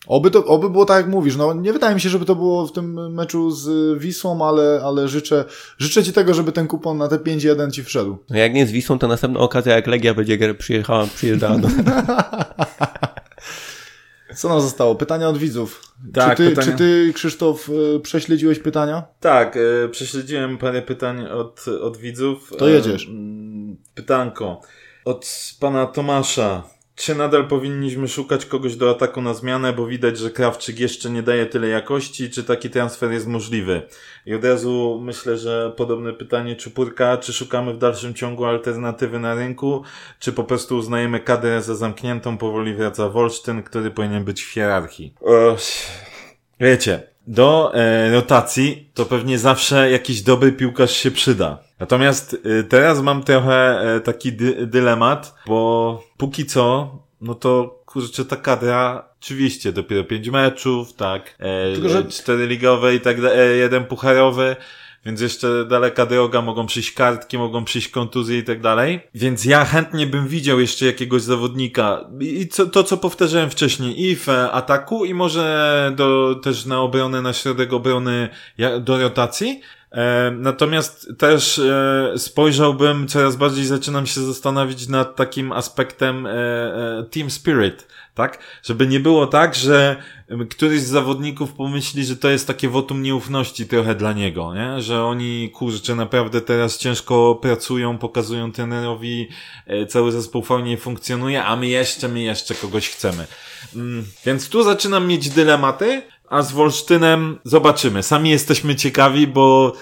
Oby, 0.07 0.31
to, 0.31 0.45
oby 0.45 0.69
było 0.69 0.85
tak, 0.85 0.97
jak 0.97 1.07
mówisz. 1.07 1.35
No, 1.35 1.53
nie 1.53 1.73
wydaje 1.73 1.95
mi 1.95 2.01
się, 2.01 2.09
żeby 2.09 2.25
to 2.25 2.35
było 2.35 2.67
w 2.67 2.71
tym 2.71 3.13
meczu 3.13 3.51
z 3.51 3.97
Wisłą, 3.99 4.47
ale, 4.47 4.81
ale 4.83 5.07
życzę, 5.07 5.45
życzę 5.77 6.03
Ci 6.03 6.13
tego, 6.13 6.33
żeby 6.33 6.51
ten 6.51 6.67
kupon 6.67 6.97
na 6.97 7.07
te 7.07 7.17
5-1 7.17 7.71
Ci 7.71 7.83
wszedł. 7.83 8.17
No 8.29 8.37
jak 8.37 8.53
nie 8.53 8.67
z 8.67 8.71
Wisłą, 8.71 8.99
to 8.99 9.07
następna 9.07 9.39
okazja, 9.39 9.75
jak 9.75 9.87
Legia 9.87 10.13
będzie 10.13 10.53
przyjechała, 10.53 11.07
przyjeżdżała 11.15 11.57
do... 11.57 11.67
Co 14.39 14.49
nam 14.49 14.61
zostało? 14.61 14.95
Pytania 14.95 15.29
od 15.29 15.37
widzów. 15.37 15.81
Tak, 16.13 16.37
czy, 16.37 16.43
ty, 16.43 16.49
pytania. 16.49 16.71
czy 16.71 16.77
Ty, 16.77 17.11
Krzysztof, 17.13 17.69
y, 17.69 17.99
prześledziłeś 17.99 18.59
pytania? 18.59 19.03
Tak, 19.19 19.57
e, 19.57 19.89
prześledziłem 19.89 20.57
parę 20.57 20.81
pytań 20.81 21.25
od, 21.27 21.65
od 21.81 21.97
widzów. 21.97 22.51
To 22.57 22.67
jedziesz. 22.69 23.05
E, 23.05 23.09
pytanko. 23.95 24.61
Od 25.05 25.25
pana 25.59 25.85
Tomasza. 25.85 26.63
Czy 26.99 27.15
nadal 27.15 27.47
powinniśmy 27.47 28.07
szukać 28.07 28.45
kogoś 28.45 28.75
do 28.75 28.89
ataku 28.89 29.21
na 29.21 29.33
zmianę, 29.33 29.73
bo 29.73 29.85
widać, 29.85 30.17
że 30.17 30.31
Krawczyk 30.31 30.79
jeszcze 30.79 31.09
nie 31.09 31.23
daje 31.23 31.45
tyle 31.45 31.67
jakości, 31.67 32.29
czy 32.29 32.43
taki 32.43 32.69
transfer 32.69 33.11
jest 33.11 33.27
możliwy? 33.27 33.81
I 34.25 34.33
od 34.33 34.45
razu 34.45 34.99
myślę, 35.03 35.37
że 35.37 35.73
podobne 35.77 36.13
pytanie 36.13 36.55
Czupurka, 36.55 37.17
czy 37.17 37.33
szukamy 37.33 37.73
w 37.73 37.77
dalszym 37.77 38.13
ciągu 38.13 38.45
alternatywy 38.45 39.19
na 39.19 39.35
rynku, 39.35 39.83
czy 40.19 40.33
po 40.33 40.43
prostu 40.43 40.77
uznajemy 40.77 41.19
kadrę 41.19 41.61
za 41.61 41.75
zamkniętą, 41.75 42.37
powoli 42.37 42.73
wraca 42.73 43.09
Wolsztyn, 43.09 43.63
który 43.63 43.91
powinien 43.91 44.23
być 44.23 44.43
w 44.43 44.51
hierarchii? 44.51 45.13
O, 45.21 45.57
Wiecie, 46.59 47.03
do 47.29 47.71
e, 47.73 48.11
rotacji 48.11 48.89
to 48.93 49.05
pewnie 49.05 49.39
zawsze 49.39 49.91
jakiś 49.91 50.21
dobry 50.21 50.51
piłkarz 50.51 50.91
się 50.97 51.11
przyda. 51.11 51.57
Natomiast 51.79 52.37
e, 52.59 52.63
teraz 52.63 53.01
mam 53.01 53.23
trochę 53.23 53.81
e, 53.95 53.99
taki 53.99 54.33
dy, 54.33 54.67
dylemat, 54.67 55.35
bo 55.47 56.03
póki 56.17 56.45
co, 56.45 56.95
no 57.21 57.35
to 57.35 57.79
kurczę, 57.85 58.25
ta 58.25 58.35
kadra, 58.35 59.09
oczywiście 59.21 59.71
dopiero 59.71 60.03
pięć 60.03 60.29
meczów, 60.29 60.93
tak, 60.93 61.35
e, 61.39 61.73
Tylko, 61.73 61.89
że- 61.89 62.03
cztery 62.03 62.47
ligowe 62.47 62.95
i 62.95 62.99
tak 62.99 63.21
dalej, 63.21 63.59
jeden 63.59 63.85
pucharowy, 63.85 64.55
więc 65.05 65.21
jeszcze 65.21 65.65
daleka 65.65 66.05
droga, 66.05 66.41
mogą 66.41 66.65
przyjść 66.65 66.91
kartki, 66.91 67.37
mogą 67.37 67.65
przyjść 67.65 67.87
kontuzje 67.87 68.37
i 68.37 68.43
tak 68.43 68.61
dalej. 68.61 68.99
Więc 69.15 69.45
ja 69.45 69.65
chętnie 69.65 70.07
bym 70.07 70.27
widział 70.27 70.59
jeszcze 70.59 70.85
jakiegoś 70.85 71.21
zawodnika 71.21 72.09
i 72.19 72.47
co, 72.47 72.65
to, 72.65 72.83
co 72.83 72.97
powtarzałem 72.97 73.49
wcześniej, 73.49 74.01
i 74.05 74.15
w 74.15 74.29
e, 74.29 74.51
ataku, 74.51 75.05
i 75.05 75.13
może 75.13 75.91
do, 75.95 76.35
też 76.43 76.65
na 76.65 76.81
obronę, 76.81 77.21
na 77.21 77.33
środek 77.33 77.73
obrony, 77.73 78.29
do 78.81 78.99
rotacji. 78.99 79.61
E, 79.91 80.31
natomiast 80.31 81.09
też 81.17 81.59
e, 81.59 82.13
spojrzałbym, 82.17 83.07
coraz 83.07 83.35
bardziej 83.35 83.65
zaczynam 83.65 84.07
się 84.07 84.21
zastanawiać 84.21 84.87
nad 84.87 85.15
takim 85.15 85.51
aspektem 85.51 86.27
team 87.11 87.29
spirit, 87.29 87.87
tak? 88.19 88.39
Żeby 88.63 88.87
nie 88.87 88.99
było 88.99 89.27
tak, 89.27 89.55
że 89.55 89.95
któryś 90.49 90.81
z 90.81 90.87
zawodników 90.87 91.53
pomyśli, 91.53 92.05
że 92.05 92.15
to 92.15 92.29
jest 92.29 92.47
takie 92.47 92.69
wotum 92.69 93.03
nieufności 93.03 93.65
trochę 93.65 93.95
dla 93.95 94.13
niego, 94.13 94.53
nie? 94.53 94.81
Że 94.81 95.03
oni, 95.03 95.51
kurczę, 95.53 95.95
naprawdę 95.95 96.41
teraz 96.41 96.77
ciężko 96.77 97.35
pracują, 97.35 97.97
pokazują 97.97 98.51
trenerowi, 98.51 99.27
e, 99.67 99.85
cały 99.85 100.11
zespół 100.11 100.43
fajnie 100.43 100.77
funkcjonuje, 100.77 101.43
a 101.43 101.55
my 101.55 101.67
jeszcze, 101.67 102.07
my 102.07 102.21
jeszcze 102.21 102.55
kogoś 102.55 102.89
chcemy. 102.89 103.27
Mm, 103.75 104.05
Więc 104.25 104.49
tu 104.49 104.63
zaczynam 104.63 105.07
mieć 105.07 105.29
dylematy, 105.29 106.01
a 106.29 106.41
z 106.41 106.51
Wolsztynem 106.51 107.39
zobaczymy. 107.43 108.03
Sami 108.03 108.29
jesteśmy 108.29 108.75
ciekawi, 108.75 109.27
bo 109.27 109.73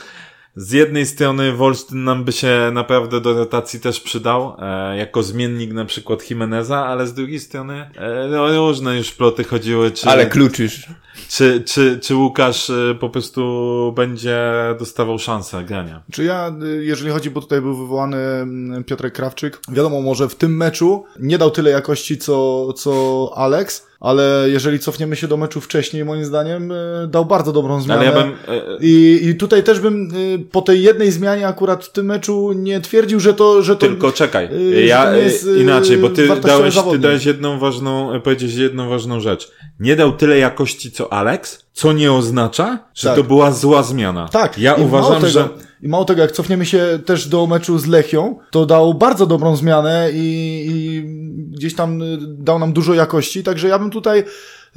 z 0.57 0.71
jednej 0.71 1.05
strony 1.05 1.51
Wolsztyn 1.51 2.03
nam 2.03 2.23
by 2.23 2.31
się 2.31 2.69
naprawdę 2.73 3.21
do 3.21 3.33
rotacji 3.33 3.79
też 3.79 3.99
przydał, 3.99 4.55
e, 4.59 4.97
jako 4.97 5.23
zmiennik 5.23 5.73
na 5.73 5.85
przykład 5.85 6.29
Jimeneza, 6.29 6.85
ale 6.85 7.07
z 7.07 7.13
drugiej 7.13 7.39
strony 7.39 7.89
e, 7.95 8.27
no, 8.31 8.67
różne 8.67 8.97
już 8.97 9.11
ploty 9.11 9.43
chodziły, 9.43 9.91
czy, 9.91 10.09
Ale 10.09 10.25
kluczysz. 10.25 10.87
czy, 11.29 11.63
czy, 11.65 11.99
czy 11.99 12.15
Łukasz 12.15 12.69
e, 12.69 12.95
po 12.99 13.09
prostu 13.09 13.93
będzie 13.95 14.39
dostawał 14.79 15.19
szansę 15.19 15.63
grania. 15.63 16.01
Czy 16.11 16.23
ja, 16.23 16.53
y, 16.63 16.85
jeżeli 16.85 17.11
chodzi, 17.11 17.29
bo 17.29 17.41
tutaj 17.41 17.61
był 17.61 17.77
wywołany 17.77 18.17
mm, 18.17 18.83
Piotrek 18.83 19.13
Krawczyk, 19.13 19.59
wiadomo, 19.71 20.01
może 20.01 20.29
w 20.29 20.35
tym 20.35 20.57
meczu 20.57 21.03
nie 21.19 21.37
dał 21.37 21.51
tyle 21.51 21.69
jakości 21.69 22.17
co, 22.17 22.67
co 22.73 23.31
Alex, 23.35 23.87
ale 23.99 24.45
jeżeli 24.47 24.79
cofniemy 24.79 25.15
się 25.15 25.27
do 25.27 25.37
meczu 25.37 25.61
wcześniej, 25.61 26.05
moim 26.05 26.25
zdaniem, 26.25 26.71
y, 26.71 27.07
dał 27.07 27.25
bardzo 27.25 27.53
dobrą 27.53 27.81
zmianę. 27.81 27.99
Ale 27.99 28.09
ja 28.09 28.23
bym... 28.23 28.31
E, 28.47 28.77
I, 28.81 29.19
I 29.27 29.35
tutaj 29.35 29.63
też 29.63 29.79
bym 29.79 30.15
y, 30.15 30.39
po 30.51 30.61
tej 30.61 30.83
jednej 30.83 31.11
zmianie 31.11 31.47
akurat 31.47 31.85
w 31.85 31.91
tym 31.91 32.05
meczu 32.05 32.53
nie 32.53 32.81
twierdził, 32.81 33.19
że 33.19 33.33
to, 33.33 33.63
że 33.63 33.75
to 33.75 33.87
Tylko 33.87 34.11
czekaj, 34.11 34.49
ja 34.85 35.17
jest, 35.17 35.47
inaczej, 35.57 35.97
bo 35.97 36.09
ty 36.09 36.27
dałeś, 36.41 36.75
ty 36.91 36.99
dałeś 36.99 37.25
jedną 37.25 37.59
ważną, 37.59 38.13
e, 38.13 38.19
powiedzieć 38.19 38.53
jedną 38.53 38.89
ważną 38.89 39.19
rzecz. 39.19 39.51
Nie 39.79 39.95
dał 39.95 40.11
tyle 40.11 40.37
jakości 40.37 40.91
co 40.91 41.13
Alex, 41.13 41.66
co 41.77 41.93
nie 41.93 42.11
oznacza, 42.13 42.79
że 42.95 43.07
Tak. 43.07 43.17
to 43.17 43.23
była 43.23 43.51
zła 43.51 43.83
zmiana. 43.83 44.27
Tak. 44.27 44.57
Ja 44.57 44.73
I 44.73 44.75
mało 44.77 44.87
uważam, 44.87 45.21
tego, 45.21 45.27
że 45.27 45.49
I 45.81 45.87
mało 45.87 46.05
tego, 46.05 46.21
jak 46.21 46.31
cofniemy 46.31 46.65
się 46.65 46.99
też 47.05 47.27
do 47.27 47.47
meczu 47.47 47.77
z 47.79 47.85
Lechią, 47.87 48.35
to 48.51 48.65
dał 48.65 48.93
bardzo 48.93 49.25
dobrą 49.25 49.55
zmianę 49.55 50.09
i, 50.13 50.65
i 50.69 51.03
gdzieś 51.51 51.75
tam 51.75 52.01
y, 52.01 52.17
dał 52.21 52.59
nam 52.59 52.73
dużo 52.73 52.93
jakości, 52.93 53.43
także 53.43 53.67
ja 53.67 53.79
bym 53.79 53.89
tutaj, 53.89 54.23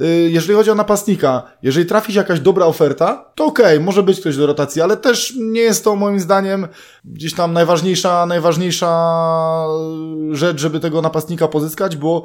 y, 0.01 0.29
jeżeli 0.31 0.55
chodzi 0.55 0.71
o 0.71 0.75
napastnika, 0.75 1.43
jeżeli 1.63 1.85
trafi 1.85 2.13
się 2.13 2.19
jakaś 2.19 2.39
dobra 2.39 2.65
oferta, 2.65 3.25
to 3.35 3.45
okej, 3.45 3.79
może 3.79 4.03
być 4.03 4.19
ktoś 4.19 4.37
do 4.37 4.47
rotacji, 4.47 4.81
ale 4.81 4.97
też 4.97 5.33
nie 5.37 5.61
jest 5.61 5.83
to 5.83 5.95
moim 5.95 6.19
zdaniem 6.19 6.67
gdzieś 7.05 7.33
tam 7.33 7.53
najważniejsza, 7.53 8.25
najważniejsza 8.25 8.91
rzecz, 10.31 10.59
żeby 10.61 10.79
tego 10.79 11.01
napastnika 11.01 11.47
pozyskać, 11.47 11.97
bo 11.97 12.23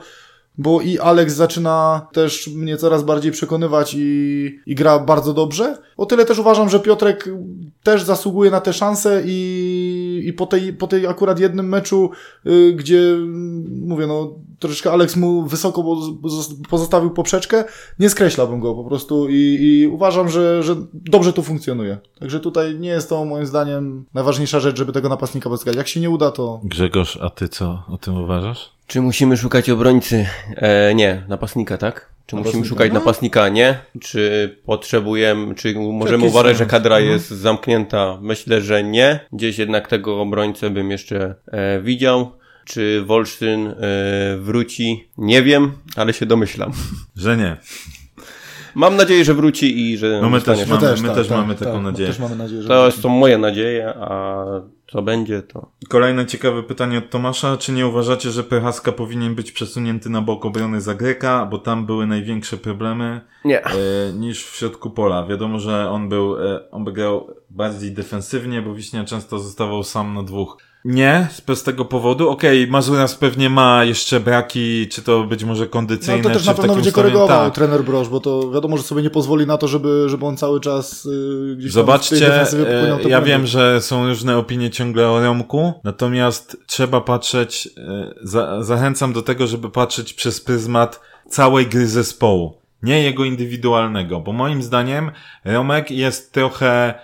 bo 0.59 0.81
i 0.81 0.99
Alex 0.99 1.35
zaczyna 1.35 2.07
też 2.13 2.49
mnie 2.49 2.77
coraz 2.77 3.03
bardziej 3.03 3.33
przekonywać 3.33 3.95
i, 3.99 4.61
i 4.67 4.75
gra 4.75 4.99
bardzo 4.99 5.35
dobrze. 5.35 5.79
O 5.97 6.07
tyle 6.07 6.25
też 6.25 6.39
uważam, 6.39 6.69
że 6.69 6.81
Piotrek 6.81 7.29
też 7.83 8.03
zasługuje 8.03 8.51
na 8.51 8.61
te 8.61 8.73
szanse 8.73 9.23
i, 9.25 10.23
i 10.27 10.33
po, 10.33 10.47
tej, 10.47 10.73
po 10.73 10.87
tej 10.87 11.07
akurat 11.07 11.41
jednym 11.41 11.69
meczu, 11.69 12.11
y, 12.47 12.73
gdzie 12.73 12.99
mm, 12.99 13.65
mówię, 13.87 14.07
no 14.07 14.35
troszeczkę 14.59 14.93
Alex 14.93 15.17
mu 15.17 15.43
wysoko 15.43 15.83
poz- 15.83 16.55
pozostawił 16.71 17.11
poprzeczkę, 17.11 17.65
nie 17.99 18.11
skreślałbym 18.11 18.61
go 18.61 18.75
po 18.75 18.85
prostu 18.85 19.29
i, 19.29 19.59
i 19.61 19.87
uważam, 19.87 20.29
że, 20.29 20.63
że 20.63 20.77
dobrze 20.95 21.33
to 21.33 21.43
funkcjonuje. 21.43 21.99
Także 22.21 22.41
tutaj 22.41 22.75
nie 22.75 22.89
jest 22.89 23.09
to 23.09 23.25
moim 23.25 23.47
zdaniem 23.47 24.05
najważniejsza 24.15 24.61
rzecz, 24.61 24.79
żeby 24.79 24.93
tego 24.93 25.09
napastnika 25.09 25.51
pozyskać. 25.51 25.77
Jak 25.77 25.89
się 25.89 26.01
nie 26.01 26.11
uda, 26.11 26.31
to 26.31 26.61
Grzegorz, 26.65 27.19
a 27.23 27.31
ty 27.31 27.49
co 27.49 27.83
o 27.89 27.99
tym 27.99 28.17
uważasz? 28.23 28.71
Czy 28.87 29.03
musimy 29.03 29.37
szukać 29.37 29.71
obrońcy? 29.71 30.27
E, 30.57 30.95
nie, 30.95 31.25
napastnika, 31.29 31.79
tak? 31.79 32.17
Czy 32.27 32.37
musimy 32.37 32.53
Napastnika, 32.53 32.69
szukać 32.69 32.93
no. 32.93 32.99
napastnika? 32.99 33.49
Nie. 33.49 33.79
Czy 34.01 34.57
potrzebujemy, 34.67 35.55
czy 35.55 35.75
możemy 35.75 36.25
uważać, 36.25 36.57
że 36.57 36.67
kadra 36.67 36.97
mhm. 36.97 37.13
jest 37.13 37.29
zamknięta? 37.29 38.19
Myślę, 38.21 38.61
że 38.61 38.85
nie. 38.85 39.21
Gdzieś 39.33 39.59
jednak 39.59 39.89
tego 39.89 40.21
obrońcę 40.21 40.71
bym 40.71 40.91
jeszcze 40.91 41.35
e, 41.47 41.81
widział. 41.81 42.33
Czy 42.67 43.03
Wolsztyn 43.07 43.67
e, 43.69 43.75
wróci? 44.39 45.09
Nie 45.19 45.43
wiem, 45.43 45.73
ale 45.97 46.13
się 46.13 46.27
domyślam. 46.27 46.73
Że 47.17 47.37
nie. 47.37 47.57
Mam 48.75 48.97
nadzieję, 48.97 49.25
że 49.25 49.35
wróci 49.35 49.81
i 49.93 49.99
że 49.99 50.19
No 50.23 50.31
my 50.31 50.41
też 50.41 50.69
mamy- 50.69 50.81
my 51.03 51.15
też 51.15 51.31
mamy 51.31 51.55
taką 51.55 51.77
my 51.77 51.83
nadzieję. 51.83 52.09
Też 52.09 52.19
mamy 52.19 52.37
nadzieję, 52.37 52.63
że 52.63 52.69
To 52.69 52.91
są 52.91 53.09
moje 53.09 53.39
nadzieje, 53.39 53.95
a 54.01 54.45
co 54.93 55.03
będzie, 55.03 55.43
to 55.43 55.71
Kolejne 55.89 56.27
ciekawe 56.27 56.63
pytanie 56.63 56.99
od 56.99 57.11
Tomasza. 57.11 57.57
Czy 57.57 57.73
nie 57.73 57.87
uważacie, 57.87 58.31
że 58.31 58.45
Prochaska 58.45 58.93
powinien 58.93 59.35
być 59.35 59.53
przesunięty 59.53 60.11
na 60.11 60.23
bok 60.23 60.45
obrony 60.45 60.81
Zagreka, 60.81 61.47
bo 61.51 61.59
tam 61.59 61.87
były 61.87 62.07
największe 62.07 62.57
problemy 62.57 63.21
nie. 63.45 63.65
e, 63.65 63.73
niż 64.15 64.45
w 64.47 64.57
środku 64.57 64.91
pola? 64.91 65.27
Wiadomo, 65.27 65.59
że 65.59 65.91
on 65.91 66.09
był, 66.09 66.37
e, 66.47 66.71
on 66.71 66.85
by 66.85 66.93
grał 66.93 67.31
bardziej 67.57 67.93
defensywnie, 67.93 68.63
bo 68.63 68.75
Wiśnia 68.75 69.05
często 69.05 69.39
zostawał 69.39 69.83
sam 69.83 70.15
na 70.15 70.23
dwóch. 70.23 70.59
Nie, 70.85 71.29
z 71.33 71.41
prostego 71.41 71.85
powodu. 71.85 72.29
Okej, 72.29 72.67
Mazuras 72.69 73.15
pewnie 73.15 73.51
ma 73.51 73.85
jeszcze 73.85 74.21
braki, 74.21 74.89
czy 74.89 75.03
to 75.03 75.25
być 75.25 75.45
może 75.45 75.67
kondycyjne, 75.67 76.17
No 76.17 76.23
to 76.23 76.31
też 76.31 76.43
czy 76.43 76.49
na 76.49 76.55
pewno 76.55 76.75
będzie 76.75 76.93
korygował 76.93 77.29
Tak. 77.45 77.55
trener 77.55 77.85
Broż, 77.85 78.09
bo 78.09 78.21
to 78.21 78.51
wiadomo, 78.51 78.77
że 78.77 78.83
sobie 78.83 79.03
nie 79.03 79.11
pozwoli 79.11 79.47
na 79.47 79.59
to, 79.59 79.69
żeby, 79.69 80.05
żeby 80.09 80.27
on 80.27 80.37
cały 80.37 80.61
czas 80.61 81.05
yy, 81.05 81.57
gdzieś 81.57 81.75
tam 81.75 81.85
w 81.85 82.09
tej 82.09 82.19
Zobaczcie, 82.19 82.43
e, 83.07 83.09
ja 83.09 83.21
wiem, 83.21 83.47
że 83.47 83.81
są 83.81 84.09
różne 84.09 84.39
opinie 84.39 84.71
ciągle 84.71 85.09
o 85.09 85.21
Romku, 85.23 85.73
natomiast 85.85 86.57
trzeba 86.67 87.01
patrzeć, 87.01 87.69
e, 87.79 88.15
za, 88.23 88.63
zachęcam 88.63 89.13
do 89.13 89.23
tego, 89.23 89.47
żeby 89.47 89.71
patrzeć 89.71 90.15
przez 90.15 90.41
pryzmat 90.41 91.01
całej 91.29 91.67
gry 91.67 91.87
zespołu, 91.87 92.59
nie 92.83 93.03
jego 93.03 93.25
indywidualnego, 93.25 94.21
bo 94.21 94.33
moim 94.33 94.63
zdaniem 94.63 95.11
Romek 95.45 95.91
jest 95.91 96.33
trochę, 96.33 96.95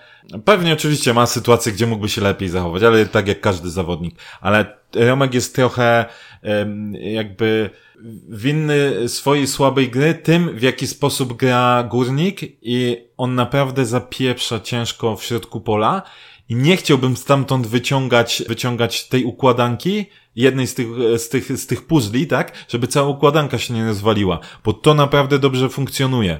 pewnie 0.45 0.73
oczywiście 0.73 1.13
ma 1.13 1.25
sytuacje, 1.25 1.71
gdzie 1.71 1.87
mógłby 1.87 2.09
się 2.09 2.21
lepiej 2.21 2.49
zachować, 2.49 2.83
ale 2.83 3.05
tak 3.05 3.27
jak 3.27 3.41
każdy 3.41 3.69
zawodnik, 3.69 4.15
ale 4.41 4.77
Romek 4.95 5.33
jest 5.33 5.55
trochę 5.55 6.05
jakby 6.93 7.69
winny 8.29 9.09
swojej 9.09 9.47
słabej 9.47 9.89
gry 9.89 10.13
tym, 10.13 10.57
w 10.57 10.61
jaki 10.61 10.87
sposób 10.87 11.33
gra 11.33 11.83
Górnik 11.83 12.39
i 12.61 13.07
on 13.17 13.35
naprawdę 13.35 13.85
zapieprza 13.85 14.59
ciężko 14.59 15.15
w 15.15 15.23
środku 15.23 15.61
pola. 15.61 16.01
I 16.49 16.55
nie 16.55 16.77
chciałbym 16.77 17.17
stamtąd 17.17 17.67
wyciągać, 17.67 18.43
wyciągać 18.47 19.07
tej 19.07 19.23
układanki, 19.23 20.05
jednej 20.35 20.67
z 20.67 20.73
tych, 20.73 20.87
z 21.17 21.29
tych, 21.29 21.57
z 21.57 21.67
tych 21.67 21.85
puzli, 21.87 22.27
tak, 22.27 22.65
żeby 22.67 22.87
cała 22.87 23.09
układanka 23.09 23.57
się 23.57 23.73
nie 23.73 23.85
rozwaliła, 23.85 24.39
bo 24.63 24.73
to 24.73 24.93
naprawdę 24.93 25.39
dobrze 25.39 25.69
funkcjonuje. 25.69 26.39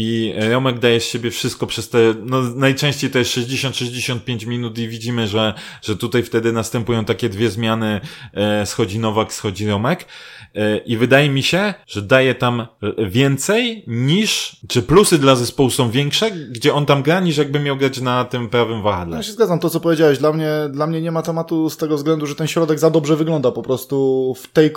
I 0.00 0.34
Romek 0.50 0.78
daje 0.78 1.00
z 1.00 1.04
siebie 1.04 1.30
wszystko 1.30 1.66
przez 1.66 1.88
te, 1.88 1.98
no 2.24 2.42
najczęściej 2.42 3.10
to 3.10 3.18
jest 3.18 3.30
60-65 3.30 4.46
minut 4.46 4.78
i 4.78 4.88
widzimy, 4.88 5.28
że, 5.28 5.54
że 5.82 5.96
tutaj 5.96 6.22
wtedy 6.22 6.52
następują 6.52 7.04
takie 7.04 7.28
dwie 7.28 7.50
zmiany, 7.50 8.00
e, 8.34 8.66
schodzi 8.66 8.98
Nowak, 8.98 9.32
schodzi 9.32 9.66
Romek. 9.66 10.04
E, 10.54 10.78
I 10.78 10.96
wydaje 10.96 11.30
mi 11.30 11.42
się, 11.42 11.74
że 11.86 12.02
daje 12.02 12.34
tam 12.34 12.66
więcej 13.08 13.84
niż, 13.86 14.56
czy 14.68 14.82
plusy 14.82 15.18
dla 15.18 15.36
zespołu 15.36 15.70
są 15.70 15.90
większe, 15.90 16.30
gdzie 16.30 16.74
on 16.74 16.86
tam 16.86 17.02
gra, 17.02 17.20
niż 17.20 17.36
jakby 17.36 17.60
miał 17.60 17.76
grać 17.76 18.00
na 18.00 18.24
tym 18.24 18.48
prawym 18.48 18.82
wahadle. 18.82 19.16
Ja 19.16 19.22
się 19.22 19.32
zgadzam, 19.32 19.58
to 19.58 19.70
co 19.70 19.80
powiedziałeś, 19.80 20.18
dla 20.18 20.32
mnie, 20.32 20.50
dla 20.70 20.86
mnie 20.86 21.00
nie 21.00 21.12
ma 21.12 21.22
tematu 21.22 21.70
z 21.70 21.76
tego 21.76 21.96
względu, 21.96 22.26
że 22.26 22.34
ten 22.34 22.46
środek 22.46 22.78
za 22.78 22.90
dobrze 22.90 23.16
wygląda 23.16 23.50
po 23.50 23.62
prostu 23.62 24.34
w 24.42 24.48
tej, 24.48 24.72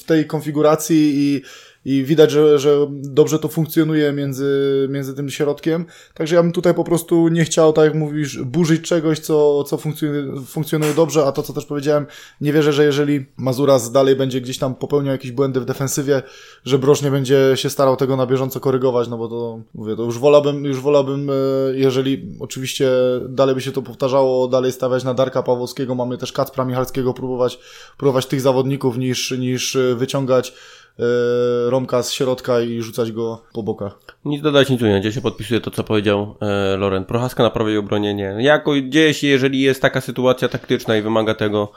w 0.00 0.04
tej 0.04 0.26
konfiguracji 0.26 1.12
i, 1.14 1.42
i 1.84 2.04
widać, 2.04 2.30
że, 2.30 2.58
że 2.58 2.86
dobrze 2.90 3.38
to 3.38 3.48
funkcjonuje 3.48 4.12
między, 4.12 4.86
między 4.90 5.14
tym 5.14 5.30
środkiem. 5.30 5.84
Także 6.14 6.36
ja 6.36 6.42
bym 6.42 6.52
tutaj 6.52 6.74
po 6.74 6.84
prostu 6.84 7.28
nie 7.28 7.44
chciał, 7.44 7.72
tak 7.72 7.84
jak 7.84 7.94
mówisz, 7.94 8.42
burzyć 8.42 8.82
czegoś, 8.82 9.18
co, 9.18 9.64
co 9.64 9.78
funkcjonuje, 9.78 10.42
funkcjonuje 10.46 10.94
dobrze, 10.94 11.24
a 11.24 11.32
to, 11.32 11.42
co 11.42 11.52
też 11.52 11.66
powiedziałem, 11.66 12.06
nie 12.40 12.52
wierzę, 12.52 12.72
że 12.72 12.84
jeżeli 12.84 13.26
Mazuras 13.36 13.92
dalej 13.92 14.16
będzie 14.16 14.40
gdzieś 14.40 14.58
tam 14.58 14.74
popełniał 14.74 15.12
jakieś 15.12 15.32
błędy 15.32 15.60
w 15.60 15.64
defensywie, 15.64 16.22
że 16.64 16.78
Broż 16.78 17.02
nie 17.02 17.10
będzie 17.10 17.52
się 17.54 17.70
starał 17.70 17.96
tego 17.96 18.16
na 18.16 18.26
bieżąco 18.26 18.60
korygować, 18.60 19.08
no 19.08 19.18
bo 19.18 19.28
to, 19.28 19.60
mówię, 19.74 19.96
to 19.96 20.02
już 20.02 20.18
wolałbym, 20.18 20.64
już 20.64 20.80
wolałbym, 20.80 21.30
e, 21.30 21.32
jeżeli 21.74 22.36
oczywiście 22.40 22.90
dalej 23.28 23.54
by 23.54 23.60
się 23.60 23.72
to 23.72 23.82
powtarzało, 23.82 24.48
dalej 24.48 24.72
stawiać 24.72 25.04
na 25.04 25.14
Darka 25.14 25.42
Pawłowskiego, 25.42 25.94
mamy 25.94 26.18
też 26.18 26.32
Kacpra 26.32 26.64
Michalskiego, 26.64 27.14
próbować, 27.14 27.58
próbować 27.98 28.26
tych 28.26 28.40
zawodników 28.40 28.98
niż, 28.98 29.30
niż 29.30 29.76
e, 29.76 29.94
wyciągać 29.94 30.54
e, 31.00 31.70
Romka 31.70 32.02
z 32.02 32.12
środka 32.12 32.60
i 32.60 32.82
rzucać 32.82 33.12
go 33.12 33.42
po 33.52 33.62
bokach. 33.62 33.98
Nic 34.24 34.42
dodać, 34.42 34.70
nic 34.70 34.82
ująć. 34.82 35.04
Ja 35.04 35.12
się 35.12 35.20
podpisuję 35.20 35.60
to, 35.60 35.70
co 35.70 35.84
powiedział 35.84 36.36
e, 36.40 36.76
Loren. 36.76 37.04
Prochaska 37.04 37.42
na 37.42 37.50
prawej 37.50 37.76
obronie 37.76 38.14
nie. 38.14 38.34
Jako 38.38 38.72
gdzieś, 38.72 39.24
jeżeli 39.24 39.60
jest 39.60 39.82
taka 39.82 40.00
sytuacja 40.00 40.48
taktyczna 40.48 40.96
i 40.96 41.02
wymaga 41.02 41.34
tego 41.34 41.72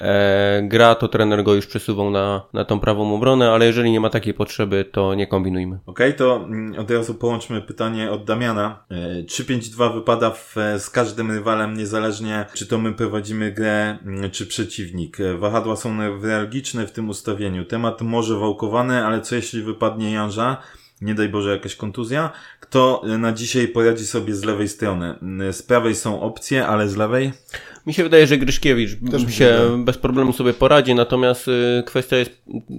e, 0.00 0.62
gra, 0.62 0.94
to 0.94 1.08
trener 1.08 1.44
go 1.44 1.54
już 1.54 1.66
przesuwał 1.66 2.10
na, 2.10 2.42
na 2.52 2.64
tą 2.64 2.80
prawą 2.80 3.14
obronę, 3.14 3.50
ale 3.50 3.66
jeżeli 3.66 3.90
nie 3.90 4.00
ma 4.00 4.10
takiej 4.10 4.34
potrzeby, 4.34 4.84
to 4.92 5.14
nie 5.14 5.26
kombinujmy. 5.26 5.78
Okej, 5.86 6.14
to 6.14 6.36
mm, 6.36 6.80
od 6.80 6.90
razu 6.90 7.14
połączmy 7.14 7.62
pytanie 7.62 8.10
od 8.10 8.24
Damiana. 8.24 8.84
E, 8.90 9.22
3-5-2 9.22 9.94
wypada 9.94 10.30
w, 10.30 10.58
e, 10.58 10.80
z 10.80 10.90
każdym 10.90 11.30
rywalem, 11.30 11.76
niezależnie 11.76 12.46
czy 12.54 12.66
to 12.66 12.78
my 12.78 12.92
prowadzimy 12.92 13.52
grę, 13.52 13.98
mm, 14.06 14.30
czy 14.30 14.46
przeciwnik. 14.46 15.20
E, 15.20 15.34
Wahadła 15.34 15.76
są 15.76 15.94
newralgiczne 15.94 16.86
w 16.86 16.92
tym 16.92 17.08
ustawieniu. 17.08 17.64
Temat 17.64 18.00
może 18.02 18.34
wałkowany, 18.38 19.06
ale 19.06 19.20
co 19.20 19.36
jeśli 19.36 19.62
wypadnie 19.62 20.12
Janża? 20.12 20.56
Nie 21.00 21.14
daj 21.14 21.28
Boże 21.28 21.50
jakaś 21.50 21.76
kontuzja. 21.76 22.30
Kto 22.60 23.02
e, 23.04 23.18
na 23.18 23.32
dzisiaj 23.32 23.68
poradzi 23.68 24.06
sobie 24.06 24.34
z 24.34 24.44
lewej 24.44 24.68
strony? 24.68 25.18
Mm, 25.22 25.52
Z 25.52 25.62
prawej 25.62 25.94
są 25.94 26.20
opcje, 26.20 26.66
ale 26.66 26.88
z 26.88 26.96
lewej? 26.96 27.32
Mi 27.86 27.94
się 27.94 28.02
wydaje, 28.02 28.26
że 28.26 28.38
Gryszkiewicz 28.38 28.90
Też 29.10 29.26
mi 29.26 29.32
się 29.32 29.84
bez 29.84 29.98
problemu 29.98 30.32
sobie 30.32 30.54
poradzi, 30.54 30.94
natomiast 30.94 31.48
y, 31.48 31.82
kwestia 31.86 32.16
jest 32.16 32.30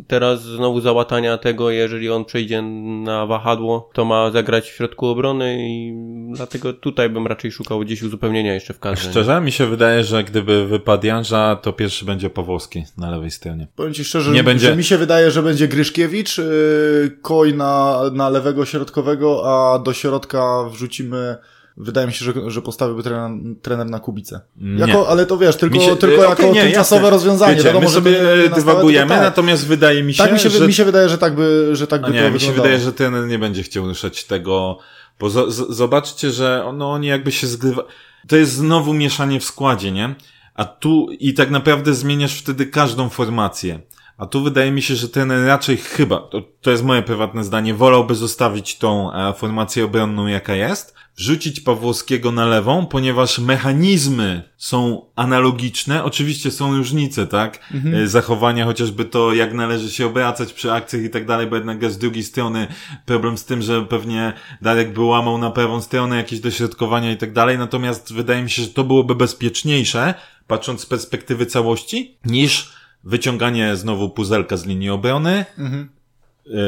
teraz 0.07 0.43
znowu 0.43 0.81
załatania 0.81 1.37
tego, 1.37 1.69
jeżeli 1.71 2.09
on 2.09 2.25
przejdzie 2.25 2.61
na 3.03 3.25
wahadło, 3.25 3.89
to 3.93 4.05
ma 4.05 4.31
zagrać 4.31 4.69
w 4.69 4.75
środku 4.75 5.07
obrony 5.07 5.57
i 5.59 5.93
dlatego 6.35 6.73
tutaj 6.73 7.09
bym 7.09 7.27
raczej 7.27 7.51
szukał 7.51 7.79
gdzieś 7.79 8.03
uzupełnienia 8.03 8.53
jeszcze 8.53 8.73
w 8.73 8.79
kadrze. 8.79 9.09
Szczerze, 9.09 9.41
mi 9.41 9.51
się 9.51 9.65
wydaje, 9.65 10.03
że 10.03 10.23
gdyby 10.23 10.67
wypadł 10.67 11.05
Janża, 11.05 11.55
to 11.55 11.73
pierwszy 11.73 12.05
będzie 12.05 12.29
Pawłowski 12.29 12.83
na 12.97 13.11
lewej 13.11 13.31
stronie. 13.31 13.67
Powiem 13.75 13.93
ci 13.93 14.03
szczerze, 14.05 14.31
Nie 14.31 14.37
że, 14.37 14.43
będzie- 14.43 14.67
że 14.67 14.75
mi 14.75 14.83
się 14.83 14.97
wydaje, 14.97 15.31
że 15.31 15.43
będzie 15.43 15.67
Gryszkiewicz, 15.67 16.37
yy, 16.37 17.17
Koj 17.21 17.53
na, 17.53 18.01
na 18.13 18.29
lewego 18.29 18.65
środkowego, 18.65 19.41
a 19.45 19.79
do 19.79 19.93
środka 19.93 20.63
wrzucimy, 20.71 21.35
wydaje 21.77 22.07
mi 22.07 22.13
się, 22.13 22.25
że, 22.25 22.33
że 22.51 22.61
postawiłby 22.61 23.03
trener, 23.03 23.31
trener 23.61 23.89
na 23.89 23.99
Kubicę. 23.99 24.41
Nie. 24.57 24.79
Jako, 24.87 25.09
ale 25.09 25.25
to 25.25 25.37
wiesz, 25.37 25.55
tylko, 25.55 25.75
Mi 25.77 25.83
się- 25.83 25.95
tylko 25.97 26.25
e, 26.25 26.29
jako 26.29 26.43
nie, 26.43 26.61
tymczasowe 26.63 27.01
jasne. 27.01 27.09
rozwiązanie. 27.09 27.51
Wiecie, 27.55 27.63
Wiadomo, 27.67 27.79
my 27.81 27.85
to 27.87 27.91
sobie 27.93 28.15
stałe, 28.15 28.49
dywagujemy, 28.49 29.09
tak. 29.09 29.21
natomiast 29.21 29.67
wydaje 29.67 30.03
mi 30.03 30.13
się, 30.13 30.23
Tak 30.23 30.33
mi 30.33 30.39
się, 30.39 30.49
że... 30.49 30.67
mi 30.67 30.73
się 30.73 30.85
wydaje, 30.85 31.09
że 31.09 31.17
tak 31.17 31.35
by, 31.35 31.69
że 31.75 31.87
tak 31.87 32.01
by 32.01 32.07
A 32.07 32.09
to 32.09 32.13
nie, 32.15 32.21
mi 32.21 32.25
się 32.25 32.31
wyglądało. 32.47 32.63
wydaje, 32.63 32.79
że 32.79 32.93
ten 32.93 33.27
nie 33.27 33.39
będzie 33.39 33.63
chciał 33.63 33.87
ruszać 33.87 34.23
tego, 34.23 34.77
bo 35.19 35.29
z, 35.29 35.53
z, 35.53 35.75
zobaczcie, 35.75 36.31
że 36.31 36.71
no, 36.73 36.91
oni 36.91 37.07
jakby 37.07 37.31
się 37.31 37.47
zgrywa. 37.47 37.83
To 38.27 38.35
jest 38.35 38.51
znowu 38.53 38.93
mieszanie 38.93 39.39
w 39.39 39.43
składzie, 39.43 39.91
nie? 39.91 40.15
A 40.55 40.65
tu 40.65 41.07
i 41.19 41.33
tak 41.33 41.49
naprawdę 41.51 41.93
zmieniasz 41.93 42.39
wtedy 42.39 42.65
każdą 42.65 43.09
formację. 43.09 43.79
A 44.17 44.25
tu 44.25 44.43
wydaje 44.43 44.71
mi 44.71 44.81
się, 44.81 44.95
że 44.95 45.09
ten 45.09 45.31
raczej 45.31 45.77
chyba, 45.77 46.19
to, 46.19 46.41
to 46.61 46.71
jest 46.71 46.83
moje 46.83 47.01
prywatne 47.01 47.43
zdanie, 47.43 47.73
wolałby 47.73 48.15
zostawić 48.15 48.77
tą 48.77 49.13
e, 49.13 49.33
formację 49.33 49.85
obronną 49.85 50.27
jaka 50.27 50.55
jest, 50.55 50.97
wrzucić 51.17 51.59
Pawłowskiego 51.59 52.31
na 52.31 52.45
lewą, 52.45 52.85
ponieważ 52.85 53.39
mechanizmy 53.39 54.43
są 54.57 55.05
analogiczne, 55.15 56.03
oczywiście 56.03 56.51
są 56.51 56.77
różnice, 56.77 57.27
tak? 57.27 57.59
E, 57.93 58.07
Zachowania, 58.07 58.65
chociażby 58.65 59.05
to, 59.05 59.33
jak 59.33 59.53
należy 59.53 59.91
się 59.91 60.05
obracać 60.05 60.53
przy 60.53 60.71
akcjach 60.71 61.03
i 61.03 61.09
tak 61.09 61.25
dalej, 61.25 61.47
bo 61.47 61.55
jednak 61.55 61.91
z 61.91 61.97
drugiej 61.97 62.23
strony 62.23 62.67
problem 63.05 63.37
z 63.37 63.45
tym, 63.45 63.61
że 63.61 63.85
pewnie 63.85 64.33
Darek 64.61 64.93
by 64.93 65.01
łamał 65.01 65.37
na 65.37 65.51
prawą 65.51 65.81
stronę 65.81 66.17
jakieś 66.17 66.39
dośrodkowania 66.39 67.11
i 67.11 67.17
tak 67.17 67.33
dalej, 67.33 67.57
natomiast 67.57 68.13
wydaje 68.13 68.43
mi 68.43 68.49
się, 68.49 68.61
że 68.61 68.67
to 68.69 68.83
byłoby 68.83 69.15
bezpieczniejsze, 69.15 70.13
patrząc 70.47 70.81
z 70.81 70.85
perspektywy 70.85 71.45
całości, 71.45 72.17
niż 72.25 72.77
wyciąganie 73.03 73.75
znowu 73.75 74.09
puzelka 74.09 74.57
z 74.57 74.65
linii 74.65 74.89
obrony, 74.89 75.45
Mhm. 75.57 75.89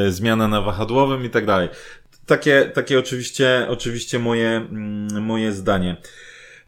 e, 0.07 0.11
zmiana 0.11 0.47
na 0.47 0.61
wahadłowym 0.61 1.25
i 1.25 1.29
tak 1.29 1.45
dalej. 1.45 1.69
Takie, 2.25 2.71
takie 2.73 2.99
oczywiście, 2.99 3.65
oczywiście 3.69 4.19
moje, 4.19 4.49
mm, 4.49 5.23
moje 5.23 5.53
zdanie. 5.53 5.97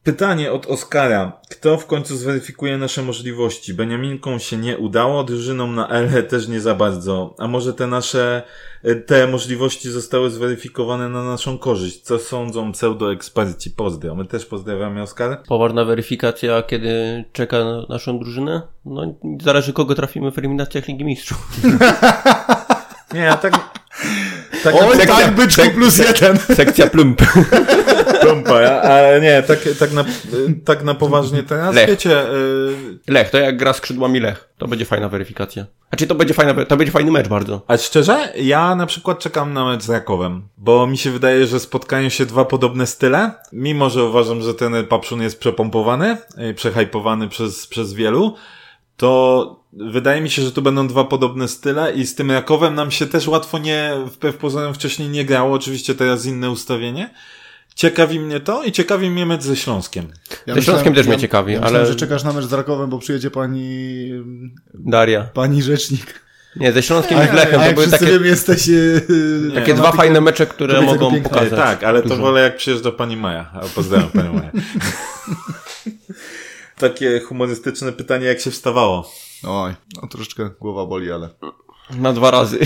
Pytanie 0.03 0.51
od 0.51 0.67
Oskara. 0.67 1.41
Kto 1.49 1.77
w 1.77 1.85
końcu 1.85 2.17
zweryfikuje 2.17 2.77
nasze 2.77 3.01
możliwości? 3.01 3.73
Beniaminką 3.73 4.39
się 4.39 4.57
nie 4.57 4.77
udało, 4.77 5.23
drużyną 5.23 5.67
na 5.67 5.89
L 5.89 6.27
też 6.27 6.47
nie 6.47 6.61
za 6.61 6.75
bardzo. 6.75 7.35
A 7.37 7.47
może 7.47 7.73
te 7.73 7.87
nasze, 7.87 8.43
e, 8.83 8.95
te 8.95 9.27
możliwości 9.27 9.91
zostały 9.91 10.29
zweryfikowane 10.29 11.09
na 11.09 11.23
naszą 11.23 11.57
korzyść? 11.57 12.01
Co 12.01 12.19
sądzą 12.19 12.71
pseudoeksperci? 12.71 13.71
Pozdro. 13.71 14.15
My 14.15 14.25
też 14.25 14.45
pozdrawiamy, 14.45 15.01
Oskar. 15.01 15.43
Poważna 15.47 15.85
weryfikacja, 15.85 16.61
kiedy 16.61 17.23
czeka 17.33 17.63
na 17.63 17.85
naszą 17.89 18.19
drużynę? 18.19 18.61
No, 18.85 19.15
zależy 19.41 19.73
kogo 19.73 19.95
trafimy 19.95 20.31
w 20.31 20.37
eliminacjach 20.37 20.87
Ligi 20.87 21.05
Mistrzów. 21.05 21.47
Nie, 23.13 23.31
a 23.31 23.37
tak... 23.37 23.53
tak 24.64 24.76
Oj, 24.76 24.97
Sekcja- 24.97 25.16
tak, 25.16 25.36
byczku 25.36 25.62
sek- 25.62 25.74
plus 25.74 25.97
jeden. 25.97 26.38
Sekcja 26.55 26.88
plump. 26.88 27.22
Trumpa, 28.22 28.62
ja- 28.62 28.82
ale 28.82 29.22
nie, 29.22 29.43
tak, 29.43 29.59
tak, 29.80 29.91
na, 29.93 30.05
tak 30.66 30.84
na 30.84 30.93
poważnie 30.93 31.43
teraz, 31.43 31.76
Lech. 31.76 31.89
wiecie, 31.89 32.22
y, 32.24 32.32
Lech, 33.07 33.30
to 33.30 33.38
jak 33.38 33.57
gra 33.57 33.74
skrzydłami 33.74 34.20
Lech. 34.20 34.49
To 34.57 34.68
będzie 34.68 34.86
fajna 34.86 35.09
weryfikacja. 35.09 35.66
Znaczy 35.89 36.07
to 36.07 36.16
będzie 36.16 36.34
fajna, 36.34 36.66
to 36.66 36.78
będzie 36.78 36.91
fajny 36.91 37.12
mecz 37.12 37.28
bardzo. 37.28 37.62
A 37.68 37.78
szczerze, 37.78 38.34
ja 38.36 38.76
na 38.76 38.86
przykład 38.86 39.20
czekam 39.20 39.53
na 39.53 39.66
mecz 39.66 39.84
z 39.84 39.89
Rakowem, 39.89 40.41
bo 40.57 40.88
mi 40.88 40.97
się 40.97 41.12
wydaje, 41.12 41.47
że 41.47 41.59
spotkają 41.59 42.09
się 42.09 42.26
dwa 42.26 42.45
podobne 42.45 42.88
style, 42.88 43.32
mimo 43.53 43.89
że 43.89 44.03
uważam, 44.03 44.41
że 44.41 44.53
ten 44.53 44.86
Papszun 44.86 45.22
jest 45.22 45.39
przepompowany, 45.39 46.18
przehypowany 46.55 47.28
przez, 47.30 47.68
przez 47.68 47.93
wielu, 47.93 48.36
to 48.97 49.61
wydaje 49.74 50.22
mi 50.22 50.30
się, 50.30 50.41
że 50.41 50.51
tu 50.51 50.61
będą 50.61 50.88
dwa 50.88 51.03
podobne 51.03 51.47
style 51.47 51.93
i 51.93 52.05
z 52.05 52.15
tym 52.15 52.32
Rakowem 52.32 52.76
nam 52.76 52.91
się 52.91 53.07
też 53.07 53.28
łatwo 53.28 53.57
nie, 53.59 53.91
wbrew 54.05 54.38
pozorom 54.38 54.74
wcześniej 54.74 55.09
nie 55.09 55.26
grało, 55.26 55.53
oczywiście 55.55 55.95
teraz 55.95 56.26
inne 56.26 56.49
ustawienie. 56.51 57.09
Ciekawi 57.76 58.19
mnie 58.19 58.39
to 58.39 58.63
i 58.63 58.72
ciekawi 58.72 59.09
mnie 59.09 59.26
mecz 59.26 59.43
ze 59.43 59.55
Śląskiem. 59.55 60.07
Ja 60.47 60.53
Ze 60.55 60.61
Śląskiem 60.61 60.93
też 60.93 61.07
mnie 61.07 61.17
ciekawi, 61.17 61.53
ja 61.53 61.59
ale- 61.59 61.65
Myślałem, 61.67 61.88
że 61.88 61.95
czekasz 61.95 62.24
na 62.24 62.34
mecz 62.34 62.45
z 62.45 62.53
Rakowem, 62.53 62.89
bo 62.89 62.99
przyjedzie 62.99 63.32
pani, 63.32 64.09
Daria. 64.74 65.24
pani 65.34 65.61
rzecznik. 65.63 66.22
Nie, 66.55 66.72
ze 66.72 66.84
Śląskiem 66.84 67.17
A, 67.17 67.26
i 67.26 67.30
z 67.30 67.34
Lechem 67.34 67.61
a 67.61 67.67
to 67.67 67.74
były 67.74 67.88
takie, 67.88 68.05
wiemy, 68.05 68.28
jesteś... 68.28 68.67
yy, 68.67 69.51
takie 69.55 69.74
dwa 69.74 69.91
fajne 69.91 70.22
mecze, 70.22 70.45
które 70.45 70.82
mogą 70.82 71.11
piękna. 71.11 71.30
pokazać. 71.30 71.59
Tak, 71.59 71.84
ale 71.84 72.01
to 72.01 72.09
dużo. 72.09 72.22
wolę 72.22 72.41
jak 72.41 72.57
przyjeżdża 72.57 72.91
pani 72.91 73.17
Maja. 73.17 73.49
A 73.53 73.59
Pozdrawiam 73.59 74.09
panią 74.09 74.34
Maję. 74.34 74.51
Takie 76.78 77.19
humorystyczne 77.19 77.91
pytanie, 77.91 78.26
jak 78.26 78.39
się 78.41 78.51
wstawało. 78.51 79.11
Oj, 79.43 79.73
no 80.01 80.07
troszeczkę 80.07 80.49
głowa 80.59 80.85
boli, 80.85 81.11
ale... 81.11 81.29
Na 81.97 82.13
dwa 82.13 82.31
razy. 82.31 82.59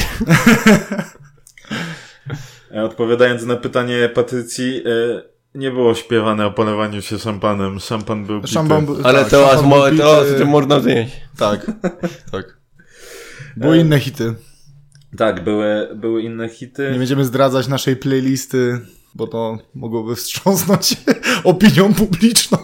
E, 2.71 2.83
Odpowiadając 2.83 3.43
na 3.43 3.55
pytanie 3.55 4.09
Patrycji, 4.15 4.77
e, 4.77 5.21
nie 5.55 5.71
było 5.71 5.95
śpiewane 5.95 6.45
o 6.45 6.51
polewaniu 6.51 7.01
się 7.01 7.19
szampanem. 7.19 7.79
Szampan 7.79 8.25
był. 8.25 8.47
Szampan, 8.47 8.85
był- 8.85 8.97
Ale 9.03 9.19
tak, 9.21 9.29
to, 9.29 9.63
mo- 9.63 9.89
był 9.89 9.97
to 9.97 10.23
tym 10.37 10.47
można 10.47 10.79
zjeść. 10.79 11.11
Tak, 11.37 11.71
tak. 12.31 12.57
Były 13.57 13.77
inne 13.77 13.99
hity. 13.99 14.35
Tak, 15.17 15.43
były, 15.43 15.89
były 15.95 16.21
inne 16.23 16.49
hity. 16.49 16.89
Nie 16.91 16.97
będziemy 16.97 17.25
zdradzać 17.25 17.67
naszej 17.67 17.95
playlisty, 17.95 18.79
bo 19.15 19.27
to 19.27 19.57
mogłoby 19.75 20.15
wstrząsnąć 20.15 20.97
opinią 21.43 21.93
publiczną. 21.93 22.57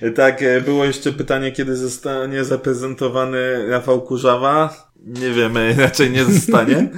E, 0.00 0.10
Tak, 0.10 0.42
e, 0.42 0.60
było 0.60 0.84
jeszcze 0.84 1.12
pytanie, 1.12 1.52
kiedy 1.52 1.76
zostanie 1.76 2.44
zaprezentowany 2.44 3.68
Rafał 3.68 4.02
Kurzawa. 4.02 4.86
Nie 5.06 5.30
wiemy, 5.30 5.74
raczej 5.78 6.10
nie 6.10 6.24
zostanie. 6.24 6.88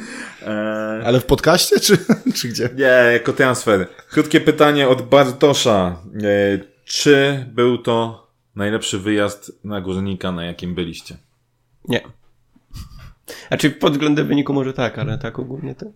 E, 0.43 1.03
Ale 1.05 1.21
w 1.21 1.25
podcaście, 1.25 1.81
czy, 1.81 1.99
czy 2.37 2.49
gdzie? 2.49 2.69
Nie, 2.77 3.13
jako 3.13 3.33
transfer. 3.33 3.87
Krótkie 4.11 4.41
pytanie 4.41 4.89
od 4.89 5.03
Bartosza. 5.03 5.97
E, 6.23 6.59
Czy 6.85 7.47
był 7.53 7.79
to 7.79 8.27
najlepszy 8.57 8.99
wyjazd 8.99 9.53
na 9.65 9.81
górnika, 9.81 10.33
na 10.33 10.45
jakim 10.45 10.75
byliście? 10.75 11.17
Nie. 11.89 12.01
Znaczy 13.49 13.71
pod 13.71 13.93
względem 13.93 14.27
wyniku 14.29 14.53
może 14.55 14.73
tak, 14.73 14.99
ale 14.99 15.19
tak 15.19 15.39
ogólnie 15.39 15.75
to... 15.75 15.87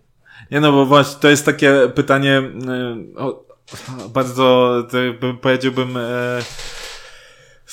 Nie 0.51 0.59
no, 0.59 0.71
bo 0.71 0.85
właśnie 0.85 1.19
to 1.21 1.29
jest 1.29 1.45
takie 1.45 1.73
pytanie 1.95 2.41
e, 2.67 2.97
o, 3.17 3.45
bardzo, 4.13 4.73
powiedziałbym, 5.41 5.97
e, 5.97 6.01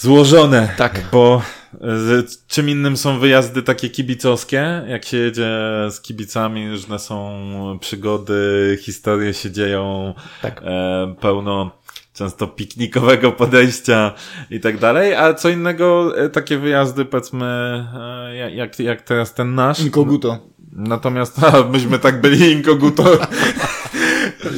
złożone. 0.01 0.69
Tak. 0.77 1.01
Bo 1.13 1.43
z, 1.81 2.47
czym 2.47 2.69
innym 2.69 2.97
są 2.97 3.19
wyjazdy 3.19 3.63
takie 3.63 3.91
kibicowskie, 3.91 4.83
jak 4.89 5.05
się 5.05 5.17
jedzie 5.17 5.49
z 5.91 6.01
kibicami, 6.01 6.71
różne 6.71 6.99
są 6.99 7.79
przygody, 7.81 8.79
historie 8.83 9.35
się 9.35 9.51
dzieją, 9.51 10.15
Tak. 10.43 10.63
e, 10.65 11.15
pełno 11.21 11.71
często 12.15 12.47
piknikowego 12.47 13.33
podejścia 13.33 14.13
i 14.51 14.61
tak 14.61 14.79
dalej, 14.79 15.15
a 15.15 15.35
co 15.35 15.49
innego 15.49 16.13
e, 16.19 16.29
takie 16.29 16.59
wyjazdy, 16.59 17.05
powiedzmy, 17.05 17.47
e, 17.95 18.37
jak- 18.37 18.55
jak, 18.55 18.79
jak 18.79 19.03
teraz 19.03 19.35
ten 19.35 19.55
nasz. 19.55 19.81
Inkoguto. 19.81 20.39
Natomiast 20.73 21.43
a, 21.45 21.65
myśmy 21.65 21.99
tak 21.99 22.21
byli 22.21 22.51
inkoguto, 22.53 23.05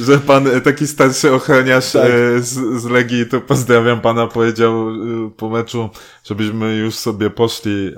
że 0.06 0.18
pan 0.18 0.46
e, 0.46 0.60
taki 0.60 0.86
starszy 0.86 1.32
ochroniarz 1.32 1.92
Tak. 1.92 2.10
e, 2.10 2.42
z, 2.42 2.82
z 2.82 2.84
Legii, 2.84 3.26
to 3.26 3.40
pozdrawiam 3.40 4.00
pana, 4.00 4.26
powiedział 4.26 4.90
e, 4.90 4.94
po 5.36 5.48
meczu, 5.48 5.90
żebyśmy 6.24 6.76
już 6.76 6.94
sobie 6.94 7.30
poszli 7.30 7.92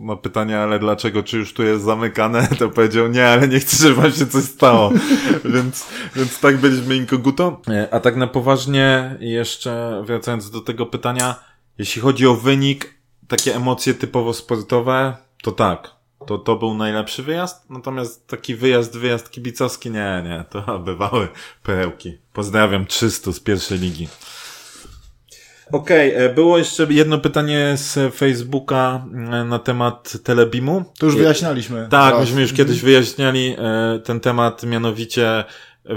na 0.00 0.16
pytanie, 0.16 0.58
ale 0.58 0.78
dlaczego, 0.78 1.22
czy 1.22 1.38
już 1.38 1.54
tu 1.54 1.62
jest 1.62 1.84
zamykane, 1.84 2.48
to 2.58 2.68
powiedział 2.68 3.08
nie, 3.08 3.28
ale 3.28 3.48
nie 3.48 3.60
chcę, 3.60 3.76
żeby 3.76 4.02
wam 4.02 4.12
się 4.12 4.26
coś 4.26 4.44
stało. 4.44 4.92
więc, 5.54 5.86
więc 6.16 6.40
tak 6.40 6.56
byliśmy 6.56 6.96
inkoguto. 6.96 7.60
A 7.90 8.00
tak 8.00 8.16
na 8.16 8.26
poważnie, 8.26 9.16
jeszcze 9.20 10.02
wracając 10.06 10.50
do 10.50 10.60
tego 10.60 10.86
pytania, 10.86 11.34
jeśli 11.78 12.02
chodzi 12.02 12.26
o 12.26 12.34
wynik, 12.34 12.94
takie 13.28 13.56
emocje 13.56 13.94
typowo 13.94 14.32
sportowe, 14.32 15.16
to 15.42 15.52
tak. 15.52 15.90
To, 16.26 16.38
to 16.38 16.56
był 16.56 16.74
najlepszy 16.74 17.22
wyjazd, 17.22 17.70
natomiast 17.70 18.26
taki 18.26 18.54
wyjazd, 18.54 18.96
wyjazd 18.96 19.30
kibicowski, 19.30 19.90
nie, 19.90 20.22
nie, 20.24 20.44
to 20.50 20.78
bywały 20.88 21.28
perełki. 21.62 22.18
Pozdrawiam 22.32 22.86
300 22.86 23.32
z 23.32 23.40
pierwszej 23.40 23.78
ligi. 23.78 24.08
Okej, 25.72 26.14
e, 26.14 26.28
było 26.28 26.58
jeszcze 26.58 26.86
jedno 26.90 27.18
pytanie 27.18 27.72
z 27.76 28.14
Facebooka 28.14 29.06
e, 29.14 29.44
na 29.44 29.58
temat 29.58 30.12
Telebimu. 30.24 30.84
To 30.98 31.06
już 31.06 31.16
wyjaśnialiśmy. 31.16 31.88
Tak, 31.90 32.20
myśmy 32.20 32.40
już 32.40 32.52
kiedyś 32.52 32.80
wyjaśniali 32.80 33.56
e, 33.58 33.98
ten 34.04 34.20
temat, 34.20 34.62
mianowicie 34.62 35.44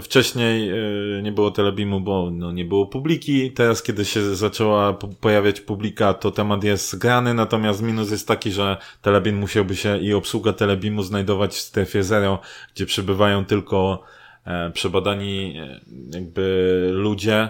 Wcześniej 0.02 0.72
y, 1.18 1.22
nie 1.24 1.32
było 1.32 1.52
telebimu, 1.52 2.02
bo 2.02 2.32
no, 2.32 2.52
nie 2.52 2.66
było 2.66 2.86
publiki. 2.86 3.52
Teraz, 3.52 3.84
kiedy 3.84 4.06
się 4.06 4.36
zaczęła 4.36 4.94
po- 4.94 5.08
pojawiać 5.08 5.62
publika, 5.62 6.14
to 6.14 6.32
temat 6.32 6.64
jest 6.64 6.98
grany, 6.98 7.34
natomiast 7.34 7.82
minus 7.82 8.12
jest 8.12 8.28
taki, 8.28 8.52
że 8.52 8.78
telebim 9.02 9.38
musiałby 9.38 9.76
się 9.76 9.98
i 9.98 10.14
obsługa 10.14 10.54
telebimu 10.54 11.04
znajdować 11.04 11.52
w 11.54 11.60
strefie 11.60 12.04
zero, 12.04 12.40
gdzie 12.76 12.86
przebywają 12.86 13.46
tylko 13.46 14.04
e, 14.46 14.72
przebadani 14.72 15.58
e, 15.58 15.80
jakby 16.14 16.90
ludzie 16.94 17.50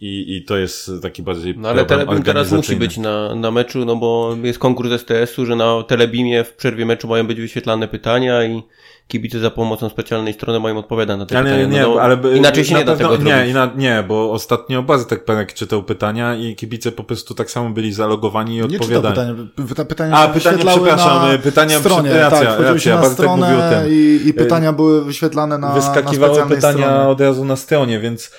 i, 0.00 0.36
i 0.36 0.44
to 0.44 0.56
jest 0.56 0.90
taki 1.02 1.22
bardziej 1.22 1.54
No 1.56 1.68
ale 1.68 1.84
Telebim 1.84 2.22
teraz 2.22 2.52
musi 2.52 2.76
być 2.76 2.98
na, 2.98 3.34
na 3.34 3.50
meczu, 3.50 3.84
no 3.84 3.96
bo 3.96 4.36
jest 4.42 4.58
konkurs 4.58 4.92
STS-u, 5.00 5.46
że 5.46 5.56
na 5.56 5.82
Telebimie 5.82 6.44
w 6.44 6.52
przerwie 6.52 6.86
meczu 6.86 7.08
mają 7.08 7.26
być 7.26 7.40
wyświetlane 7.40 7.88
pytania 7.88 8.44
i 8.44 8.62
kibice 9.08 9.38
za 9.40 9.50
pomocą 9.50 9.88
specjalnej 9.88 10.34
strony 10.34 10.60
mają 10.60 10.78
odpowiadać 10.78 11.18
na 11.18 11.26
te 11.26 11.38
Ale 11.38 11.44
pytania. 11.50 11.66
nie, 11.66 11.82
no, 11.82 11.94
no, 11.94 12.00
ale 12.00 12.16
by- 12.16 12.36
inaczej 12.36 12.64
się 12.64 12.72
na 12.72 12.78
nie 12.78 12.84
da 12.84 12.92
pewno- 12.92 13.08
tego 13.08 13.24
nie, 13.24 13.30
zrobić. 13.30 13.50
ina- 13.50 13.70
nie, 13.76 14.04
bo 14.08 14.32
ostatnio 14.32 14.82
Bartek 14.82 15.24
Perek 15.24 15.52
czytał 15.52 15.82
pytania 15.82 16.34
i 16.34 16.56
kibice 16.56 16.92
po 16.92 17.04
prostu 17.04 17.34
tak 17.34 17.50
samo 17.50 17.70
byli 17.70 17.92
zalogowani 17.92 18.52
i 18.54 18.56
Nie 18.56 18.64
odpowiadali. 18.64 19.14
pytania. 19.14 19.34
Pyta, 19.68 19.84
pytania 19.84 20.16
A, 20.16 20.28
pytania, 20.28 20.64
przepraszam, 20.66 21.32
na 21.32 21.38
pytania, 21.38 21.78
stronie. 21.78 22.12
racja, 22.20 22.44
tak, 22.56 22.60
racja, 22.60 22.94
na 22.96 23.02
Bartek 23.02 23.26
mówił 23.28 23.44
o 23.44 23.48
stronę 23.48 23.82
tym. 23.84 23.92
i, 23.92 24.20
i 24.28 24.34
pytania 24.34 24.72
były 24.72 25.04
wyświetlane 25.04 25.58
na, 25.58 25.68
na 25.68 25.74
Wyskakiwały 25.74 26.34
specjalnej 26.34 26.56
pytania 26.56 26.86
stronie. 26.86 27.08
od 27.08 27.20
razu 27.20 27.44
na 27.44 27.56
stronie, 27.56 28.00
więc 28.00 28.30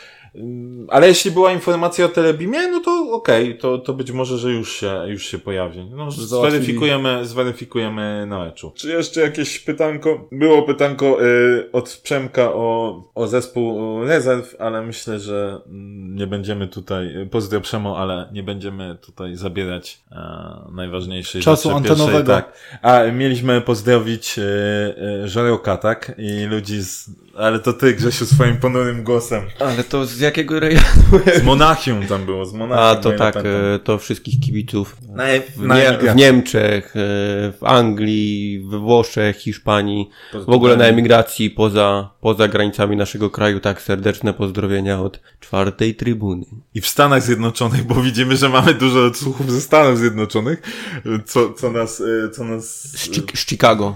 ale 0.88 1.08
jeśli 1.08 1.32
była 1.32 1.52
informacja 1.52 2.06
o 2.06 2.10
Telebimie, 2.10 2.68
no 2.68 2.80
to 2.80 3.12
okej, 3.12 3.58
to, 3.58 3.78
to 3.78 3.94
być 3.94 4.12
może, 4.12 4.38
że 4.38 4.52
już 4.52 4.74
się, 4.74 5.04
już 5.08 5.26
się 5.26 5.40
pojawi. 5.40 5.86
No, 5.96 6.12
zweryfikujemy, 6.12 7.26
zweryfikujemy 7.26 8.26
na 8.26 8.40
meczu. 8.40 8.72
Czy 8.76 8.90
jeszcze 8.90 9.22
jakieś 9.22 9.60
pytanko? 9.60 10.28
Było 10.32 10.64
pytanko 10.64 11.26
y, 11.26 11.72
od 11.72 12.00
Przemka 12.04 12.54
o, 12.54 13.04
o 13.16 13.28
zespół 13.28 14.00
rezerw, 14.04 14.56
ale 14.60 14.82
myślę, 14.82 15.20
że 15.20 15.62
mm, 15.68 16.16
nie 16.16 16.28
będziemy 16.28 16.68
tutaj, 16.68 17.22
y, 17.22 17.26
pozdro 17.26 17.62
Przemo, 17.62 17.98
ale 17.98 18.30
nie 18.32 18.44
będziemy 18.44 18.98
tutaj 19.02 19.36
zabierać 19.36 20.00
e, 20.12 20.18
najważniejszej 20.72 21.42
Czasu 21.42 21.70
rzeczy 21.70 21.76
antenowego. 21.78 22.18
Pierwszej, 22.18 22.36
tak. 22.36 22.80
A 22.82 23.12
mieliśmy 23.12 23.62
pozdrowić 23.62 24.40
e, 24.40 24.44
e, 25.24 25.28
Żarełka, 25.28 25.78
tak? 25.78 26.12
I 26.18 26.46
ludzi 26.46 26.82
z... 26.82 27.10
Ale 27.38 27.60
to 27.60 27.74
ty, 27.74 27.94
Grzesiu, 27.94 28.26
swoim 28.26 28.58
ponurym 28.58 29.04
głosem. 29.04 29.42
Ale 29.60 29.84
to 29.84 30.06
z 30.06 30.20
jakiego 30.20 30.60
rejonu? 30.60 30.86
Z 31.40 31.44
Monachium 31.44 32.08
tam 32.08 32.26
było, 32.26 32.46
z 32.46 32.54
Monachium. 32.54 32.86
A, 32.86 32.96
to 32.96 33.12
tak, 33.12 33.34
pamiętam. 33.34 33.62
e, 33.76 33.80
to 33.80 33.98
wszystkich 33.98 34.40
kibiców. 34.40 34.96
Na, 35.10 35.24
W, 35.58 35.62
na 35.62 35.76
nie, 35.76 35.88
emigracji. 35.88 36.10
w 36.10 36.16
Niemczech, 36.16 36.86
e, 36.96 37.00
w 37.52 37.58
Anglii, 37.62 38.66
we 38.70 38.80
Włoszech, 38.80 39.38
Hiszpanii, 39.38 40.10
w 40.48 40.50
ogóle 40.50 40.78
na 40.78 40.86
emigracji 40.86 41.50
poza, 41.50 42.10
poza 42.22 42.48
granicami 42.48 42.96
naszego 42.98 43.30
kraju. 43.30 43.60
Tak, 43.60 43.82
serdeczne 43.82 44.34
pozdrowienia 44.34 45.02
od 45.02 45.20
czwartej 45.40 45.96
trybuny. 45.96 46.46
I 46.74 46.82
w 46.82 46.88
Stanach 46.88 47.22
Zjednoczonych, 47.24 47.84
bo 47.84 47.96
widzimy, 47.96 48.38
że 48.38 48.50
mamy 48.50 48.74
dużo 48.74 49.06
odsłuchów 49.06 49.52
ze 49.52 49.62
Stanów 49.62 50.00
Zjednoczonych, 50.00 50.62
co, 51.26 51.54
co 51.54 51.72
nas, 51.72 52.02
e, 52.26 52.30
co 52.30 52.44
nas 52.44 52.88
Z, 52.92 53.10
Chi- 53.10 53.38
z 53.38 53.46
Chicago. 53.48 53.96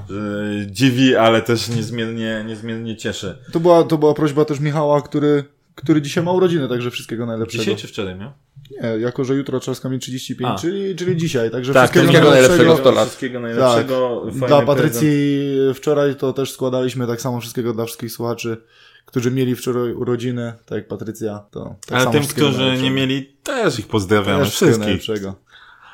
dziwi, 0.68 1.16
ale 1.16 1.42
też 1.42 1.70
niezmiernie, 1.70 2.44
niezmiernie 2.48 2.96
cieszy. 2.98 3.31
To 3.52 3.60
była, 3.60 3.84
to 3.84 3.98
była 3.98 4.14
prośba 4.14 4.46
też 4.46 4.60
Michała, 4.60 5.02
który, 5.02 5.44
który 5.76 6.02
dzisiaj 6.02 6.24
ma 6.24 6.32
urodziny, 6.32 6.68
także 6.68 6.92
wszystkiego 6.92 7.26
najlepszego. 7.26 7.64
Dzisiaj 7.64 7.78
czy 7.78 7.88
wczoraj 7.88 8.16
miał? 8.16 8.32
Nie, 8.72 8.88
jako 8.88 9.24
że 9.24 9.34
jutro 9.36 9.60
Trzaska 9.60 9.90
mi 9.90 10.00
35, 10.00 10.52
A. 10.52 10.62
czyli, 10.62 10.96
czyli 10.96 11.18
dzisiaj, 11.18 11.52
także 11.52 11.74
Tak, 11.74 11.92
wszystkiego, 11.92 12.04
wszystkiego 12.12 12.32
najlepszego. 12.32 12.64
najlepszego. 12.64 12.90
100 12.90 12.96
lat. 13.00 13.08
Wszystkiego 13.08 13.40
najlepszego. 13.40 14.22
fajny 14.26 14.38
Dla 14.38 14.48
prezent. 14.48 14.68
Patrycji 14.68 15.40
wczoraj 15.74 16.16
to 16.16 16.34
też 16.34 16.52
składaliśmy 16.52 17.08
tak 17.08 17.22
samo 17.22 17.40
wszystkiego 17.42 17.74
dla 17.74 17.86
wszystkich 17.86 18.12
słuchaczy, 18.12 18.58
którzy 19.06 19.32
mieli 19.32 19.56
wczoraj 19.56 19.94
urodziny, 19.94 20.54
tak 20.66 20.76
jak 20.76 20.88
Patrycja, 20.88 21.44
to 21.52 21.76
tak 21.86 21.92
Ale 21.92 22.04
samo 22.04 22.12
tym, 22.12 22.28
którzy 22.28 22.78
nie 22.82 22.92
mieli, 22.92 23.34
też 23.44 23.80
ich 23.80 23.88
pozdrawiamy. 23.88 24.44
Też 24.44 24.54
wszystkiego 24.54 24.98
Wszystkich. 25.00 25.51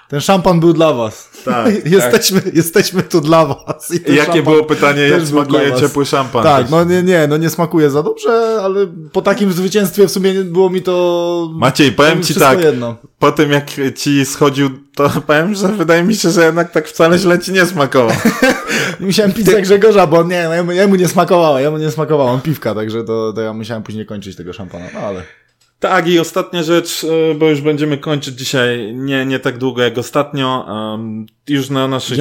Ten 0.07 0.21
szampan 0.21 0.59
był 0.59 0.73
dla 0.73 0.93
was. 0.93 1.29
Tak, 1.45 1.85
jesteśmy, 1.95 2.41
jesteśmy 2.53 3.03
tu 3.03 3.21
dla 3.21 3.45
was. 3.45 3.91
I 3.91 4.15
Jakie 4.15 4.43
było 4.43 4.63
pytanie, 4.63 5.01
jak 5.01 5.17
był 5.17 5.27
smakuje 5.27 5.73
ciepły 5.73 6.05
szampan? 6.05 6.43
Tak, 6.43 6.61
Też. 6.61 6.71
no 6.71 6.83
nie, 6.83 7.03
nie, 7.03 7.27
no 7.27 7.37
nie 7.37 7.49
smakuje 7.49 7.89
za 7.89 8.03
dobrze, 8.03 8.59
ale 8.63 8.87
po 9.11 9.21
takim 9.21 9.53
zwycięstwie 9.53 10.07
w 10.07 10.11
sumie 10.11 10.33
było 10.33 10.69
mi 10.69 10.81
to... 10.81 11.49
Maciej, 11.53 11.91
powiem 11.91 12.23
ci 12.23 12.35
tak, 12.35 12.61
jedno. 12.61 12.95
po 13.19 13.31
tym 13.31 13.51
jak 13.51 13.65
ci 13.95 14.25
schodził, 14.25 14.69
to 14.95 15.09
powiem, 15.27 15.55
że 15.55 15.67
wydaje 15.67 16.03
mi 16.03 16.15
się, 16.15 16.29
że 16.29 16.45
jednak 16.45 16.71
tak 16.71 16.87
wcale 16.87 17.17
źle 17.17 17.39
ci 17.39 17.51
nie 17.51 17.65
smakowało. 17.65 18.21
Musiałem 18.99 19.33
pić 19.33 19.45
za 19.45 19.61
Grzegorza, 19.61 20.07
bo 20.07 20.23
nie, 20.23 20.49
jemu, 20.55 20.71
jemu 20.71 20.95
nie 20.95 21.07
smakowało, 21.07 21.59
jemu 21.59 21.77
nie 21.77 21.91
smakowało, 21.91 22.31
on 22.31 22.41
piwka, 22.41 22.75
także 22.75 23.03
to, 23.03 23.33
to 23.33 23.41
ja 23.41 23.53
musiałem 23.53 23.83
później 23.83 24.05
kończyć 24.05 24.35
tego 24.35 24.53
szampana, 24.53 24.85
no 24.93 24.99
ale... 24.99 25.23
tak, 25.79 26.07
i 26.07 26.19
ostatnia 26.19 26.63
rzecz, 26.63 27.03
e, 27.31 27.35
bo 27.35 27.49
już 27.49 27.61
będziemy 27.61 27.97
kończyć 27.97 28.35
dzisiaj 28.35 28.93
nie, 28.93 29.25
nie 29.25 29.39
tak 29.39 29.57
długo 29.57 29.81
jak 29.81 29.97
ostatnio. 29.97 30.67
Już 31.47 31.69
na 31.69 31.87
naszych 31.87 32.19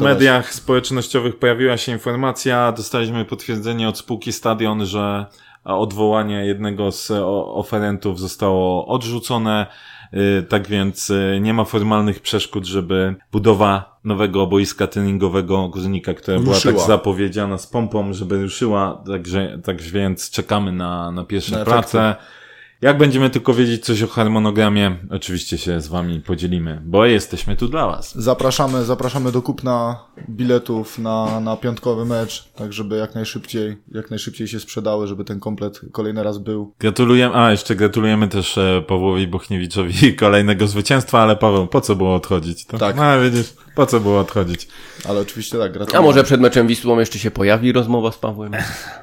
mediach 0.00 0.54
społecznościowych 0.54 1.38
pojawiła 1.38 1.76
się 1.76 1.92
informacja, 1.92 2.72
dostaliśmy 2.72 3.24
potwierdzenie 3.24 3.88
od 3.88 3.98
spółki 3.98 4.32
Stadion, 4.32 4.86
że 4.86 5.26
odwołanie 5.64 6.46
jednego 6.46 6.92
z 6.92 7.10
oferentów 7.54 8.20
zostało 8.20 8.86
odrzucone. 8.86 9.66
Y, 10.14 10.42
Tak 10.42 10.68
więc 10.68 11.10
y, 11.10 11.38
nie 11.42 11.54
ma 11.54 11.64
formalnych 11.64 12.20
przeszkód, 12.20 12.66
żeby 12.66 13.14
budowa 13.32 13.98
nowego 14.04 14.46
boiska 14.46 14.86
treningowego 14.86 15.68
Górnika, 15.68 16.14
która 16.14 16.38
była 16.38 16.54
Ruszyła. 16.54 16.74
tak 16.74 16.86
zapowiedziana 16.86 17.58
z 17.58 17.66
pompą, 17.66 18.12
żeby 18.12 18.42
ruszyła, 18.42 19.02
także, 19.06 19.58
tak 19.64 19.82
więc 19.82 20.30
czekamy 20.30 20.72
na, 20.72 21.10
na 21.10 21.24
pierwsze 21.24 21.58
Na 21.58 21.64
prace. 21.64 22.16
Jak 22.82 22.98
będziemy 22.98 23.30
tylko 23.30 23.54
wiedzieć 23.54 23.84
coś 23.84 24.02
o 24.02 24.06
harmonogramie, 24.06 24.96
oczywiście 25.10 25.58
się 25.58 25.80
z 25.80 25.88
wami 25.88 26.20
podzielimy, 26.20 26.82
bo 26.84 27.06
jesteśmy 27.06 27.56
tu 27.56 27.68
dla 27.68 27.86
was. 27.86 28.14
Zapraszamy, 28.14 28.84
zapraszamy 28.84 29.32
do 29.32 29.42
kupna 29.42 30.04
biletów 30.30 30.98
na, 30.98 31.40
na 31.40 31.56
piątkowy 31.56 32.04
mecz, 32.04 32.48
tak 32.54 32.72
żeby 32.72 32.96
jak 32.96 33.14
najszybciej, 33.14 33.76
jak 33.92 34.10
najszybciej 34.10 34.48
się 34.48 34.60
sprzedały, 34.60 35.06
żeby 35.06 35.24
ten 35.24 35.40
komplet 35.40 35.80
kolejny 35.92 36.22
raz 36.22 36.38
był. 36.38 36.74
Gratulujemy, 36.78 37.36
a 37.36 37.50
jeszcze 37.50 37.76
gratulujemy 37.76 38.28
też 38.28 38.58
e, 38.58 38.82
Pawłowi 38.88 39.26
Bochniewiczowi 39.26 40.14
kolejnego 40.16 40.66
zwycięstwa, 40.66 41.20
ale 41.22 41.36
Paweł, 41.36 41.66
po 41.66 41.80
co 41.80 41.96
było 41.96 42.14
odchodzić? 42.14 42.66
To, 42.66 42.78
Tak. 42.78 42.96
No 42.96 43.20
widzisz, 43.20 43.54
po 43.74 43.86
co 43.86 44.00
było 44.00 44.20
odchodzić? 44.20 44.68
Ale 45.08 45.20
oczywiście 45.20 45.58
tak, 45.58 45.70
A 45.70 45.74
gratuluję. 45.74 46.02
może 46.02 46.24
przed 46.24 46.40
meczem 46.40 46.66
Wisłą 46.66 46.98
jeszcze 46.98 47.18
się 47.18 47.30
pojawi 47.30 47.72
rozmowa 47.72 48.12
z 48.12 48.18
Pawłem? 48.18 48.52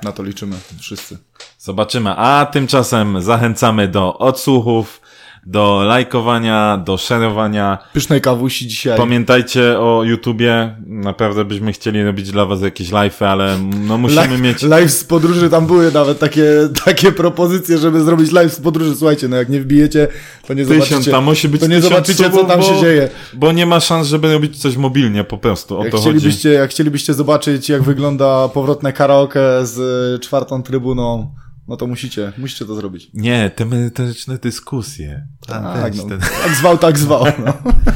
Na 0.04 0.12
to 0.12 0.24
liczymy 0.24 0.56
wszyscy. 0.80 1.18
Zobaczymy. 1.60 2.10
A 2.10 2.46
tymczasem 2.46 3.22
zachęcamy 3.22 3.88
do 3.88 4.18
odsłuchów, 4.18 5.02
do 5.46 5.84
lajkowania, 5.86 6.82
do 6.86 6.98
szerowania. 6.98 7.78
Pysznej 7.94 8.22
kawusi 8.22 8.68
dzisiaj. 8.68 8.98
Pamiętajcie 8.98 9.80
o 9.80 10.04
YouTubie. 10.04 10.76
Naprawdę 10.86 11.46
byśmy 11.46 11.74
chcieli 11.74 12.04
robić 12.04 12.32
dla 12.32 12.46
was 12.46 12.62
jakieś 12.62 12.90
live'y, 12.92 13.26
ale 13.26 13.58
no 13.88 13.98
musimy 13.98 14.28
live, 14.28 14.42
mieć... 14.42 14.64
live 14.64 14.92
z 14.92 15.04
podróży, 15.04 15.50
tam 15.50 15.68
były 15.68 15.92
nawet 15.92 16.20
takie, 16.20 16.46
takie 16.86 17.12
propozycje, 17.12 17.78
żeby 17.78 18.04
zrobić 18.04 18.32
live 18.32 18.54
z 18.54 18.60
podróży. 18.60 18.96
Słuchajcie, 18.96 19.28
no 19.28 19.36
jak 19.36 19.50
nie 19.50 19.62
wbijecie, 19.62 20.08
to 20.48 20.54
nie 20.54 20.66
Tysiąc, 20.66 20.86
zobaczycie, 20.86 21.12
tam 21.12 21.24
musi 21.24 21.50
być 21.50 21.62
to 21.62 21.68
nie 21.68 21.82
zobaczycie 21.82 22.24
co 22.24 22.32
subów, 22.32 22.48
tam 22.48 22.60
bo, 22.60 22.66
się 22.66 22.80
dzieje. 22.82 23.10
Bo 23.34 23.52
nie 23.52 23.66
ma 23.66 23.80
szans, 23.80 24.08
żeby 24.08 24.34
robić 24.34 24.62
coś 24.62 24.78
mobilnie 24.78 25.24
po 25.24 25.38
prostu. 25.38 25.80
O 25.80 25.84
Jak 25.84 25.92
to 25.92 25.98
chodzi. 25.98 26.10
chcielibyście, 26.10 26.50
jak 26.50 26.70
chcielibyście 26.70 27.14
zobaczyć, 27.14 27.70
jak 27.70 27.84
wygląda 27.84 28.50
powrotne 28.50 28.94
karaoke 28.94 29.66
z 29.66 29.78
y, 30.16 30.20
czwartą 30.20 30.64
trybuną, 30.64 31.34
no 31.70 31.78
to 31.78 31.88
musicie, 31.88 32.34
musicie 32.38 32.66
to 32.66 32.76
zrobić. 32.76 33.10
Nie, 33.14 33.52
te 33.56 33.66
merytoryczne 33.66 34.38
dyskusje. 34.38 35.28
Tak, 35.48 35.84
weź 35.94 35.98
no. 35.98 36.10
ten- 36.10 36.20
Jak 36.46 36.56
zwał, 36.56 36.78
tak 36.78 36.98
zwał. 36.98 37.26
No. 37.46 37.54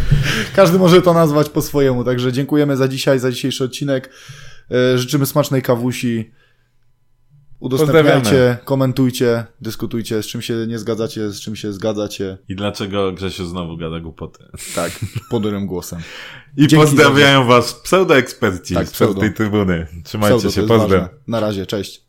Każdy 0.56 0.80
może 0.80 1.02
to 1.02 1.14
nazwać 1.14 1.50
po 1.50 1.62
swojemu. 1.62 2.04
Także 2.04 2.34
dziękujemy 2.34 2.78
za 2.78 2.88
dzisiaj, 2.88 3.20
za 3.20 3.32
dzisiejszy 3.32 3.64
odcinek. 3.64 4.10
E, 4.72 4.98
Życzymy 4.98 5.26
smacznej 5.26 5.62
kawusi. 5.62 6.32
Udostępniajcie, 7.60 8.58
komentujcie, 8.66 9.46
dyskutujcie, 9.62 10.24
z 10.24 10.26
czym 10.26 10.42
się 10.42 10.54
nie 10.68 10.80
zgadzacie, 10.80 11.30
z 11.30 11.42
czym 11.42 11.56
się 11.56 11.74
zgadzacie. 11.74 12.38
I 12.50 12.56
dlaczego 12.56 13.12
Grzesiu 13.12 13.46
znowu 13.46 13.78
gada 13.78 14.00
głupoty? 14.00 14.44
Tak, 14.76 14.92
ponurym 15.30 15.66
głosem. 15.68 16.00
I 16.58 16.68
Dzięki 16.68 16.76
pozdrawiają 16.76 17.46
was 17.46 17.74
pseudoeksperci 17.74 18.74
Tak, 18.74 18.88
z 18.88 18.92
pseudo. 18.92 19.20
tej 19.20 19.34
trybuny. 19.34 19.88
Trzymajcie 20.04 20.38
Pseudo, 20.38 20.56
się, 20.56 20.62
pozdrawiam. 20.62 20.90
ważne. 21.08 21.18
Na 21.28 21.40
razie, 21.40 21.66
cześć. 21.66 22.04